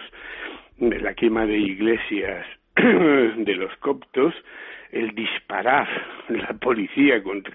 la 0.77 1.15
quema 1.15 1.47
de 1.47 1.57
iglesias 1.57 2.45
de 2.75 3.55
los 3.55 3.75
coptos, 3.77 4.35
el 4.91 5.15
disparar 5.15 5.87
la 6.29 6.53
policía 6.53 7.23
contra 7.23 7.51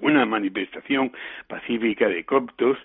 una 0.00 0.26
manifestación 0.26 1.10
pacífica 1.46 2.06
de 2.06 2.22
coptos, 2.24 2.76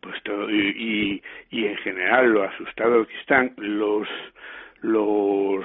pues 0.00 0.22
todo, 0.22 0.48
y, 0.48 1.20
y 1.50 1.66
en 1.66 1.76
general 1.78 2.30
lo 2.30 2.44
asustados 2.44 3.08
que 3.08 3.18
están 3.18 3.52
los 3.56 4.06
los 4.82 5.64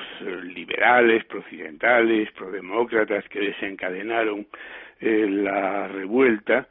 liberales, 0.56 1.26
prooccidentales, 1.26 2.32
prodemócratas 2.32 3.28
que 3.28 3.42
desencadenaron 3.42 4.48
eh, 5.02 5.28
la 5.30 5.90
revuelta, 5.90 6.68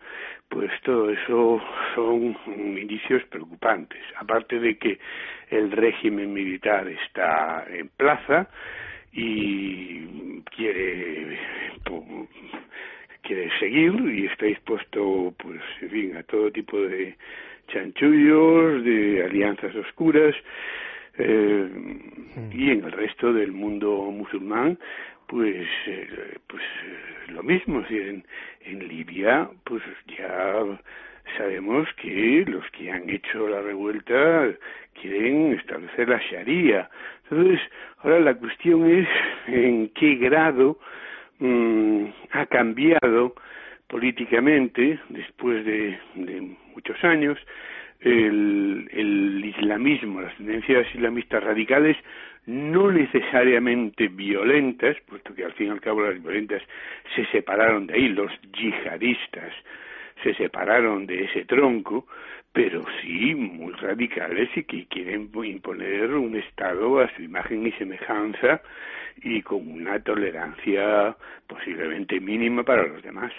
pues 0.48 0.70
todo 0.82 1.10
eso 1.10 1.60
son 1.94 2.36
indicios 2.78 3.22
preocupantes. 3.24 4.02
Aparte 4.16 4.58
de 4.58 4.78
que 4.78 4.98
el 5.50 5.70
régimen 5.70 6.32
militar 6.32 6.88
está 6.88 7.66
en 7.70 7.88
plaza 7.88 8.48
y 9.12 10.40
quiere 10.56 11.38
quiere 13.22 13.50
seguir 13.58 13.92
y 14.10 14.24
está 14.26 14.46
dispuesto, 14.46 15.34
pues, 15.36 15.60
en 15.82 15.90
fin, 15.90 16.16
a 16.16 16.22
todo 16.22 16.50
tipo 16.50 16.80
de 16.80 17.14
chanchullos, 17.68 18.82
de 18.82 19.22
alianzas 19.22 19.74
oscuras, 19.74 20.34
eh, 21.18 21.68
y 22.52 22.70
en 22.70 22.84
el 22.84 22.92
resto 22.92 23.32
del 23.32 23.52
mundo 23.52 24.10
musulmán, 24.10 24.78
pues, 25.28 25.66
eh, 25.86 26.38
pues 26.46 26.62
eh, 26.62 27.32
lo 27.32 27.42
mismo, 27.42 27.84
en, 27.88 28.24
en 28.62 28.88
Libia, 28.88 29.48
pues 29.64 29.82
ya 30.06 30.64
sabemos 31.36 31.88
que 32.00 32.44
los 32.46 32.64
que 32.70 32.90
han 32.90 33.08
hecho 33.08 33.48
la 33.48 33.60
revuelta 33.60 34.48
quieren 35.00 35.52
establecer 35.52 36.08
la 36.08 36.18
Sharia. 36.18 36.88
Entonces, 37.30 37.60
ahora 37.98 38.20
la 38.20 38.34
cuestión 38.34 38.88
es 38.90 39.08
en 39.46 39.90
qué 39.90 40.16
grado 40.16 40.78
mm, 41.38 42.06
ha 42.32 42.46
cambiado 42.46 43.34
políticamente, 43.86 44.98
después 45.08 45.64
de, 45.64 45.98
muchos 46.74 47.02
años, 47.04 47.38
el, 48.00 48.88
el, 48.92 49.44
islamismo, 49.44 50.20
las 50.20 50.36
tendencias 50.36 50.86
islamistas 50.94 51.42
radicales, 51.42 51.96
no 52.48 52.90
necesariamente 52.90 54.08
violentas, 54.08 54.96
puesto 55.06 55.34
que 55.34 55.44
al 55.44 55.52
fin 55.52 55.66
y 55.66 55.70
al 55.70 55.82
cabo 55.82 56.00
las 56.00 56.20
violentas 56.22 56.62
se 57.14 57.26
separaron 57.26 57.86
de 57.86 57.94
ahí, 57.94 58.08
los 58.08 58.32
yihadistas 58.52 59.52
se 60.22 60.32
separaron 60.32 61.06
de 61.06 61.24
ese 61.24 61.44
tronco, 61.44 62.06
pero 62.50 62.84
sí 63.02 63.34
muy 63.34 63.74
radicales 63.74 64.48
y 64.56 64.64
que 64.64 64.86
quieren 64.86 65.30
imponer 65.44 66.14
un 66.14 66.36
Estado 66.36 67.00
a 67.00 67.14
su 67.14 67.22
imagen 67.22 67.66
y 67.66 67.72
semejanza 67.72 68.62
y 69.22 69.42
con 69.42 69.66
una 69.70 70.00
tolerancia 70.00 71.16
posiblemente 71.46 72.20
mínima 72.20 72.62
para 72.62 72.86
los 72.86 73.02
demás. 73.02 73.32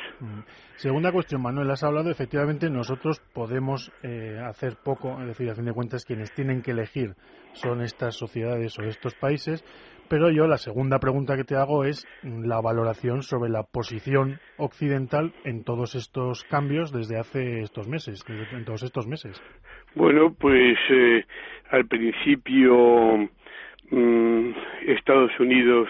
Segunda 0.75 1.11
cuestión, 1.11 1.41
Manuel, 1.41 1.69
has 1.71 1.83
hablado, 1.83 2.09
efectivamente, 2.09 2.69
nosotros 2.69 3.19
podemos 3.33 3.91
eh, 4.03 4.39
hacer 4.43 4.77
poco, 4.83 5.19
es 5.21 5.27
decir, 5.27 5.49
a 5.49 5.55
fin 5.55 5.65
de 5.65 5.73
cuentas, 5.73 6.05
quienes 6.05 6.33
tienen 6.33 6.61
que 6.61 6.71
elegir 6.71 7.15
son 7.53 7.81
estas 7.81 8.15
sociedades 8.15 8.77
o 8.79 8.83
estos 8.83 9.15
países, 9.15 9.63
pero 10.09 10.31
yo 10.31 10.47
la 10.47 10.57
segunda 10.57 10.99
pregunta 10.99 11.35
que 11.37 11.43
te 11.43 11.55
hago 11.55 11.85
es 11.85 12.07
la 12.23 12.59
valoración 12.61 13.21
sobre 13.21 13.51
la 13.51 13.63
posición 13.63 14.39
occidental 14.57 15.33
en 15.45 15.63
todos 15.63 15.93
estos 15.93 16.43
cambios 16.45 16.91
desde 16.91 17.19
hace 17.19 17.61
estos 17.61 17.87
meses, 17.87 18.23
en 18.27 18.65
todos 18.65 18.81
estos 18.81 19.05
meses. 19.07 19.39
Bueno, 19.93 20.33
pues 20.33 20.77
eh, 20.89 21.25
al 21.69 21.85
principio 21.85 23.29
Mm, 23.91 24.51
Estados 24.87 25.31
Unidos, 25.39 25.89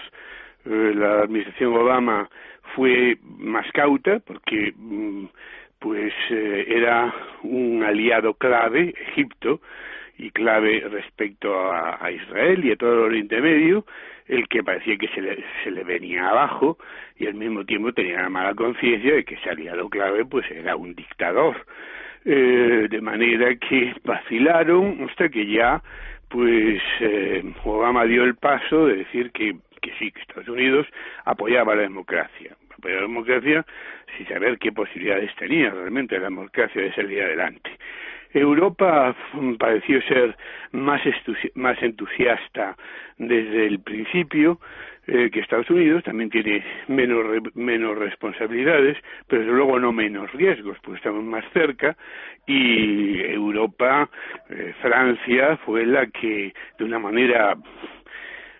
eh, 0.64 0.92
la 0.94 1.22
administración 1.22 1.74
Obama 1.74 2.28
fue 2.74 3.18
más 3.38 3.70
cauta 3.72 4.20
porque 4.20 4.72
mm, 4.76 5.26
pues 5.78 6.12
eh, 6.30 6.64
era 6.68 7.12
un 7.42 7.82
aliado 7.82 8.34
clave, 8.34 8.94
Egipto, 9.08 9.60
y 10.18 10.30
clave 10.30 10.80
respecto 10.90 11.72
a, 11.72 12.10
Israel 12.10 12.62
y 12.64 12.72
a 12.72 12.76
todo 12.76 12.92
el 12.92 13.00
Oriente 13.00 13.40
Medio, 13.40 13.86
el 14.28 14.46
que 14.48 14.62
parecía 14.62 14.98
que 14.98 15.08
se 15.08 15.22
le, 15.22 15.42
se 15.64 15.70
le 15.70 15.82
venía 15.82 16.28
abajo 16.28 16.76
y 17.18 17.26
al 17.26 17.34
mismo 17.34 17.64
tiempo 17.64 17.92
tenía 17.92 18.20
la 18.22 18.28
mala 18.28 18.54
conciencia 18.54 19.14
de 19.14 19.24
que 19.24 19.36
ese 19.36 19.48
aliado 19.48 19.88
clave 19.88 20.26
pues 20.26 20.50
era 20.50 20.76
un 20.76 20.94
dictador. 20.94 21.64
Eh, 22.26 22.86
de 22.90 23.00
manera 23.00 23.54
que 23.56 23.94
vacilaron 24.04 25.08
hasta 25.08 25.30
que 25.30 25.46
ya 25.46 25.82
pues 26.30 26.80
eh, 27.00 27.42
Obama 27.64 28.04
dio 28.04 28.24
el 28.24 28.36
paso 28.36 28.86
de 28.86 28.98
decir 28.98 29.32
que, 29.32 29.56
que 29.82 29.90
sí, 29.98 30.12
que 30.12 30.20
Estados 30.20 30.48
Unidos 30.48 30.86
apoyaba 31.24 31.74
la 31.74 31.82
democracia. 31.82 32.56
Apoyaba 32.72 33.02
la 33.02 33.08
democracia 33.08 33.66
sin 34.16 34.28
saber 34.28 34.58
qué 34.58 34.72
posibilidades 34.72 35.34
tenía 35.36 35.70
realmente 35.70 36.16
la 36.16 36.24
democracia 36.24 36.82
de 36.82 36.94
salir 36.94 37.22
adelante. 37.22 37.70
Europa 38.32 39.16
mm, 39.32 39.54
pareció 39.54 40.00
ser 40.02 40.36
más, 40.70 41.02
más 41.54 41.82
entusiasta 41.82 42.76
desde 43.18 43.66
el 43.66 43.80
principio, 43.80 44.60
eh, 45.12 45.28
que 45.28 45.40
Estados 45.40 45.68
Unidos 45.70 46.04
también 46.04 46.30
tiene 46.30 46.64
menos, 46.86 47.26
menos 47.54 47.98
responsabilidades, 47.98 48.96
pero 49.26 49.42
desde 49.42 49.56
luego 49.56 49.80
no 49.80 49.92
menos 49.92 50.30
riesgos, 50.32 50.78
pues 50.82 50.98
estamos 50.98 51.24
más 51.24 51.44
cerca 51.52 51.96
y 52.46 53.20
Europa, 53.20 54.08
eh, 54.48 54.72
Francia 54.80 55.56
fue 55.66 55.84
la 55.84 56.06
que 56.06 56.54
de 56.78 56.84
una 56.84 57.00
manera 57.00 57.56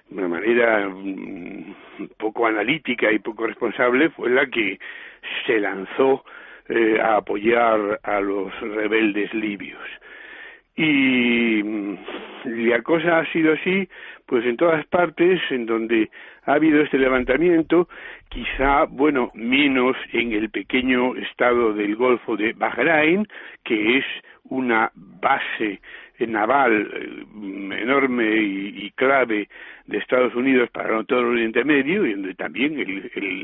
de 0.08 0.16
una 0.18 0.26
manera 0.26 0.88
mm, 0.88 1.74
poco 2.16 2.48
analítica 2.48 3.12
y 3.12 3.20
poco 3.20 3.46
responsable 3.46 4.10
fue 4.10 4.30
la 4.30 4.46
que 4.46 4.80
se 5.46 5.60
lanzó 5.60 6.24
eh, 6.68 6.98
a 7.00 7.18
apoyar 7.18 8.00
a 8.02 8.20
los 8.20 8.52
rebeldes 8.60 9.32
libios. 9.34 9.86
Y 10.76 11.62
la 12.44 12.82
cosa 12.82 13.18
ha 13.18 13.32
sido 13.32 13.52
así, 13.52 13.88
pues 14.26 14.44
en 14.46 14.56
todas 14.56 14.86
partes 14.86 15.40
en 15.50 15.66
donde 15.66 16.10
ha 16.44 16.54
habido 16.54 16.80
este 16.82 16.98
levantamiento, 16.98 17.88
quizá, 18.28 18.84
bueno, 18.84 19.30
menos 19.34 19.96
en 20.12 20.32
el 20.32 20.50
pequeño 20.50 21.16
estado 21.16 21.74
del 21.74 21.96
Golfo 21.96 22.36
de 22.36 22.52
Bahrein, 22.54 23.26
que 23.64 23.98
es 23.98 24.04
una 24.44 24.90
base 24.94 25.80
naval 26.26 26.90
eh, 26.92 27.82
enorme 27.82 28.36
y, 28.36 28.90
clave 28.94 29.48
de 29.86 29.98
Estados 29.98 30.34
Unidos 30.34 30.68
para 30.70 31.02
todo 31.04 31.20
el 31.20 31.26
Oriente 31.26 31.64
Medio 31.64 32.04
y 32.04 32.12
donde 32.12 32.34
también 32.34 32.76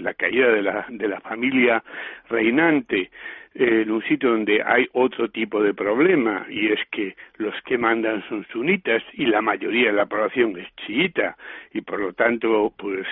la 0.02 0.12
caída 0.12 0.48
de 0.48 0.62
la, 0.62 0.84
de 0.88 1.08
la 1.08 1.20
familia 1.20 1.82
reinante 2.28 3.10
en 3.58 3.90
un 3.90 4.02
sitio 4.02 4.30
donde 4.30 4.62
hay 4.62 4.86
otro 4.92 5.28
tipo 5.30 5.62
de 5.62 5.72
problema 5.72 6.46
y 6.50 6.68
es 6.68 6.80
que 6.90 7.16
los 7.38 7.54
que 7.62 7.78
mandan 7.78 8.22
son 8.28 8.46
sunitas 8.52 9.02
y 9.14 9.26
la 9.26 9.40
mayoría 9.40 9.86
de 9.90 9.96
la 9.96 10.06
población 10.06 10.58
es 10.58 10.68
chiita 10.84 11.36
y 11.72 11.80
por 11.80 12.00
lo 12.00 12.12
tanto 12.12 12.72
pues 12.76 13.06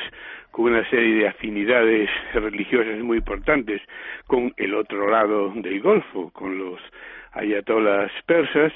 con 0.51 0.67
una 0.67 0.89
serie 0.91 1.15
de 1.15 1.29
afinidades 1.29 2.11
religiosas 2.35 2.99
muy 2.99 3.19
importantes 3.19 3.81
con 4.27 4.53
el 4.59 4.75
otro 4.75 5.11
lado 5.11 5.51
del 5.55 5.81
Golfo, 5.81 6.31
con 6.31 6.59
los 6.59 6.79
ayatolas 7.33 8.13
persas, 8.27 8.73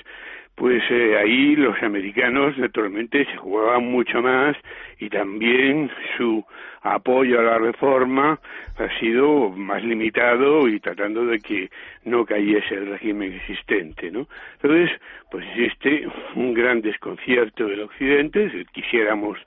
pues 0.58 0.82
eh, 0.90 1.16
ahí 1.16 1.54
los 1.54 1.80
americanos 1.84 2.58
naturalmente 2.58 3.24
se 3.24 3.36
jugaban 3.36 3.84
mucho 3.84 4.20
más 4.20 4.56
y 4.98 5.08
también 5.08 5.88
su 6.16 6.44
apoyo 6.82 7.38
a 7.38 7.44
la 7.44 7.58
reforma 7.58 8.40
ha 8.76 8.98
sido 8.98 9.50
más 9.50 9.84
limitado 9.84 10.66
y 10.66 10.80
tratando 10.80 11.24
de 11.26 11.38
que 11.38 11.70
no 12.04 12.24
cayese 12.24 12.74
el 12.74 12.86
régimen 12.88 13.34
existente, 13.34 14.10
¿no? 14.10 14.26
Entonces, 14.60 14.90
pues 15.30 15.46
existe 15.46 16.08
un 16.34 16.54
gran 16.54 16.80
desconcierto 16.80 17.66
del 17.66 17.82
Occidente, 17.82 18.50
si 18.50 18.64
quisiéramos 18.66 19.38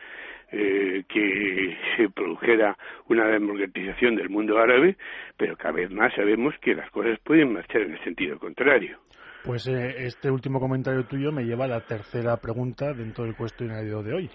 eh, 0.54 1.04
que 1.10 1.78
se 1.98 2.10
produjera 2.10 2.78
una 3.10 3.28
democratización 3.28 4.16
del 4.16 4.30
mundo 4.30 4.60
árabe, 4.60 4.96
pero 5.36 5.58
cada 5.58 5.74
vez 5.74 5.92
más 5.92 6.14
sabemos 6.14 6.58
que 6.60 6.74
las 6.74 6.90
cosas 6.92 7.20
pueden 7.20 7.52
marchar 7.52 7.82
en 7.82 7.94
el 7.94 8.04
sentido 8.04 8.40
contrario. 8.40 8.98
Pues 9.44 9.68
eh, 9.68 10.06
este 10.06 10.30
último 10.30 10.60
comentario 10.60 11.06
tuyo 11.06 11.32
me 11.32 11.44
lleva 11.44 11.66
a 11.66 11.70
la 11.70 11.86
tercera 11.86 12.38
pregunta 12.38 12.94
dentro 12.94 13.24
del 13.24 13.36
cuestionario 13.36 14.04
de 14.04 14.14
hoy. 14.14 14.30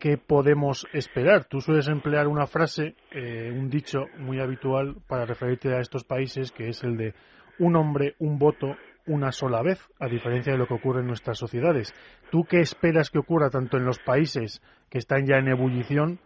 ¿Qué 0.00 0.16
podemos 0.16 0.86
esperar? 0.92 1.44
Tú 1.44 1.60
sueles 1.60 1.86
emplear 1.86 2.26
una 2.26 2.46
frase, 2.46 2.96
eh, 3.12 3.52
un 3.52 3.68
dicho 3.68 4.06
muy 4.18 4.40
habitual 4.40 4.96
para 5.06 5.24
referirte 5.24 5.72
a 5.72 5.80
estos 5.80 6.04
países, 6.04 6.50
que 6.50 6.68
es 6.68 6.82
el 6.82 6.96
de 6.96 7.14
un 7.58 7.76
hombre, 7.76 8.14
un 8.18 8.38
voto, 8.38 8.74
una 9.06 9.30
sola 9.30 9.62
vez, 9.62 9.78
a 10.00 10.08
diferencia 10.08 10.52
de 10.52 10.58
lo 10.58 10.66
que 10.66 10.74
ocurre 10.74 11.00
en 11.00 11.06
nuestras 11.06 11.38
sociedades. 11.38 11.94
¿Tú 12.30 12.44
qué 12.44 12.60
esperas 12.60 13.10
que 13.10 13.18
ocurra 13.18 13.50
tanto 13.50 13.76
en 13.76 13.84
los 13.84 13.98
países 13.98 14.62
que 14.88 14.98
están 14.98 15.26
ya 15.26 15.36
en 15.36 15.48
ebullición 15.48 16.18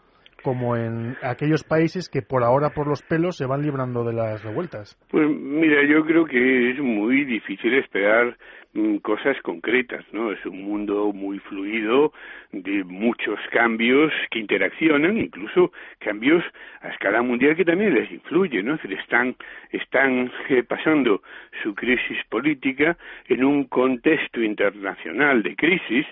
como 0.44 0.76
en 0.76 1.16
aquellos 1.22 1.64
países 1.64 2.08
que 2.08 2.20
por 2.22 2.44
ahora 2.44 2.70
por 2.70 2.86
los 2.86 3.02
pelos 3.02 3.36
se 3.36 3.46
van 3.46 3.62
librando 3.62 4.04
de 4.04 4.12
las 4.12 4.44
revueltas? 4.44 4.96
Pues 5.10 5.26
mira, 5.28 5.82
yo 5.88 6.04
creo 6.04 6.26
que 6.26 6.70
es 6.70 6.78
muy 6.78 7.24
difícil 7.24 7.74
esperar 7.74 8.36
mm, 8.74 8.98
cosas 8.98 9.36
concretas, 9.42 10.04
¿no? 10.12 10.30
Es 10.30 10.44
un 10.44 10.62
mundo 10.62 11.12
muy 11.12 11.38
fluido 11.38 12.12
de 12.52 12.84
muchos 12.84 13.40
cambios 13.50 14.12
que 14.30 14.38
interaccionan, 14.38 15.16
incluso 15.16 15.72
cambios 15.98 16.44
a 16.82 16.88
escala 16.88 17.22
mundial 17.22 17.56
que 17.56 17.64
también 17.64 17.94
les 17.94 18.10
influyen, 18.12 18.66
¿no? 18.66 18.74
Es 18.74 18.82
decir, 18.82 18.98
están, 18.98 19.34
están 19.70 20.30
eh, 20.50 20.62
pasando 20.62 21.22
su 21.62 21.74
crisis 21.74 22.18
política 22.28 22.96
en 23.28 23.44
un 23.44 23.64
contexto 23.64 24.42
internacional 24.42 25.42
de 25.42 25.56
crisis. 25.56 26.06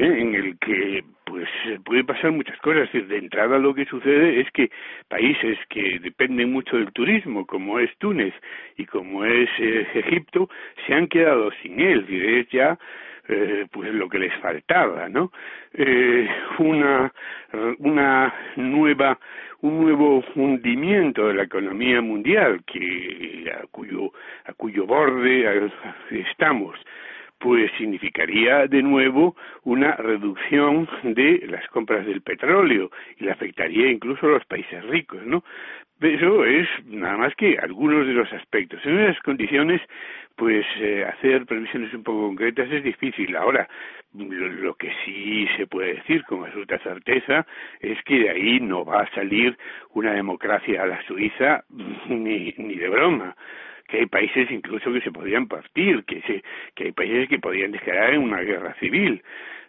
En 0.00 0.34
el 0.34 0.58
que 0.58 1.04
pues 1.24 1.48
puede 1.84 2.04
pasar 2.04 2.32
muchas 2.32 2.58
cosas. 2.60 2.88
Es 2.92 3.08
de 3.08 3.18
entrada 3.18 3.58
lo 3.58 3.74
que 3.74 3.84
sucede 3.84 4.40
es 4.40 4.50
que 4.52 4.70
países 5.08 5.58
que 5.68 5.98
dependen 6.00 6.52
mucho 6.52 6.76
del 6.76 6.92
turismo, 6.92 7.46
como 7.46 7.78
es 7.78 7.90
Túnez 7.98 8.34
y 8.76 8.86
como 8.86 9.24
es 9.24 9.48
eh, 9.58 9.86
Egipto, 9.94 10.48
se 10.86 10.94
han 10.94 11.06
quedado 11.06 11.50
sin 11.62 11.78
él. 11.80 12.06
Y 12.08 12.40
es 12.40 12.48
ya 12.48 12.78
eh, 13.28 13.66
pues 13.70 13.92
lo 13.94 14.08
que 14.08 14.18
les 14.18 14.34
faltaba, 14.40 15.08
¿no? 15.08 15.30
Eh, 15.74 16.28
una, 16.58 17.12
una 17.78 18.34
nueva, 18.56 19.18
un 19.60 19.82
nuevo 19.82 20.24
hundimiento 20.34 21.28
de 21.28 21.34
la 21.34 21.44
economía 21.44 22.00
mundial 22.00 22.62
que 22.64 23.52
a 23.54 23.66
cuyo, 23.68 24.12
a 24.46 24.52
cuyo 24.54 24.86
borde 24.86 25.70
estamos 26.10 26.76
pues 27.40 27.70
significaría 27.78 28.66
de 28.66 28.82
nuevo 28.82 29.34
una 29.64 29.96
reducción 29.96 30.86
de 31.02 31.42
las 31.48 31.66
compras 31.68 32.06
del 32.06 32.20
petróleo 32.20 32.90
y 33.18 33.24
le 33.24 33.32
afectaría 33.32 33.90
incluso 33.90 34.26
a 34.26 34.30
los 34.30 34.44
países 34.44 34.84
ricos, 34.84 35.24
¿no? 35.24 35.42
Eso 36.00 36.44
es 36.44 36.68
nada 36.86 37.16
más 37.16 37.34
que 37.34 37.58
algunos 37.58 38.06
de 38.06 38.12
los 38.12 38.30
aspectos. 38.32 38.80
En 38.84 38.98
esas 39.00 39.22
condiciones, 39.22 39.80
pues 40.36 40.66
eh, 40.80 41.04
hacer 41.04 41.46
previsiones 41.46 41.92
un 41.94 42.02
poco 42.02 42.28
concretas 42.28 42.70
es 42.70 42.84
difícil. 42.84 43.34
Ahora, 43.36 43.68
lo, 44.14 44.74
que 44.74 44.90
sí 45.04 45.46
se 45.56 45.66
puede 45.66 45.94
decir 45.94 46.22
con 46.24 46.44
absoluta 46.44 46.78
certeza 46.78 47.46
es 47.80 48.02
que 48.04 48.18
de 48.18 48.30
ahí 48.30 48.60
no 48.60 48.84
va 48.84 49.02
a 49.02 49.14
salir 49.14 49.56
una 49.94 50.12
democracia 50.12 50.82
a 50.82 50.86
la 50.86 51.02
Suiza 51.06 51.64
ni, 52.08 52.54
ni 52.58 52.74
de 52.76 52.88
broma 52.88 53.34
que 53.90 53.98
hay 53.98 54.06
países 54.06 54.50
incluso 54.50 54.92
que 54.92 55.00
se 55.00 55.10
podrían 55.10 55.48
partir, 55.48 56.04
que, 56.04 56.22
se, 56.22 56.42
que 56.74 56.84
hay 56.84 56.92
países 56.92 57.28
que 57.28 57.38
podrían 57.38 57.72
dejar 57.72 58.14
en 58.14 58.22
una 58.22 58.40
guerra 58.40 58.74
civil. 58.74 59.22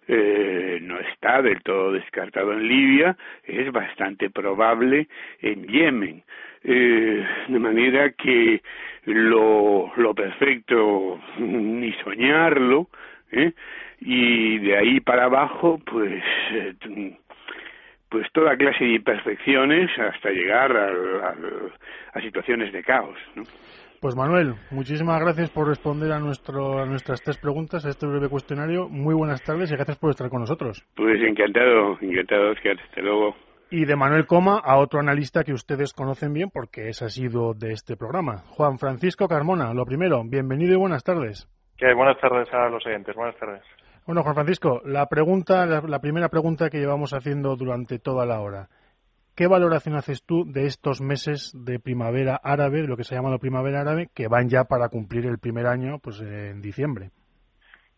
Eh, 0.07 0.79
no 0.81 0.99
está 0.99 1.41
del 1.41 1.61
todo 1.61 1.91
descartado 1.93 2.53
en 2.53 2.67
Libia, 2.67 3.15
es 3.45 3.71
bastante 3.71 4.29
probable 4.29 5.07
en 5.41 5.67
Yemen. 5.67 6.23
Eh, 6.63 7.25
de 7.47 7.59
manera 7.59 8.11
que 8.11 8.61
lo, 9.05 9.91
lo 9.95 10.13
perfecto 10.13 11.19
ni 11.39 11.91
soñarlo, 12.03 12.87
¿eh? 13.31 13.53
y 13.99 14.59
de 14.59 14.77
ahí 14.77 14.99
para 14.99 15.25
abajo, 15.25 15.79
pues, 15.85 16.23
eh, 16.51 17.15
pues 18.09 18.31
toda 18.33 18.57
clase 18.57 18.83
de 18.83 18.95
imperfecciones 18.95 19.89
hasta 19.97 20.29
llegar 20.31 20.75
a, 20.75 21.35
a 22.13 22.21
situaciones 22.21 22.73
de 22.73 22.83
caos. 22.83 23.17
¿no? 23.35 23.43
Pues 24.01 24.15
Manuel, 24.15 24.55
muchísimas 24.71 25.21
gracias 25.21 25.51
por 25.51 25.67
responder 25.67 26.11
a, 26.11 26.19
nuestro, 26.19 26.79
a 26.79 26.87
nuestras 26.87 27.21
tres 27.21 27.37
preguntas, 27.37 27.85
a 27.85 27.89
este 27.89 28.07
breve 28.07 28.29
cuestionario. 28.29 28.89
Muy 28.89 29.13
buenas 29.13 29.43
tardes 29.43 29.71
y 29.71 29.75
gracias 29.75 29.99
por 29.99 30.09
estar 30.09 30.27
con 30.27 30.39
nosotros. 30.39 30.83
Pues 30.95 31.21
encantado, 31.21 31.99
encantado, 32.01 32.49
Oscar. 32.49 32.77
Hasta 32.83 32.99
luego. 32.99 33.35
Y 33.69 33.85
de 33.85 33.95
Manuel 33.95 34.25
Coma 34.25 34.57
a 34.57 34.79
otro 34.79 34.99
analista 34.99 35.43
que 35.43 35.53
ustedes 35.53 35.93
conocen 35.93 36.33
bien 36.33 36.49
porque 36.51 36.89
es 36.89 37.03
asido 37.03 37.53
de 37.53 37.73
este 37.73 37.95
programa, 37.95 38.37
Juan 38.47 38.79
Francisco 38.79 39.27
Carmona. 39.27 39.71
Lo 39.75 39.85
primero, 39.85 40.23
bienvenido 40.25 40.73
y 40.73 40.77
buenas 40.77 41.03
tardes. 41.03 41.47
buenas 41.79 42.19
tardes 42.19 42.51
a 42.51 42.69
los 42.69 42.83
oyentes, 42.83 43.15
buenas 43.15 43.37
tardes. 43.37 43.61
Bueno, 44.07 44.23
Juan 44.23 44.33
Francisco, 44.33 44.81
la 44.83 45.05
pregunta, 45.05 45.67
la 45.67 45.99
primera 45.99 46.29
pregunta 46.29 46.71
que 46.71 46.79
llevamos 46.79 47.13
haciendo 47.13 47.55
durante 47.55 47.99
toda 47.99 48.25
la 48.25 48.41
hora. 48.41 48.67
¿Qué 49.35 49.47
valoración 49.47 49.95
haces 49.95 50.23
tú 50.25 50.43
de 50.45 50.65
estos 50.65 51.01
meses 51.01 51.53
de 51.55 51.79
primavera 51.79 52.39
árabe, 52.43 52.85
lo 52.87 52.97
que 52.97 53.03
se 53.03 53.15
llama 53.15 53.29
la 53.29 53.37
primavera 53.37 53.81
árabe, 53.81 54.09
que 54.13 54.27
van 54.27 54.49
ya 54.49 54.65
para 54.65 54.89
cumplir 54.89 55.25
el 55.25 55.39
primer 55.39 55.67
año 55.67 55.99
pues 55.99 56.19
en 56.21 56.61
diciembre? 56.61 57.11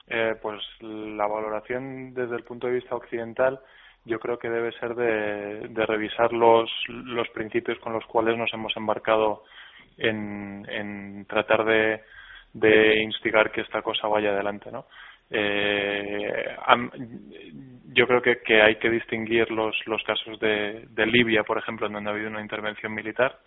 Eh, 0.07 0.35
pues 0.41 0.61
la 0.81 1.27
valoración 1.27 2.13
desde 2.13 2.35
el 2.35 2.43
punto 2.43 2.67
de 2.67 2.73
vista 2.73 2.95
occidental 2.95 3.59
yo 4.05 4.19
creo 4.19 4.37
que 4.37 4.49
debe 4.49 4.71
ser 4.73 4.95
de, 4.95 5.85
revisar 5.85 6.33
los, 6.33 6.69
los 6.87 7.29
principios 7.29 7.79
con 7.79 7.93
los 7.93 8.05
cuales 8.05 8.37
nos 8.37 8.53
hemos 8.53 8.75
embarcado 8.75 9.43
en, 9.97 11.25
tratar 11.29 11.63
de, 11.63 12.03
de 12.53 13.01
instigar 13.01 13.51
que 13.51 13.61
esta 13.61 13.81
cosa 13.81 14.07
vaya 14.07 14.31
adelante, 14.31 14.71
¿no? 14.71 14.87
Eh, 15.35 16.55
yo 17.87 18.07
creo 18.07 18.21
que, 18.21 18.41
que, 18.41 18.61
hay 18.61 18.75
que 18.75 18.89
distinguir 18.89 19.49
los, 19.51 19.75
los 19.87 20.03
casos 20.03 20.39
de, 20.39 20.85
de, 20.89 21.05
Libia, 21.07 21.43
por 21.43 21.57
ejemplo, 21.57 21.87
en 21.87 21.93
donde 21.93 22.09
ha 22.09 22.13
habido 22.13 22.29
una 22.29 22.41
intervención 22.41 22.93
militar, 22.93 23.39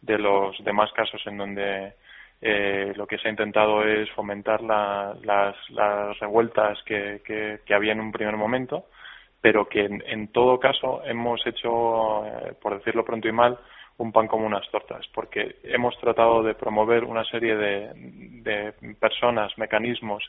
de 0.00 0.18
los 0.18 0.56
demás 0.64 0.90
casos 0.92 1.20
en 1.26 1.36
donde 1.36 1.94
eh, 2.40 2.92
lo 2.96 3.06
que 3.06 3.18
se 3.18 3.28
ha 3.28 3.30
intentado 3.30 3.84
es 3.84 4.10
fomentar 4.10 4.62
las, 4.62 5.18
las, 5.24 6.18
revueltas 6.18 6.82
que, 6.84 7.22
que, 7.24 7.74
había 7.74 7.92
en 7.92 8.00
un 8.00 8.12
primer 8.12 8.36
momento, 8.36 8.86
pero 9.40 9.68
que 9.68 9.84
en, 9.84 10.28
todo 10.28 10.58
caso 10.58 11.02
hemos 11.04 11.44
hecho, 11.46 12.24
eh, 12.26 12.54
por 12.60 12.78
decirlo 12.78 13.04
pronto 13.04 13.28
y 13.28 13.32
mal, 13.32 13.58
un 13.96 14.12
pan 14.12 14.28
como 14.28 14.46
unas 14.46 14.68
tortas, 14.70 15.06
porque 15.12 15.56
hemos 15.64 15.98
tratado 15.98 16.42
de 16.44 16.54
promover 16.54 17.02
una 17.02 17.24
serie 17.24 17.56
de, 17.56 18.72
personas, 19.00 19.56
mecanismos 19.58 20.22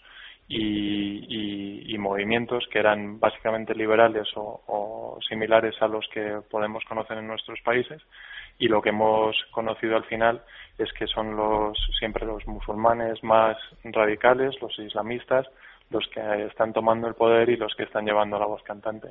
y, 0.49 1.95
movimientos 1.99 2.65
que 2.71 2.79
eran 2.79 3.19
básicamente 3.19 3.75
liberales 3.75 4.27
o, 4.35 5.19
similares 5.27 5.75
a 5.81 5.87
los 5.87 6.07
que 6.13 6.39
podemos 6.49 6.83
conocer 6.85 7.17
en 7.17 7.27
nuestros 7.27 7.59
países 7.61 8.01
y 8.57 8.67
lo 8.67 8.81
que 8.81 8.89
hemos 8.89 9.35
conocido 9.51 9.97
al 9.97 10.05
final 10.05 10.41
es 10.77 10.91
que 10.93 11.07
son 11.07 11.35
los 11.35 11.77
siempre 11.99 12.25
los 12.25 12.47
musulmanes 12.47 13.21
más 13.21 13.57
radicales, 13.83 14.55
los 14.61 14.79
islamistas, 14.79 15.45
los 15.91 16.07
que 16.07 16.45
están 16.45 16.71
tomando 16.71 17.07
el 17.07 17.15
poder 17.15 17.49
y 17.49 17.57
los 17.57 17.75
que 17.75 17.83
están 17.83 18.05
llevando 18.05 18.39
la 18.39 18.45
voz 18.45 18.63
cantante 18.63 19.09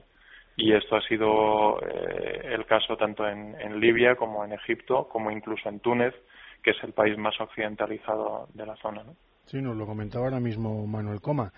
y 0.59 0.73
esto 0.75 0.97
ha 0.97 1.03
sido 1.03 1.81
eh, 1.83 2.51
el 2.53 2.67
caso 2.67 2.97
tanto 2.97 3.27
en, 3.27 3.81
Libia 3.81 4.17
como 4.17 4.45
en 4.45 4.53
Egipto, 4.53 5.09
como 5.09 5.31
incluso 5.31 5.69
en 5.69 5.79
Túnez, 5.79 6.15
que 6.65 6.73
es 6.73 6.83
el 6.83 6.93
país 6.93 7.17
más 7.17 7.41
occidentalizado 7.41 8.49
de 8.55 8.67
la 8.67 8.75
zona. 8.77 9.05
¿no? 9.05 9.15
Sí, 9.51 9.63
nos 9.63 9.77
lo 9.77 9.87
comentaba 9.87 10.27
ahora 10.27 10.41
mismo 10.41 10.87
Manuel 10.87 11.23
Coma. 11.23 11.55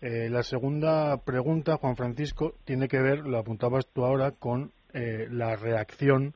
Eh, 0.00 0.28
la 0.30 0.44
segunda 0.44 1.16
pregunta, 1.24 1.76
Juan 1.76 1.96
Francisco, 1.96 2.54
tiene 2.64 2.86
que 2.86 3.00
ver, 3.00 3.26
lo 3.26 3.36
apuntabas 3.36 3.88
tú 3.92 4.04
ahora, 4.04 4.30
con 4.30 4.70
eh, 4.92 5.26
la 5.28 5.56
reacción 5.56 6.34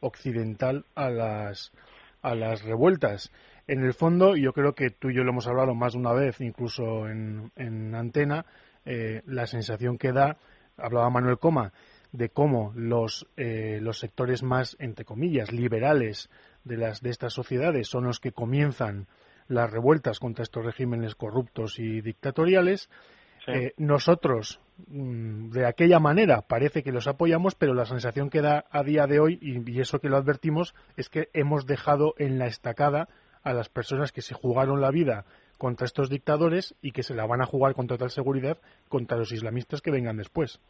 occidental 0.00 0.84
a 0.96 1.10
las, 1.10 1.70
a 2.22 2.34
las 2.34 2.64
revueltas. 2.64 3.30
En 3.68 3.84
el 3.84 3.94
fondo, 3.94 4.34
yo 4.34 4.52
creo 4.52 4.74
que 4.74 4.90
tú 4.90 5.10
y 5.10 5.14
yo 5.14 5.22
lo 5.22 5.30
hemos 5.30 5.46
hablado 5.46 5.76
más 5.76 5.92
de 5.92 6.00
una 6.00 6.12
vez, 6.12 6.40
incluso 6.40 7.08
en, 7.08 7.52
en 7.54 7.94
antena, 7.94 8.44
la 9.26 9.46
sensación 9.46 9.98
que 9.98 10.12
da 10.12 10.38
hablaba 10.78 11.10
Manuel 11.10 11.38
Coma 11.38 11.72
de 12.12 12.30
cómo 12.30 12.72
los, 12.74 13.26
eh, 13.36 13.80
los 13.82 13.98
sectores 13.98 14.42
más, 14.42 14.76
entre 14.78 15.04
comillas, 15.04 15.52
liberales 15.52 16.30
de, 16.64 16.78
las, 16.78 17.02
de 17.02 17.10
estas 17.10 17.34
sociedades 17.34 17.88
son 17.88 18.04
los 18.04 18.18
que 18.18 18.32
comienzan 18.32 19.06
las 19.48 19.70
revueltas 19.70 20.20
contra 20.20 20.42
estos 20.42 20.64
regímenes 20.64 21.14
corruptos 21.14 21.78
y 21.78 22.00
dictatoriales. 22.00 22.88
Eh, 23.46 23.72
nosotros, 23.78 24.60
mm, 24.88 25.50
de 25.50 25.66
aquella 25.66 25.98
manera, 25.98 26.42
parece 26.42 26.82
que 26.82 26.92
los 26.92 27.06
apoyamos, 27.06 27.54
pero 27.54 27.72
la 27.72 27.86
sensación 27.86 28.28
que 28.28 28.42
da 28.42 28.66
a 28.70 28.82
día 28.82 29.06
de 29.06 29.20
hoy, 29.20 29.38
y, 29.40 29.70
y 29.70 29.80
eso 29.80 30.00
que 30.00 30.10
lo 30.10 30.18
advertimos, 30.18 30.74
es 30.96 31.08
que 31.08 31.30
hemos 31.32 31.66
dejado 31.66 32.14
en 32.18 32.38
la 32.38 32.46
estacada 32.46 33.08
a 33.42 33.54
las 33.54 33.70
personas 33.70 34.12
que 34.12 34.20
se 34.20 34.34
jugaron 34.34 34.82
la 34.82 34.90
vida 34.90 35.24
contra 35.56 35.86
estos 35.86 36.10
dictadores 36.10 36.74
y 36.82 36.92
que 36.92 37.02
se 37.02 37.14
la 37.14 37.26
van 37.26 37.40
a 37.40 37.46
jugar 37.46 37.74
con 37.74 37.86
total 37.86 38.10
seguridad 38.10 38.58
contra 38.88 39.16
los 39.16 39.32
islamistas 39.32 39.80
que 39.80 39.90
vengan 39.90 40.16
después. 40.16 40.60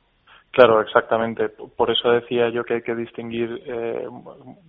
Claro, 0.51 0.80
exactamente. 0.80 1.51
Por 1.51 1.90
eso 1.90 2.11
decía 2.11 2.49
yo 2.49 2.64
que 2.64 2.74
hay 2.74 2.82
que 2.82 2.94
distinguir 2.94 3.62
eh, 3.66 4.09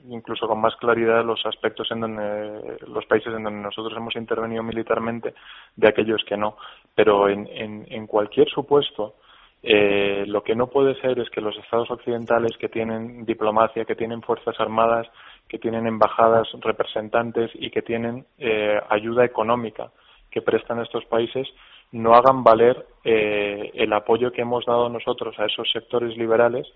incluso 0.09 0.47
con 0.47 0.59
más 0.59 0.75
claridad 0.75 1.23
los 1.23 1.43
aspectos 1.45 1.89
en 1.91 2.01
donde 2.01 2.77
los 2.87 3.05
países 3.05 3.33
en 3.33 3.43
donde 3.43 3.61
nosotros 3.61 3.95
hemos 3.95 4.15
intervenido 4.15 4.61
militarmente 4.61 5.33
de 5.75 5.87
aquellos 5.87 6.23
que 6.25 6.37
no. 6.37 6.57
Pero 6.93 7.29
en, 7.29 7.47
en, 7.49 8.07
cualquier 8.07 8.49
supuesto, 8.49 9.15
eh, 9.63 10.25
lo 10.27 10.43
que 10.43 10.55
no 10.55 10.67
puede 10.67 10.99
ser 10.99 11.17
es 11.17 11.29
que 11.29 11.41
los 11.41 11.57
estados 11.57 11.89
occidentales 11.89 12.57
que 12.57 12.67
tienen 12.67 13.25
diplomacia, 13.25 13.85
que 13.85 13.95
tienen 13.95 14.21
fuerzas 14.21 14.59
armadas, 14.59 15.07
que 15.47 15.59
tienen 15.59 15.87
embajadas 15.87 16.49
representantes 16.61 17.51
y 17.55 17.71
que 17.71 17.81
tienen 17.81 18.25
eh, 18.37 18.79
ayuda 18.89 19.23
económica 19.23 19.91
que 20.29 20.41
prestan 20.41 20.81
estos 20.81 21.05
países 21.05 21.47
no 21.91 22.13
hagan 22.13 22.43
valer 22.43 22.85
eh, 23.03 23.71
el 23.73 23.91
apoyo 23.93 24.31
que 24.31 24.41
hemos 24.41 24.65
dado 24.65 24.89
nosotros 24.89 25.37
a 25.39 25.45
esos 25.45 25.69
sectores 25.71 26.15
liberales 26.17 26.67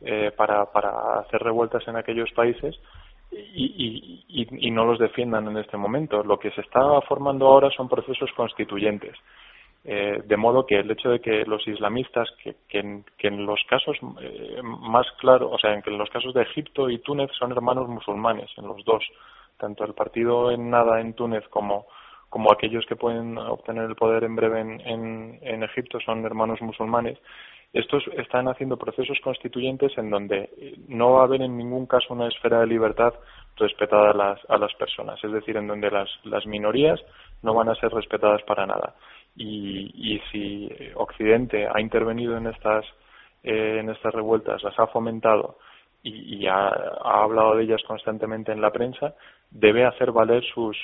eh, 0.00 0.32
para, 0.36 0.66
para 0.66 1.20
hacer 1.20 1.42
revueltas 1.42 1.86
en 1.88 1.96
aquellos 1.96 2.30
países 2.32 2.78
y, 3.30 4.24
y, 4.28 4.68
y, 4.68 4.70
no 4.70 4.84
los 4.84 4.98
defiendan 4.98 5.48
en 5.48 5.56
este 5.56 5.76
momento. 5.76 6.22
Lo 6.22 6.38
que 6.38 6.50
se 6.50 6.60
está 6.60 7.00
formando 7.02 7.46
ahora 7.46 7.70
son 7.70 7.88
procesos 7.88 8.30
constituyentes. 8.36 9.16
Eh, 9.84 10.22
de 10.24 10.36
modo 10.36 10.64
que 10.64 10.78
el 10.78 10.90
hecho 10.90 11.10
de 11.10 11.20
que 11.20 11.44
los 11.44 11.66
islamistas, 11.66 12.28
que, 12.42 12.54
que, 12.68 12.78
en, 12.78 13.46
los 13.46 13.60
casos 13.68 13.96
eh, 14.20 14.60
más 14.62 15.06
claros, 15.18 15.50
o 15.52 15.58
sea, 15.58 15.74
en 15.74 15.82
que 15.82 15.90
en 15.90 15.98
los 15.98 16.08
casos 16.08 16.32
de 16.34 16.42
Egipto 16.42 16.88
y 16.88 16.98
Túnez 16.98 17.30
son 17.36 17.50
hermanos 17.50 17.88
musulmanes, 17.88 18.48
en 18.58 18.68
los 18.68 18.84
dos, 18.84 19.04
tanto 19.58 19.84
el 19.84 19.94
partido 19.94 20.52
en 20.52 20.70
nada 20.70 21.00
en 21.00 21.14
Túnez 21.14 21.48
como 21.48 21.86
como 22.32 22.50
aquellos 22.50 22.86
que 22.86 22.96
pueden 22.96 23.36
obtener 23.36 23.84
el 23.84 23.94
poder 23.94 24.24
en 24.24 24.34
breve 24.34 24.58
en, 24.58 25.38
en, 25.42 25.62
Egipto 25.62 26.00
son 26.00 26.24
hermanos 26.24 26.62
musulmanes, 26.62 27.18
estos 27.74 28.02
están 28.16 28.48
haciendo 28.48 28.78
procesos 28.78 29.18
constituyentes 29.22 29.92
en 29.98 30.08
donde 30.08 30.48
no 30.88 31.12
va 31.12 31.20
a 31.20 31.24
haber 31.24 31.42
en 31.42 31.58
ningún 31.58 31.84
caso 31.84 32.14
una 32.14 32.28
esfera 32.28 32.60
de 32.60 32.68
libertad 32.68 33.12
respetada 33.58 34.12
a 34.12 34.14
las, 34.14 34.40
a 34.48 34.56
las 34.56 34.72
personas, 34.76 35.22
es 35.22 35.30
decir, 35.30 35.58
en 35.58 35.66
donde 35.66 35.90
las, 35.90 36.08
las 36.24 36.46
minorías 36.46 36.98
no 37.42 37.52
van 37.52 37.68
a 37.68 37.74
ser 37.74 37.92
respetadas 37.92 38.42
para 38.44 38.64
nada. 38.64 38.94
Y, 39.36 39.90
y 39.94 40.18
si 40.30 40.70
Occidente 40.94 41.68
ha 41.70 41.82
intervenido 41.82 42.38
en 42.38 42.46
estas, 42.46 42.86
eh, 43.42 43.76
en 43.78 43.90
estas 43.90 44.14
revueltas, 44.14 44.62
las 44.62 44.78
ha 44.78 44.86
fomentado 44.86 45.58
y, 46.02 46.46
ha, 46.46 46.68
ha, 46.68 47.22
hablado 47.24 47.56
de 47.56 47.64
ellas 47.64 47.82
constantemente 47.86 48.52
en 48.52 48.62
la 48.62 48.70
prensa, 48.70 49.14
debe 49.52 49.84
hacer 49.84 50.12
valer 50.12 50.42
sus, 50.44 50.76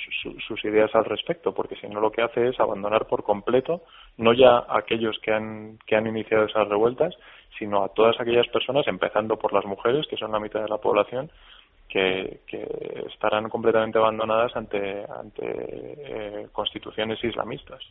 sus, 0.47 0.63
ideas 0.63 0.93
al 0.93 1.05
respecto, 1.05 1.53
porque 1.53 1.75
si 1.77 1.87
no 1.87 1.99
lo 1.99 2.11
que 2.11 2.21
hace 2.21 2.49
es 2.49 2.59
abandonar 2.59 3.07
por 3.07 3.23
completo 3.23 3.81
no 4.17 4.33
ya 4.33 4.59
a 4.59 4.77
aquellos 4.77 5.17
que 5.23 5.33
han, 5.33 5.79
que 5.87 5.95
han 5.95 6.05
iniciado 6.05 6.45
esas 6.45 6.67
revueltas, 6.67 7.15
sino 7.57 7.83
a 7.83 7.89
todas 7.89 8.19
aquellas 8.19 8.47
personas, 8.47 8.87
empezando 8.87 9.37
por 9.37 9.53
las 9.53 9.65
mujeres, 9.65 10.05
que 10.07 10.17
son 10.17 10.31
la 10.31 10.39
mitad 10.39 10.61
de 10.61 10.69
la 10.69 10.77
población, 10.77 11.31
que, 11.89 12.41
que 12.45 12.63
estarán 13.11 13.49
completamente 13.49 13.97
abandonadas 13.97 14.55
ante, 14.55 15.03
ante 15.09 15.43
eh, 15.43 16.47
constituciones 16.51 17.21
islamistas. 17.23 17.81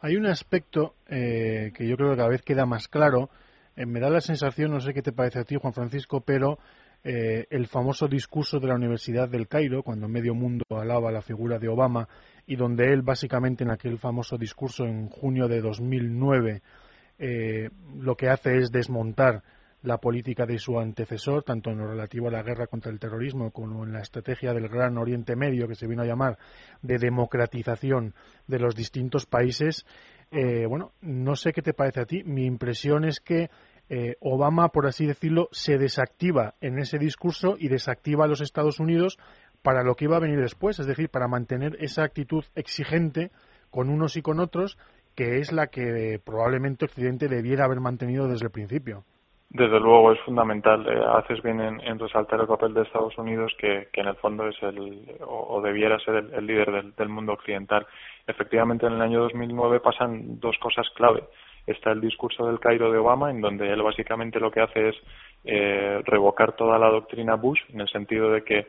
Hay 0.00 0.16
un 0.16 0.26
aspecto 0.26 0.94
eh, 1.08 1.70
que 1.76 1.86
yo 1.86 1.96
creo 1.96 2.10
que 2.10 2.16
cada 2.16 2.28
vez 2.28 2.42
queda 2.42 2.66
más 2.66 2.88
claro. 2.88 3.30
Eh, 3.76 3.86
me 3.86 4.00
da 4.00 4.10
la 4.10 4.20
sensación, 4.20 4.72
no 4.72 4.80
sé 4.80 4.92
qué 4.92 5.02
te 5.02 5.12
parece 5.12 5.38
a 5.38 5.44
ti, 5.44 5.56
Juan 5.60 5.72
Francisco, 5.72 6.22
pero 6.26 6.58
eh, 7.08 7.46
el 7.50 7.68
famoso 7.68 8.08
discurso 8.08 8.58
de 8.58 8.66
la 8.66 8.74
Universidad 8.74 9.28
del 9.28 9.46
Cairo, 9.46 9.84
cuando 9.84 10.08
medio 10.08 10.34
mundo 10.34 10.64
alaba 10.70 11.12
la 11.12 11.22
figura 11.22 11.56
de 11.56 11.68
Obama 11.68 12.08
y 12.48 12.56
donde 12.56 12.92
él 12.92 13.02
básicamente 13.02 13.62
en 13.62 13.70
aquel 13.70 13.96
famoso 13.96 14.36
discurso 14.36 14.84
en 14.84 15.08
junio 15.08 15.46
de 15.46 15.60
2009 15.60 16.62
eh, 17.20 17.70
lo 17.96 18.16
que 18.16 18.28
hace 18.28 18.58
es 18.58 18.72
desmontar 18.72 19.44
la 19.82 19.98
política 19.98 20.46
de 20.46 20.58
su 20.58 20.80
antecesor, 20.80 21.44
tanto 21.44 21.70
en 21.70 21.78
lo 21.78 21.86
relativo 21.86 22.26
a 22.26 22.32
la 22.32 22.42
guerra 22.42 22.66
contra 22.66 22.90
el 22.90 22.98
terrorismo 22.98 23.52
como 23.52 23.84
en 23.84 23.92
la 23.92 24.00
estrategia 24.00 24.52
del 24.52 24.68
Gran 24.68 24.98
Oriente 24.98 25.36
Medio, 25.36 25.68
que 25.68 25.76
se 25.76 25.86
vino 25.86 26.02
a 26.02 26.06
llamar 26.06 26.38
de 26.82 26.98
democratización 26.98 28.14
de 28.48 28.58
los 28.58 28.74
distintos 28.74 29.26
países. 29.26 29.86
Eh, 30.32 30.66
bueno, 30.66 30.90
no 31.02 31.36
sé 31.36 31.52
qué 31.52 31.62
te 31.62 31.72
parece 31.72 32.00
a 32.00 32.06
ti. 32.06 32.24
Mi 32.24 32.46
impresión 32.46 33.04
es 33.04 33.20
que 33.20 33.48
eh, 33.88 34.16
Obama, 34.20 34.68
por 34.68 34.86
así 34.86 35.06
decirlo, 35.06 35.48
se 35.52 35.78
desactiva 35.78 36.54
en 36.60 36.78
ese 36.78 36.98
discurso 36.98 37.56
y 37.58 37.68
desactiva 37.68 38.24
a 38.24 38.28
los 38.28 38.40
Estados 38.40 38.80
Unidos 38.80 39.18
para 39.62 39.82
lo 39.82 39.94
que 39.94 40.04
iba 40.04 40.16
a 40.16 40.20
venir 40.20 40.40
después, 40.40 40.78
es 40.78 40.86
decir, 40.86 41.08
para 41.08 41.28
mantener 41.28 41.76
esa 41.80 42.04
actitud 42.04 42.44
exigente 42.54 43.30
con 43.70 43.88
unos 43.90 44.16
y 44.16 44.22
con 44.22 44.40
otros, 44.40 44.78
que 45.14 45.38
es 45.38 45.52
la 45.52 45.68
que 45.68 46.20
probablemente 46.24 46.84
Occidente 46.84 47.28
debiera 47.28 47.64
haber 47.64 47.80
mantenido 47.80 48.28
desde 48.28 48.46
el 48.46 48.52
principio. 48.52 49.04
Desde 49.48 49.78
luego 49.78 50.12
es 50.12 50.20
fundamental. 50.20 50.86
Eh, 50.88 51.04
haces 51.16 51.40
bien 51.42 51.60
en, 51.60 51.98
resaltar 51.98 52.40
el 52.40 52.46
papel 52.46 52.74
de 52.74 52.82
Estados 52.82 53.16
Unidos, 53.16 53.52
que, 53.58 53.88
en 53.92 54.06
el 54.06 54.16
fondo 54.16 54.48
es 54.48 54.56
el, 54.62 55.16
o, 55.24 55.60
debiera 55.62 55.98
ser 56.00 56.16
el, 56.32 56.46
líder 56.46 56.92
del, 56.96 57.08
mundo 57.08 57.32
occidental. 57.32 57.86
Efectivamente, 58.26 58.86
en 58.86 58.94
el 58.94 59.02
año 59.02 59.20
2009 59.20 59.80
pasan 59.80 60.40
dos 60.40 60.56
cosas 60.58 60.86
clave 60.96 61.22
está 61.66 61.92
el 61.92 62.00
discurso 62.00 62.46
del 62.46 62.60
Cairo 62.60 62.90
de 62.90 62.98
Obama, 62.98 63.30
en 63.30 63.40
donde 63.40 63.70
él 63.72 63.82
básicamente 63.82 64.40
lo 64.40 64.50
que 64.50 64.60
hace 64.60 64.90
es 64.90 64.96
eh, 65.44 66.00
revocar 66.04 66.52
toda 66.52 66.78
la 66.78 66.88
doctrina 66.88 67.34
Bush, 67.36 67.60
en 67.72 67.80
el 67.80 67.88
sentido 67.88 68.30
de 68.30 68.42
que 68.44 68.66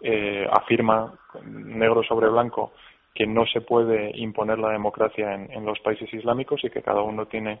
eh, 0.00 0.46
afirma 0.50 1.14
negro 1.44 2.02
sobre 2.02 2.28
blanco 2.28 2.72
que 3.14 3.26
no 3.26 3.46
se 3.46 3.62
puede 3.62 4.10
imponer 4.18 4.58
la 4.58 4.68
democracia 4.68 5.32
en, 5.34 5.64
los 5.64 5.80
países 5.80 6.12
islámicos 6.12 6.62
y 6.62 6.70
que 6.70 6.82
cada 6.82 7.00
uno 7.00 7.24
tiene, 7.24 7.60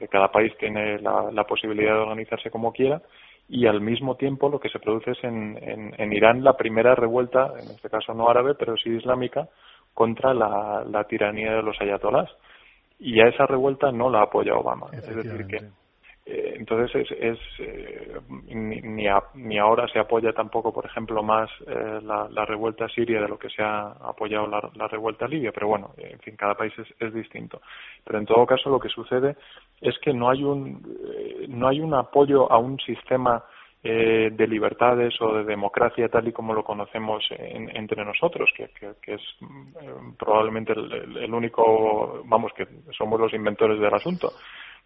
que 0.00 0.08
cada 0.08 0.32
país 0.32 0.52
tiene 0.58 0.98
la, 0.98 1.44
posibilidad 1.44 1.94
de 1.94 2.00
organizarse 2.00 2.50
como 2.50 2.72
quiera 2.72 3.00
y 3.48 3.66
al 3.66 3.80
mismo 3.80 4.16
tiempo 4.16 4.48
lo 4.48 4.58
que 4.58 4.68
se 4.68 4.80
produce 4.80 5.12
es 5.12 5.22
en, 5.22 5.94
en, 5.96 6.12
Irán 6.12 6.42
la 6.42 6.56
primera 6.56 6.96
revuelta, 6.96 7.52
en 7.52 7.70
este 7.70 7.88
caso 7.88 8.14
no 8.14 8.28
árabe, 8.28 8.56
pero 8.56 8.76
sí 8.76 8.90
islámica, 8.90 9.48
contra 9.94 10.34
la, 10.34 10.84
la 10.90 11.04
tiranía 11.04 11.54
de 11.54 11.62
los 11.62 11.80
ayatolás 11.80 12.28
y 12.98 13.20
a 13.20 13.28
esa 13.28 13.46
revuelta 13.46 13.92
no 13.92 14.10
la 14.10 14.22
apoya 14.22 14.54
Obama. 14.54 14.86
Es 14.92 15.06
decir, 15.06 15.46
que, 15.46 15.60
Eh, 16.28 16.54
entonces, 16.56 17.06
es, 17.20 17.38
eh, 17.60 18.18
ni, 18.48 18.80
ni, 18.80 19.58
ahora 19.58 19.86
se 19.86 20.00
apoya 20.00 20.32
tampoco, 20.32 20.72
por 20.72 20.84
ejemplo, 20.84 21.22
más 21.22 21.48
eh, 21.68 22.00
la, 22.02 22.44
revuelta 22.44 22.88
siria 22.88 23.20
de 23.20 23.28
lo 23.28 23.38
que 23.38 23.48
se 23.48 23.62
ha 23.62 23.92
apoyado 23.92 24.48
la, 24.48 24.88
revuelta 24.88 25.28
libia, 25.28 25.52
pero 25.52 25.68
bueno, 25.68 25.92
en 25.96 26.18
fin, 26.18 26.34
cada 26.34 26.56
país 26.56 26.72
es, 26.98 27.14
distinto. 27.14 27.60
Pero 28.04 28.18
en 28.18 28.26
todo 28.26 28.44
caso, 28.44 28.70
lo 28.70 28.80
que 28.80 28.88
sucede 28.88 29.36
es 29.80 29.96
que 30.00 30.12
no 30.12 30.28
hay 30.28 30.42
un, 30.42 30.82
no 31.48 31.68
hay 31.68 31.78
un 31.78 31.94
apoyo 31.94 32.50
a 32.50 32.58
un 32.58 32.76
sistema 32.80 33.44
de 33.86 34.46
libertades 34.46 35.20
o 35.20 35.34
de 35.34 35.44
democracia 35.44 36.08
tal 36.08 36.28
y 36.28 36.32
como 36.32 36.54
lo 36.54 36.64
conocemos 36.64 37.24
entre 37.30 38.04
nosotros, 38.04 38.50
que, 38.56 38.68
es 39.12 39.20
probablemente 40.18 40.72
el, 40.72 41.32
único, 41.32 42.22
vamos, 42.26 42.52
que 42.54 42.66
somos 42.96 43.20
los 43.20 43.32
inventores 43.32 43.78
del 43.80 43.94
asunto. 43.94 44.32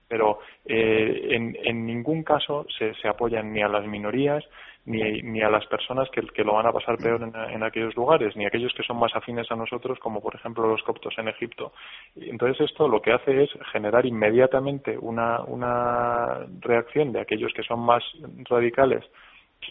Pero 0.09 0.41
eh, 0.65 1.29
en, 1.31 1.57
en, 1.63 1.87
ningún 1.87 2.25
caso 2.25 2.67
se, 2.77 2.95
se, 2.95 3.07
apoyan 3.07 3.53
ni 3.53 3.63
a 3.63 3.69
las 3.69 3.87
minorías 3.87 4.45
ni, 4.91 5.23
ni 5.23 5.43
a 5.43 5.51
las 5.51 5.67
personas 5.67 6.09
que, 6.11 6.45
lo 6.45 6.55
van 6.55 6.67
a 6.67 6.73
pasar 6.73 6.97
peor 6.97 7.23
en, 7.23 7.63
aquellos 7.63 7.95
lugares, 7.95 8.37
ni 8.37 8.45
a 8.45 8.49
aquellos 8.49 8.73
que 8.75 8.83
son 8.83 8.99
más 8.99 9.15
afines 9.15 9.51
a 9.51 9.57
nosotros, 9.57 9.99
como 9.99 10.21
por 10.21 10.35
ejemplo 10.35 10.67
los 10.67 10.83
coptos 10.83 11.15
en 11.19 11.29
Egipto. 11.29 11.73
Entonces 12.17 12.71
esto 12.71 12.89
lo 12.89 13.01
que 13.01 13.13
hace 13.13 13.45
es 13.45 13.51
generar 13.73 14.07
inmediatamente 14.07 14.99
una, 14.99 15.41
una 15.43 16.47
reacción 16.61 17.13
de 17.13 17.21
aquellos 17.21 17.53
que 17.55 17.63
son 17.63 17.81
más 17.81 18.03
radicales, 18.49 19.05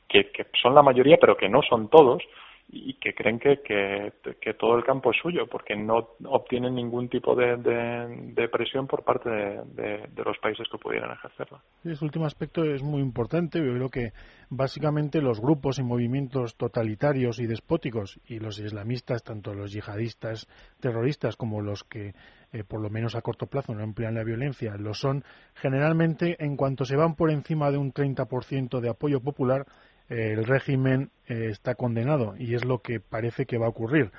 que 0.07 0.29
son 0.61 0.75
la 0.75 0.83
mayoría, 0.83 1.17
pero 1.19 1.35
que 1.35 1.49
no 1.49 1.61
son 1.61 1.89
todos, 1.89 2.23
y 2.71 2.93
que 2.95 3.15
creen 3.15 3.39
que, 3.39 3.61
que, 3.63 4.53
todo 4.53 4.77
el 4.77 4.83
campo 4.83 5.09
es 5.09 5.17
suyo 5.17 5.47
porque 5.47 5.75
no 5.75 6.09
obtienen 6.25 6.75
ningún 6.75 7.09
tipo 7.09 7.35
de, 7.35 7.57
de, 7.57 8.47
presión 8.49 8.85
por 8.85 9.03
parte 9.03 9.29
de, 9.29 10.07
los 10.23 10.37
países 10.37 10.67
que 10.71 10.77
pudieran 10.77 11.11
ejercerla. 11.11 11.63
Ese 11.83 12.05
último 12.05 12.25
aspecto 12.25 12.63
es 12.63 12.83
muy 12.83 13.01
importante. 13.01 13.57
Yo 13.57 13.73
creo 13.73 13.89
que 13.89 14.11
básicamente 14.49 15.19
los 15.19 15.41
grupos 15.41 15.79
y 15.79 15.83
movimientos 15.83 16.57
totalitarios 16.57 17.39
y 17.39 17.47
despóticos 17.47 18.19
y 18.27 18.37
los 18.39 18.59
islamistas, 18.59 19.23
tanto 19.23 19.55
los 19.55 19.71
yihadistas 19.71 20.47
terroristas 20.79 21.35
como 21.35 21.61
los 21.61 21.83
que 21.83 22.13
eh, 22.51 22.63
por 22.63 22.81
lo 22.81 22.89
menos 22.89 23.15
a 23.15 23.21
corto 23.21 23.47
plazo 23.47 23.73
no 23.73 23.83
emplean 23.83 24.15
la 24.15 24.23
violencia, 24.23 24.75
lo 24.77 24.93
son 24.93 25.23
generalmente 25.55 26.35
en 26.43 26.55
cuanto 26.55 26.85
se 26.85 26.95
van 26.95 27.15
por 27.15 27.31
encima 27.31 27.71
de 27.71 27.77
un 27.77 27.93
30% 27.93 28.79
de 28.79 28.89
apoyo 28.89 29.21
popular 29.21 29.65
el 30.09 30.45
régimen 30.45 31.11
eh, 31.27 31.47
está 31.49 31.75
condenado 31.75 32.35
y 32.37 32.55
es 32.55 32.65
lo 32.65 32.79
que 32.79 32.99
parece 32.99 33.45
que 33.45 33.57
va 33.57 33.67
a 33.67 33.69
ocurrir. 33.69 34.11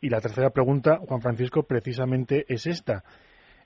Y 0.00 0.08
la 0.08 0.20
tercera 0.20 0.50
pregunta, 0.50 0.98
Juan 1.06 1.20
Francisco, 1.20 1.62
precisamente 1.64 2.44
es 2.48 2.66
esta. 2.66 3.04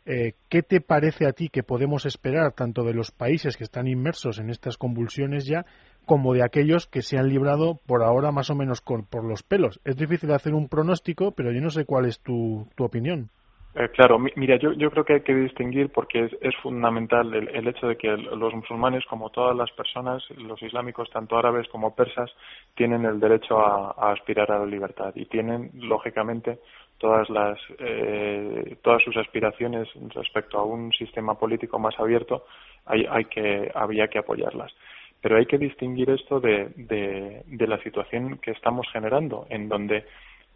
Eh, 0.07 0.35
¿Qué 0.49 0.62
te 0.62 0.81
parece 0.81 1.26
a 1.26 1.33
ti 1.33 1.49
que 1.49 1.62
podemos 1.62 2.07
esperar 2.07 2.53
tanto 2.53 2.85
de 2.85 2.95
los 2.95 3.11
países 3.11 3.57
que 3.57 3.64
están 3.64 3.87
inmersos 3.87 4.39
en 4.39 4.51
estas 4.51 4.76
convulsiones 4.76 5.47
ya 5.47 5.66
como 6.07 6.33
de 6.35 6.43
aquellos 6.43 6.87
que 6.87 7.03
se 7.03 7.18
han 7.18 7.29
librado 7.29 7.81
por 7.87 8.03
ahora 8.03 8.33
más 8.33 8.51
o 8.51 8.55
menos 8.55 8.81
por 8.81 9.24
los 9.24 9.43
pelos? 9.43 9.81
Es 9.85 9.97
difícil 9.97 10.33
hacer 10.33 10.55
un 10.55 10.68
pronóstico, 10.68 11.33
pero 11.33 11.53
yo 11.53 11.61
no 11.61 11.70
sé 11.70 11.85
cuál 11.85 12.07
es 12.07 12.20
tu 12.20 12.66
opinión. 12.79 13.31
Eh, 13.79 13.91
claro, 13.91 14.18
mira, 14.18 14.57
yo, 14.57 14.72
yo 14.72 14.91
creo 14.91 15.05
que 15.05 15.12
hay 15.12 15.20
que 15.20 15.37
distinguir 15.37 15.91
porque 15.91 16.29
es, 16.41 16.57
fundamental 16.57 17.33
el, 17.33 17.68
hecho 17.68 17.87
de 17.87 17.97
que 17.97 18.09
los 18.09 18.53
musulmanes, 18.53 19.05
como 19.07 19.31
todas 19.31 19.57
las 19.57 19.70
personas, 19.70 20.29
los 20.37 20.61
islámicos, 20.61 21.09
tanto 21.11 21.39
árabes 21.39 21.68
como 21.68 21.95
persas, 21.95 22.29
tienen 22.74 23.05
el 23.05 23.20
derecho 23.20 23.61
a, 23.61 24.11
aspirar 24.11 24.51
a 24.51 24.59
la 24.59 24.66
libertad 24.66 25.12
y 25.14 25.26
tienen, 25.26 25.70
lógicamente, 25.74 26.59
todas 26.99 27.31
las 27.31 27.57
eh, 27.79 28.79
todas 28.83 29.01
sus 29.05 29.16
aspiraciones 29.16 29.87
respecto 30.12 30.59
a 30.59 30.64
un 30.64 30.93
sistema 30.93 31.39
político 31.39 31.79
más 31.79 31.95
abierto, 32.01 32.47
hay, 32.85 33.07
hay 33.09 33.26
que 33.26 33.70
había 33.72 34.09
que 34.09 34.18
apoyarlas. 34.18 34.72
Pero 35.20 35.37
hay 35.37 35.47
que 35.47 35.59
distinguir 35.59 36.11
esto 36.11 36.41
de, 36.41 36.70
de, 36.74 37.43
de 37.47 37.66
la 37.68 37.79
situación 37.85 38.39
que 38.39 38.51
estamos 38.51 38.89
generando, 38.93 39.47
en 39.51 39.68
donde 39.68 40.05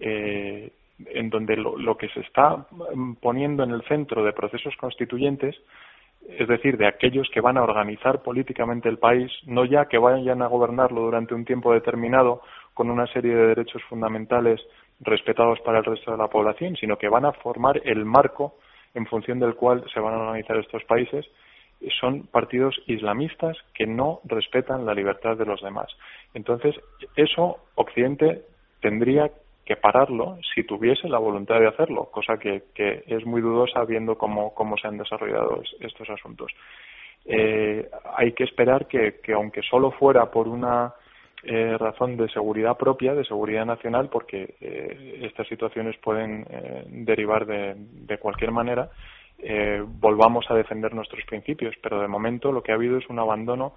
eh, 0.00 0.72
en 1.06 1.30
donde 1.30 1.56
lo, 1.56 1.96
que 1.96 2.08
se 2.10 2.20
está 2.20 2.66
mm, 2.70 3.14
poniendo 3.14 3.62
en 3.62 3.70
el 3.70 3.82
centro 3.82 4.24
de 4.24 4.32
procesos 4.32 4.76
constituyentes 4.76 5.56
es 6.28 6.46
decir, 6.46 6.76
de 6.76 6.86
aquellos 6.86 7.28
que 7.30 7.40
van 7.40 7.56
a 7.56 7.62
organizar 7.62 8.22
políticamente 8.22 8.88
el 8.88 8.98
país, 8.98 9.30
no 9.44 9.64
ya 9.64 9.86
que 9.86 9.98
vayan 9.98 10.42
a 10.42 10.46
gobernarlo 10.46 11.02
durante 11.02 11.34
un 11.34 11.44
tiempo 11.44 11.72
determinado 11.72 12.42
con 12.74 12.90
una 12.90 13.06
serie 13.08 13.34
de 13.34 13.48
derechos 13.48 13.82
fundamentales 13.88 14.60
respetados 15.00 15.58
para 15.60 15.78
el 15.78 15.84
resto 15.84 16.12
de 16.12 16.18
la 16.18 16.28
población, 16.28 16.76
sino 16.76 16.96
que 16.96 17.08
van 17.08 17.24
a 17.24 17.32
formar 17.32 17.80
el 17.84 18.04
marco 18.04 18.56
en 18.94 19.06
función 19.06 19.40
del 19.40 19.56
cual 19.56 19.84
se 19.92 20.00
van 20.00 20.14
a 20.14 20.18
organizar 20.18 20.56
estos 20.58 20.84
países, 20.84 21.26
son 22.00 22.28
partidos 22.28 22.80
islamistas 22.86 23.56
que 23.74 23.86
no 23.86 24.20
respetan 24.24 24.86
la 24.86 24.94
libertad 24.94 25.36
de 25.36 25.46
los 25.46 25.60
demás. 25.60 25.88
Entonces, 26.34 26.76
eso 27.16 27.58
Occidente 27.74 28.42
tendría 28.80 29.30
pararlo 29.76 30.38
si 30.54 30.64
tuviese 30.64 31.08
la 31.08 31.18
voluntad 31.18 31.60
de 31.60 31.68
hacerlo, 31.68 32.10
cosa 32.10 32.38
que, 32.38 32.62
es 33.06 33.26
muy 33.26 33.40
dudosa 33.40 33.84
viendo 33.84 34.16
cómo, 34.16 34.54
cómo 34.54 34.76
se 34.76 34.88
han 34.88 34.98
desarrollado 34.98 35.62
estos 35.80 36.08
asuntos. 36.10 36.52
Eh, 37.24 37.88
hay 38.16 38.32
que 38.32 38.44
esperar 38.44 38.86
que, 38.86 39.20
que, 39.22 39.32
aunque 39.32 39.62
solo 39.62 39.92
fuera 39.92 40.30
por 40.30 40.48
una 40.48 40.94
eh, 41.44 41.76
razón 41.78 42.16
de 42.16 42.28
seguridad 42.28 42.76
propia, 42.76 43.14
de 43.14 43.24
seguridad 43.24 43.66
nacional, 43.66 44.08
porque 44.08 44.54
eh, 44.60 45.20
estas 45.22 45.48
situaciones 45.48 45.96
pueden 45.98 46.46
eh, 46.48 46.84
derivar 46.86 47.46
de, 47.46 47.74
de, 47.76 48.18
cualquier 48.18 48.52
manera, 48.52 48.90
eh, 49.38 49.82
volvamos 49.84 50.48
a 50.50 50.54
defender 50.54 50.94
nuestros 50.94 51.24
principios. 51.24 51.74
Pero 51.82 52.00
de 52.00 52.08
momento 52.08 52.52
lo 52.52 52.62
que 52.62 52.72
ha 52.72 52.76
habido 52.76 52.98
es 52.98 53.08
un 53.08 53.18
abandono 53.18 53.74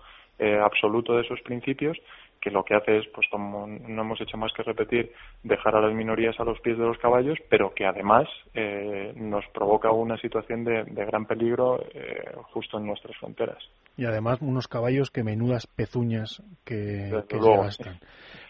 absoluto 0.62 1.16
de 1.16 1.22
esos 1.22 1.40
principios 1.44 1.98
que 2.46 2.52
lo 2.52 2.64
que 2.64 2.76
hace 2.76 3.00
es, 3.00 3.08
pues 3.08 3.28
como 3.32 3.66
no 3.66 4.02
hemos 4.04 4.22
hecho 4.22 4.38
más 4.38 4.54
que 4.54 4.62
repetir, 4.62 5.12
dejar 5.42 5.76
a 5.76 5.82
las 5.82 5.96
minorías 5.96 6.40
a 6.40 6.44
los 6.44 6.60
pies 6.60 6.78
de 6.78 6.86
los 6.86 6.96
caballos, 7.00 7.40
pero 7.50 7.74
que 7.74 7.88
además 7.88 8.28
eh, 8.54 9.14
nos 9.16 9.44
provoca 9.52 9.92
una 9.92 10.16
situación 10.18 10.64
de, 10.64 10.84
gran 10.84 11.26
peligro 11.26 11.82
eh, 11.82 12.36
justo 12.54 12.78
en 12.78 12.86
nuestras 12.86 13.18
fronteras. 13.18 13.58
Y 13.98 14.06
además 14.06 14.38
unos 14.42 14.68
caballos 14.68 15.10
que 15.10 15.24
menudas 15.24 15.66
pezuñas 15.66 16.44
que, 16.64 17.12
que 17.28 17.40
se 17.42 17.58
gastan. 17.58 18.00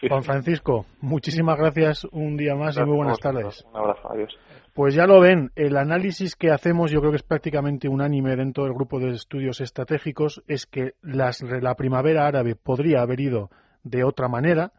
Juan 0.08 0.22
Francisco, 0.22 0.84
muchísimas 1.00 1.56
gracias 1.56 2.04
un 2.12 2.36
día 2.36 2.54
más 2.54 2.76
y 2.76 2.84
muy 2.84 2.96
buenas 2.96 3.18
tardes. 3.18 3.64
Un 3.72 3.78
abrazo, 3.78 4.12
adiós. 4.12 4.38
Pues 4.74 4.94
ya 4.94 5.06
lo 5.06 5.20
ven, 5.22 5.52
el 5.56 5.78
análisis 5.78 6.36
que 6.36 6.50
hacemos, 6.50 6.90
yo 6.90 7.00
creo 7.00 7.12
que 7.12 7.16
es 7.16 7.22
prácticamente 7.22 7.88
unánime 7.88 8.36
dentro 8.36 8.64
del 8.64 8.74
grupo 8.74 9.00
de 9.00 9.12
estudios 9.12 9.62
estratégicos, 9.62 10.44
es 10.48 10.66
que 10.66 10.92
las, 11.00 11.40
la 11.40 11.76
primavera 11.76 12.26
árabe 12.26 12.56
podría 12.56 13.00
haber 13.00 13.20
ido 13.20 13.48
de 13.86 14.04
otra 14.04 14.28
manera 14.28 14.72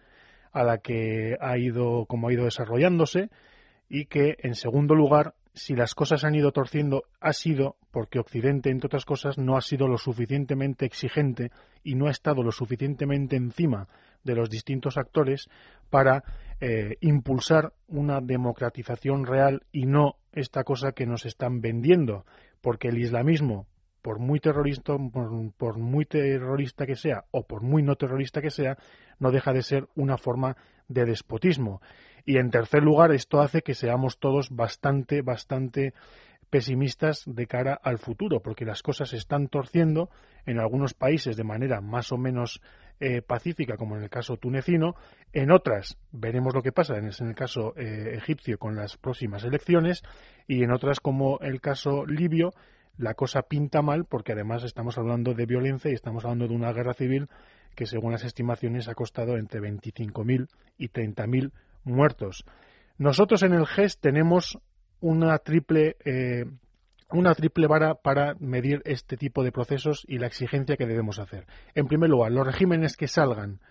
a 0.52 0.64
la 0.64 0.80
que 0.80 1.38
ha 1.40 1.58
ido 1.58 2.06
como 2.06 2.28
ha 2.28 2.34
ido 2.34 2.46
desarrollándose 2.46 3.30
y 3.90 4.06
que 4.06 4.36
en 4.40 4.56
segundo 4.56 4.96
lugar 4.96 5.34
si 5.54 5.76
las 5.76 5.96
cosas 5.96 6.24
han 6.24 6.36
ido 6.36 6.52
torciendo 6.52 7.04
ha 7.20 7.34
sido 7.34 7.78
porque 7.92 8.20
Occidente 8.20 8.70
entre 8.70 8.88
otras 8.88 9.06
cosas 9.06 9.38
no 9.38 9.58
ha 9.58 9.62
sido 9.62 9.88
lo 9.88 9.98
suficientemente 9.98 10.86
exigente 10.86 11.52
y 11.84 11.96
no 11.96 12.08
ha 12.08 12.12
estado 12.12 12.44
lo 12.44 12.52
suficientemente 12.52 13.36
encima 13.36 13.88
de 14.24 14.36
los 14.36 14.50
distintos 14.50 14.98
actores 14.98 15.48
para 15.90 16.24
eh, 16.60 16.98
impulsar 17.02 17.74
una 17.88 18.20
democratización 18.22 19.26
real 19.26 19.64
y 19.72 19.86
no 19.86 20.18
esta 20.34 20.64
cosa 20.64 20.92
que 20.92 21.06
nos 21.06 21.26
están 21.26 21.62
vendiendo 21.62 22.26
porque 22.62 22.90
el 22.90 22.98
islamismo 22.98 23.68
por 24.08 24.20
muy 24.20 24.40
terrorista, 24.40 24.96
por, 25.58 25.78
muy 25.78 26.06
terrorista 26.06 26.86
que 26.86 26.96
sea 26.96 27.26
o 27.32 27.46
por 27.46 27.62
muy 27.62 27.84
no 27.84 27.98
terrorista 27.98 28.42
que 28.42 28.52
sea, 28.52 28.78
no 29.20 29.32
deja 29.32 29.52
de 29.52 29.62
ser 29.62 29.90
una 29.96 30.18
forma 30.18 30.56
de 30.88 31.04
despotismo. 31.04 31.82
Y 32.24 32.38
en 32.38 32.50
tercer 32.50 32.84
lugar, 32.84 33.12
esto 33.12 33.42
hace 33.42 33.64
que 33.64 33.74
seamos 33.74 34.18
todos 34.18 34.50
bastante, 34.50 35.22
bastante 35.24 35.94
pesimistas 36.50 37.24
de 37.26 37.48
cara 37.48 37.74
al 37.84 37.98
futuro, 37.98 38.40
porque 38.42 38.64
las 38.64 38.82
cosas 38.82 39.10
se 39.10 39.18
están 39.18 39.50
torciendo 39.50 40.10
en 40.46 40.58
algunos 40.58 40.94
países 40.94 41.36
de 41.36 41.44
manera 41.44 41.82
más 41.82 42.14
o 42.14 42.18
menos 42.18 42.62
eh, 43.02 43.22
pacífica, 43.22 43.76
como 43.76 43.98
en 43.98 44.04
el 44.04 44.10
caso 44.10 44.38
tunecino, 44.38 44.96
en 45.34 45.52
otras 45.52 45.98
veremos 46.14 46.56
lo 46.56 46.64
que 46.64 46.72
pasa, 46.72 46.98
en 46.98 47.08
el 47.08 47.36
caso 47.36 47.74
eh, 47.76 48.14
egipcio 48.16 48.58
con 48.58 48.78
las 48.78 48.96
próximas 48.96 49.44
elecciones, 49.44 50.02
y 50.48 50.64
en 50.64 50.72
otras 50.72 51.02
como 51.02 51.40
el 51.42 51.60
caso 51.60 52.06
libio, 52.06 52.54
la 52.98 53.14
cosa 53.14 53.44
pinta 53.44 53.82
mal 53.82 54.06
porque 54.06 54.34
además 54.34 54.64
estamos 54.64 54.98
hablando 54.98 55.34
de 55.34 55.46
violencia 55.46 55.92
y 55.92 55.94
estamos 55.94 56.24
hablando 56.26 56.48
de 56.48 56.56
una 56.56 56.74
guerra 56.74 56.94
civil 56.94 57.30
que 57.76 57.86
según 57.86 58.12
las 58.12 58.24
estimaciones 58.24 58.88
ha 58.88 58.96
costado 58.96 59.38
entre 59.38 59.62
25.000 59.62 60.48
y 60.78 60.90
30.000 60.90 61.52
muertos. 61.84 62.44
Nosotros 62.98 63.44
en 63.44 63.54
el 63.54 63.68
GES 63.68 64.00
tenemos 64.00 64.60
una 65.00 65.38
triple 65.38 65.96
eh, 66.04 66.46
una 67.10 67.34
triple 67.36 67.68
vara 67.68 67.96
para 67.96 68.36
medir 68.40 68.82
este 68.84 69.16
tipo 69.16 69.44
de 69.44 69.54
procesos 69.54 70.04
y 70.08 70.18
la 70.18 70.28
exigencia 70.28 70.76
que 70.76 70.86
debemos 70.86 71.20
hacer. 71.20 71.46
En 71.74 71.88
primer 71.88 72.10
lugar, 72.10 72.32
los 72.32 72.46
regímenes 72.46 72.98
que 72.98 73.08
salgan 73.08 73.62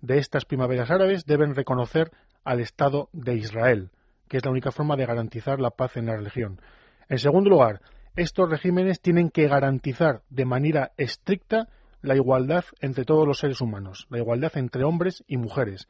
de 0.00 0.18
estas 0.18 0.46
primaveras 0.46 0.90
árabes 0.90 1.26
deben 1.26 1.54
reconocer 1.54 2.10
al 2.44 2.60
Estado 2.60 3.10
de 3.12 3.34
Israel, 3.34 3.90
que 4.28 4.38
es 4.38 4.44
la 4.44 4.50
única 4.50 4.70
forma 4.70 4.96
de 4.96 5.04
garantizar 5.04 5.60
la 5.60 5.70
paz 5.70 5.96
en 5.96 6.06
la 6.06 6.16
región. 6.16 6.60
En 7.08 7.18
segundo 7.18 7.50
lugar, 7.50 7.82
estos 8.16 8.48
regímenes 8.48 9.00
tienen 9.00 9.30
que 9.30 9.46
garantizar 9.46 10.22
de 10.30 10.46
manera 10.46 10.92
estricta 10.96 11.68
la 12.00 12.16
igualdad 12.16 12.64
entre 12.80 13.04
todos 13.04 13.26
los 13.26 13.38
seres 13.38 13.60
humanos, 13.60 14.06
la 14.10 14.18
igualdad 14.18 14.56
entre 14.56 14.84
hombres 14.84 15.22
y 15.26 15.36
mujeres. 15.36 15.86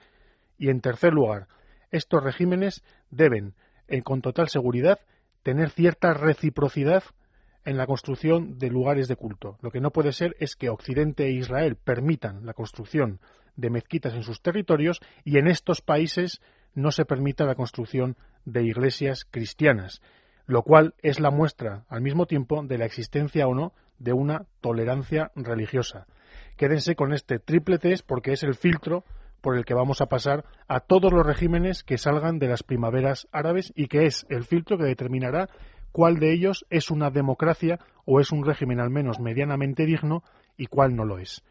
Y 0.59 0.71
en 0.71 0.81
tercer 0.81 1.13
lugar, 1.13 1.47
estos 1.91 2.23
regímenes 2.23 2.83
deben, 3.11 3.55
eh, 3.87 4.03
con 4.03 4.23
total 4.23 4.49
seguridad, 4.49 4.99
tener 5.43 5.71
cierta 5.71 6.15
reciprocidad 6.15 7.05
en 7.65 7.77
la 7.77 7.87
construcción 7.87 8.59
de 8.59 8.71
lugares 8.71 9.07
de 9.07 9.17
culto. 9.17 9.59
Lo 9.61 9.71
que 9.71 9.81
no 9.81 9.93
puede 9.93 10.13
ser 10.13 10.35
es 10.41 10.57
que 10.57 10.69
Occidente 10.69 11.27
e 11.27 11.33
Israel 11.33 11.77
permitan 11.77 12.45
la 12.45 12.55
construcción 12.55 13.21
de 13.55 13.71
mezquitas 13.71 14.15
en 14.15 14.23
sus 14.23 14.43
territorios 14.43 15.01
y 15.25 15.39
en 15.39 15.47
estos 15.47 15.81
países 15.81 16.41
no 16.75 16.91
se 16.91 17.05
permita 17.05 17.45
la 17.45 17.55
construcción 17.55 18.17
de 18.45 18.65
iglesias 18.65 19.27
cristianas, 19.31 20.03
lo 20.47 20.63
cual 20.63 20.95
es 21.03 21.21
la 21.21 21.31
muestra 21.31 21.85
al 21.89 22.03
mismo 22.03 22.27
tiempo 22.27 22.63
de 22.63 22.79
la 22.79 22.85
existencia 22.85 23.47
o 23.47 23.55
no 23.55 23.73
de 23.99 24.13
una 24.13 24.47
tolerancia 24.61 25.31
religiosa. 25.35 26.07
Quédense 26.57 26.95
con 26.95 27.13
este 27.13 27.39
triple 27.39 27.79
test 27.79 28.07
porque 28.07 28.33
es 28.33 28.43
el 28.43 28.55
filtro 28.55 29.05
por 29.41 29.57
el 29.57 29.65
que 29.65 29.75
vamos 29.75 30.01
a 30.01 30.07
pasar 30.07 30.45
a 30.69 30.81
todos 30.81 31.13
los 31.13 31.27
regímenes 31.27 31.85
que 31.85 31.99
salgan 31.99 32.39
de 32.39 32.49
las 32.49 32.63
primaveras 32.63 33.29
árabes 33.33 33.73
y 33.77 33.89
que 33.89 34.07
es 34.07 34.27
el 34.29 34.45
filtro 34.45 34.79
que 34.79 34.85
determinará 34.85 35.49
cuál 35.93 36.19
de 36.19 36.33
ellos 36.33 36.67
es 36.71 36.91
una 36.91 37.11
democracia 37.11 37.79
o 38.05 38.21
es 38.21 38.33
un 38.33 38.45
régimen 38.45 38.81
al 38.81 38.91
menos 38.91 39.21
medianamente 39.21 39.87
digno 39.87 40.23
y 40.57 40.67
cuál 40.67 40.95
no 40.95 41.05
lo 41.05 41.19
es. 41.19 41.43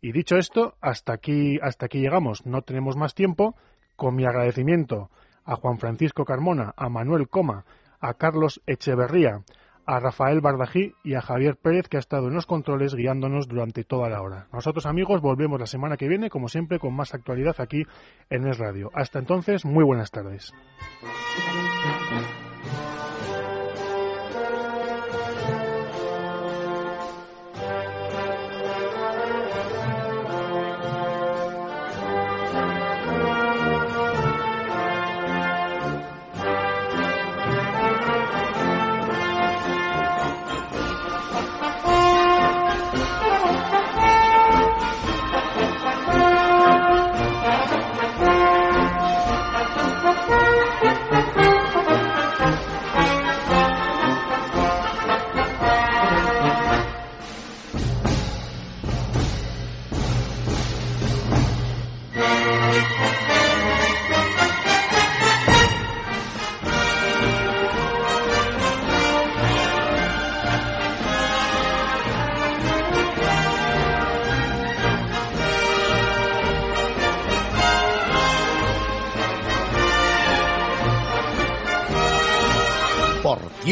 Y 0.00 0.12
dicho 0.12 0.36
esto, 0.36 0.74
hasta 0.80 1.12
aquí, 1.12 1.58
hasta 1.60 1.86
aquí 1.86 1.98
llegamos. 1.98 2.46
No 2.46 2.62
tenemos 2.62 2.96
más 2.96 3.14
tiempo. 3.14 3.56
Con 3.96 4.14
mi 4.14 4.24
agradecimiento 4.24 5.10
a 5.44 5.56
Juan 5.56 5.78
Francisco 5.78 6.24
Carmona, 6.24 6.72
a 6.76 6.88
Manuel 6.88 7.28
Coma, 7.28 7.64
a 8.00 8.14
Carlos 8.14 8.60
Echeverría, 8.66 9.42
a 9.86 10.00
Rafael 10.00 10.40
Bardají 10.42 10.94
y 11.02 11.14
a 11.14 11.22
Javier 11.22 11.56
Pérez, 11.56 11.88
que 11.88 11.96
ha 11.96 12.00
estado 12.00 12.28
en 12.28 12.34
los 12.34 12.44
controles 12.44 12.94
guiándonos 12.94 13.48
durante 13.48 13.84
toda 13.84 14.10
la 14.10 14.20
hora. 14.20 14.46
Nosotros, 14.52 14.84
amigos, 14.84 15.22
volvemos 15.22 15.58
la 15.58 15.66
semana 15.66 15.96
que 15.96 16.08
viene, 16.08 16.28
como 16.28 16.48
siempre, 16.48 16.78
con 16.78 16.94
más 16.94 17.14
actualidad 17.14 17.56
aquí 17.58 17.84
en 18.28 18.46
Es 18.46 18.58
Radio. 18.58 18.90
Hasta 18.94 19.18
entonces, 19.18 19.64
muy 19.64 19.84
buenas 19.84 20.10
tardes. 20.10 20.52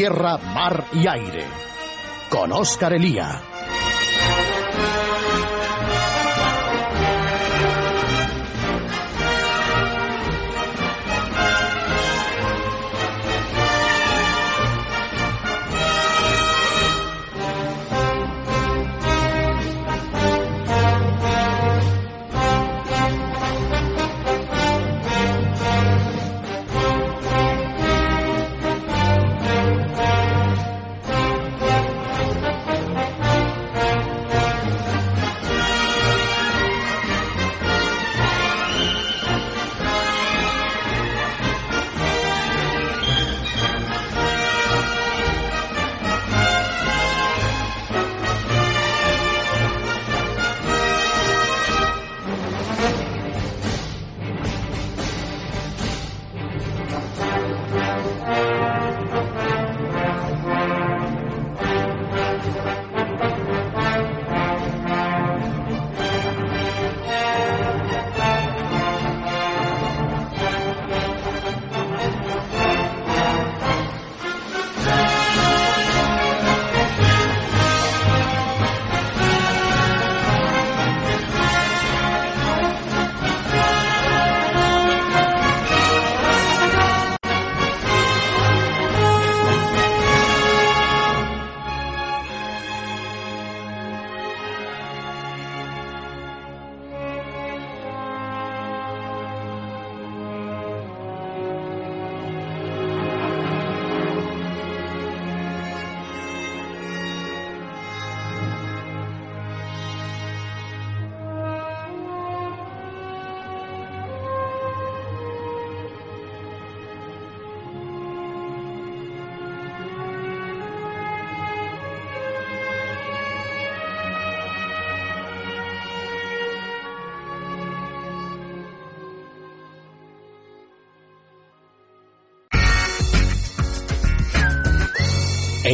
Tierra, 0.07 0.37
mar 0.37 0.85
y 0.93 1.05
aire. 1.05 1.45
Con 2.29 2.53
Óscar 2.53 2.93
Elía. 2.93 3.56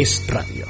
Es 0.04 0.28
radio. 0.28 0.63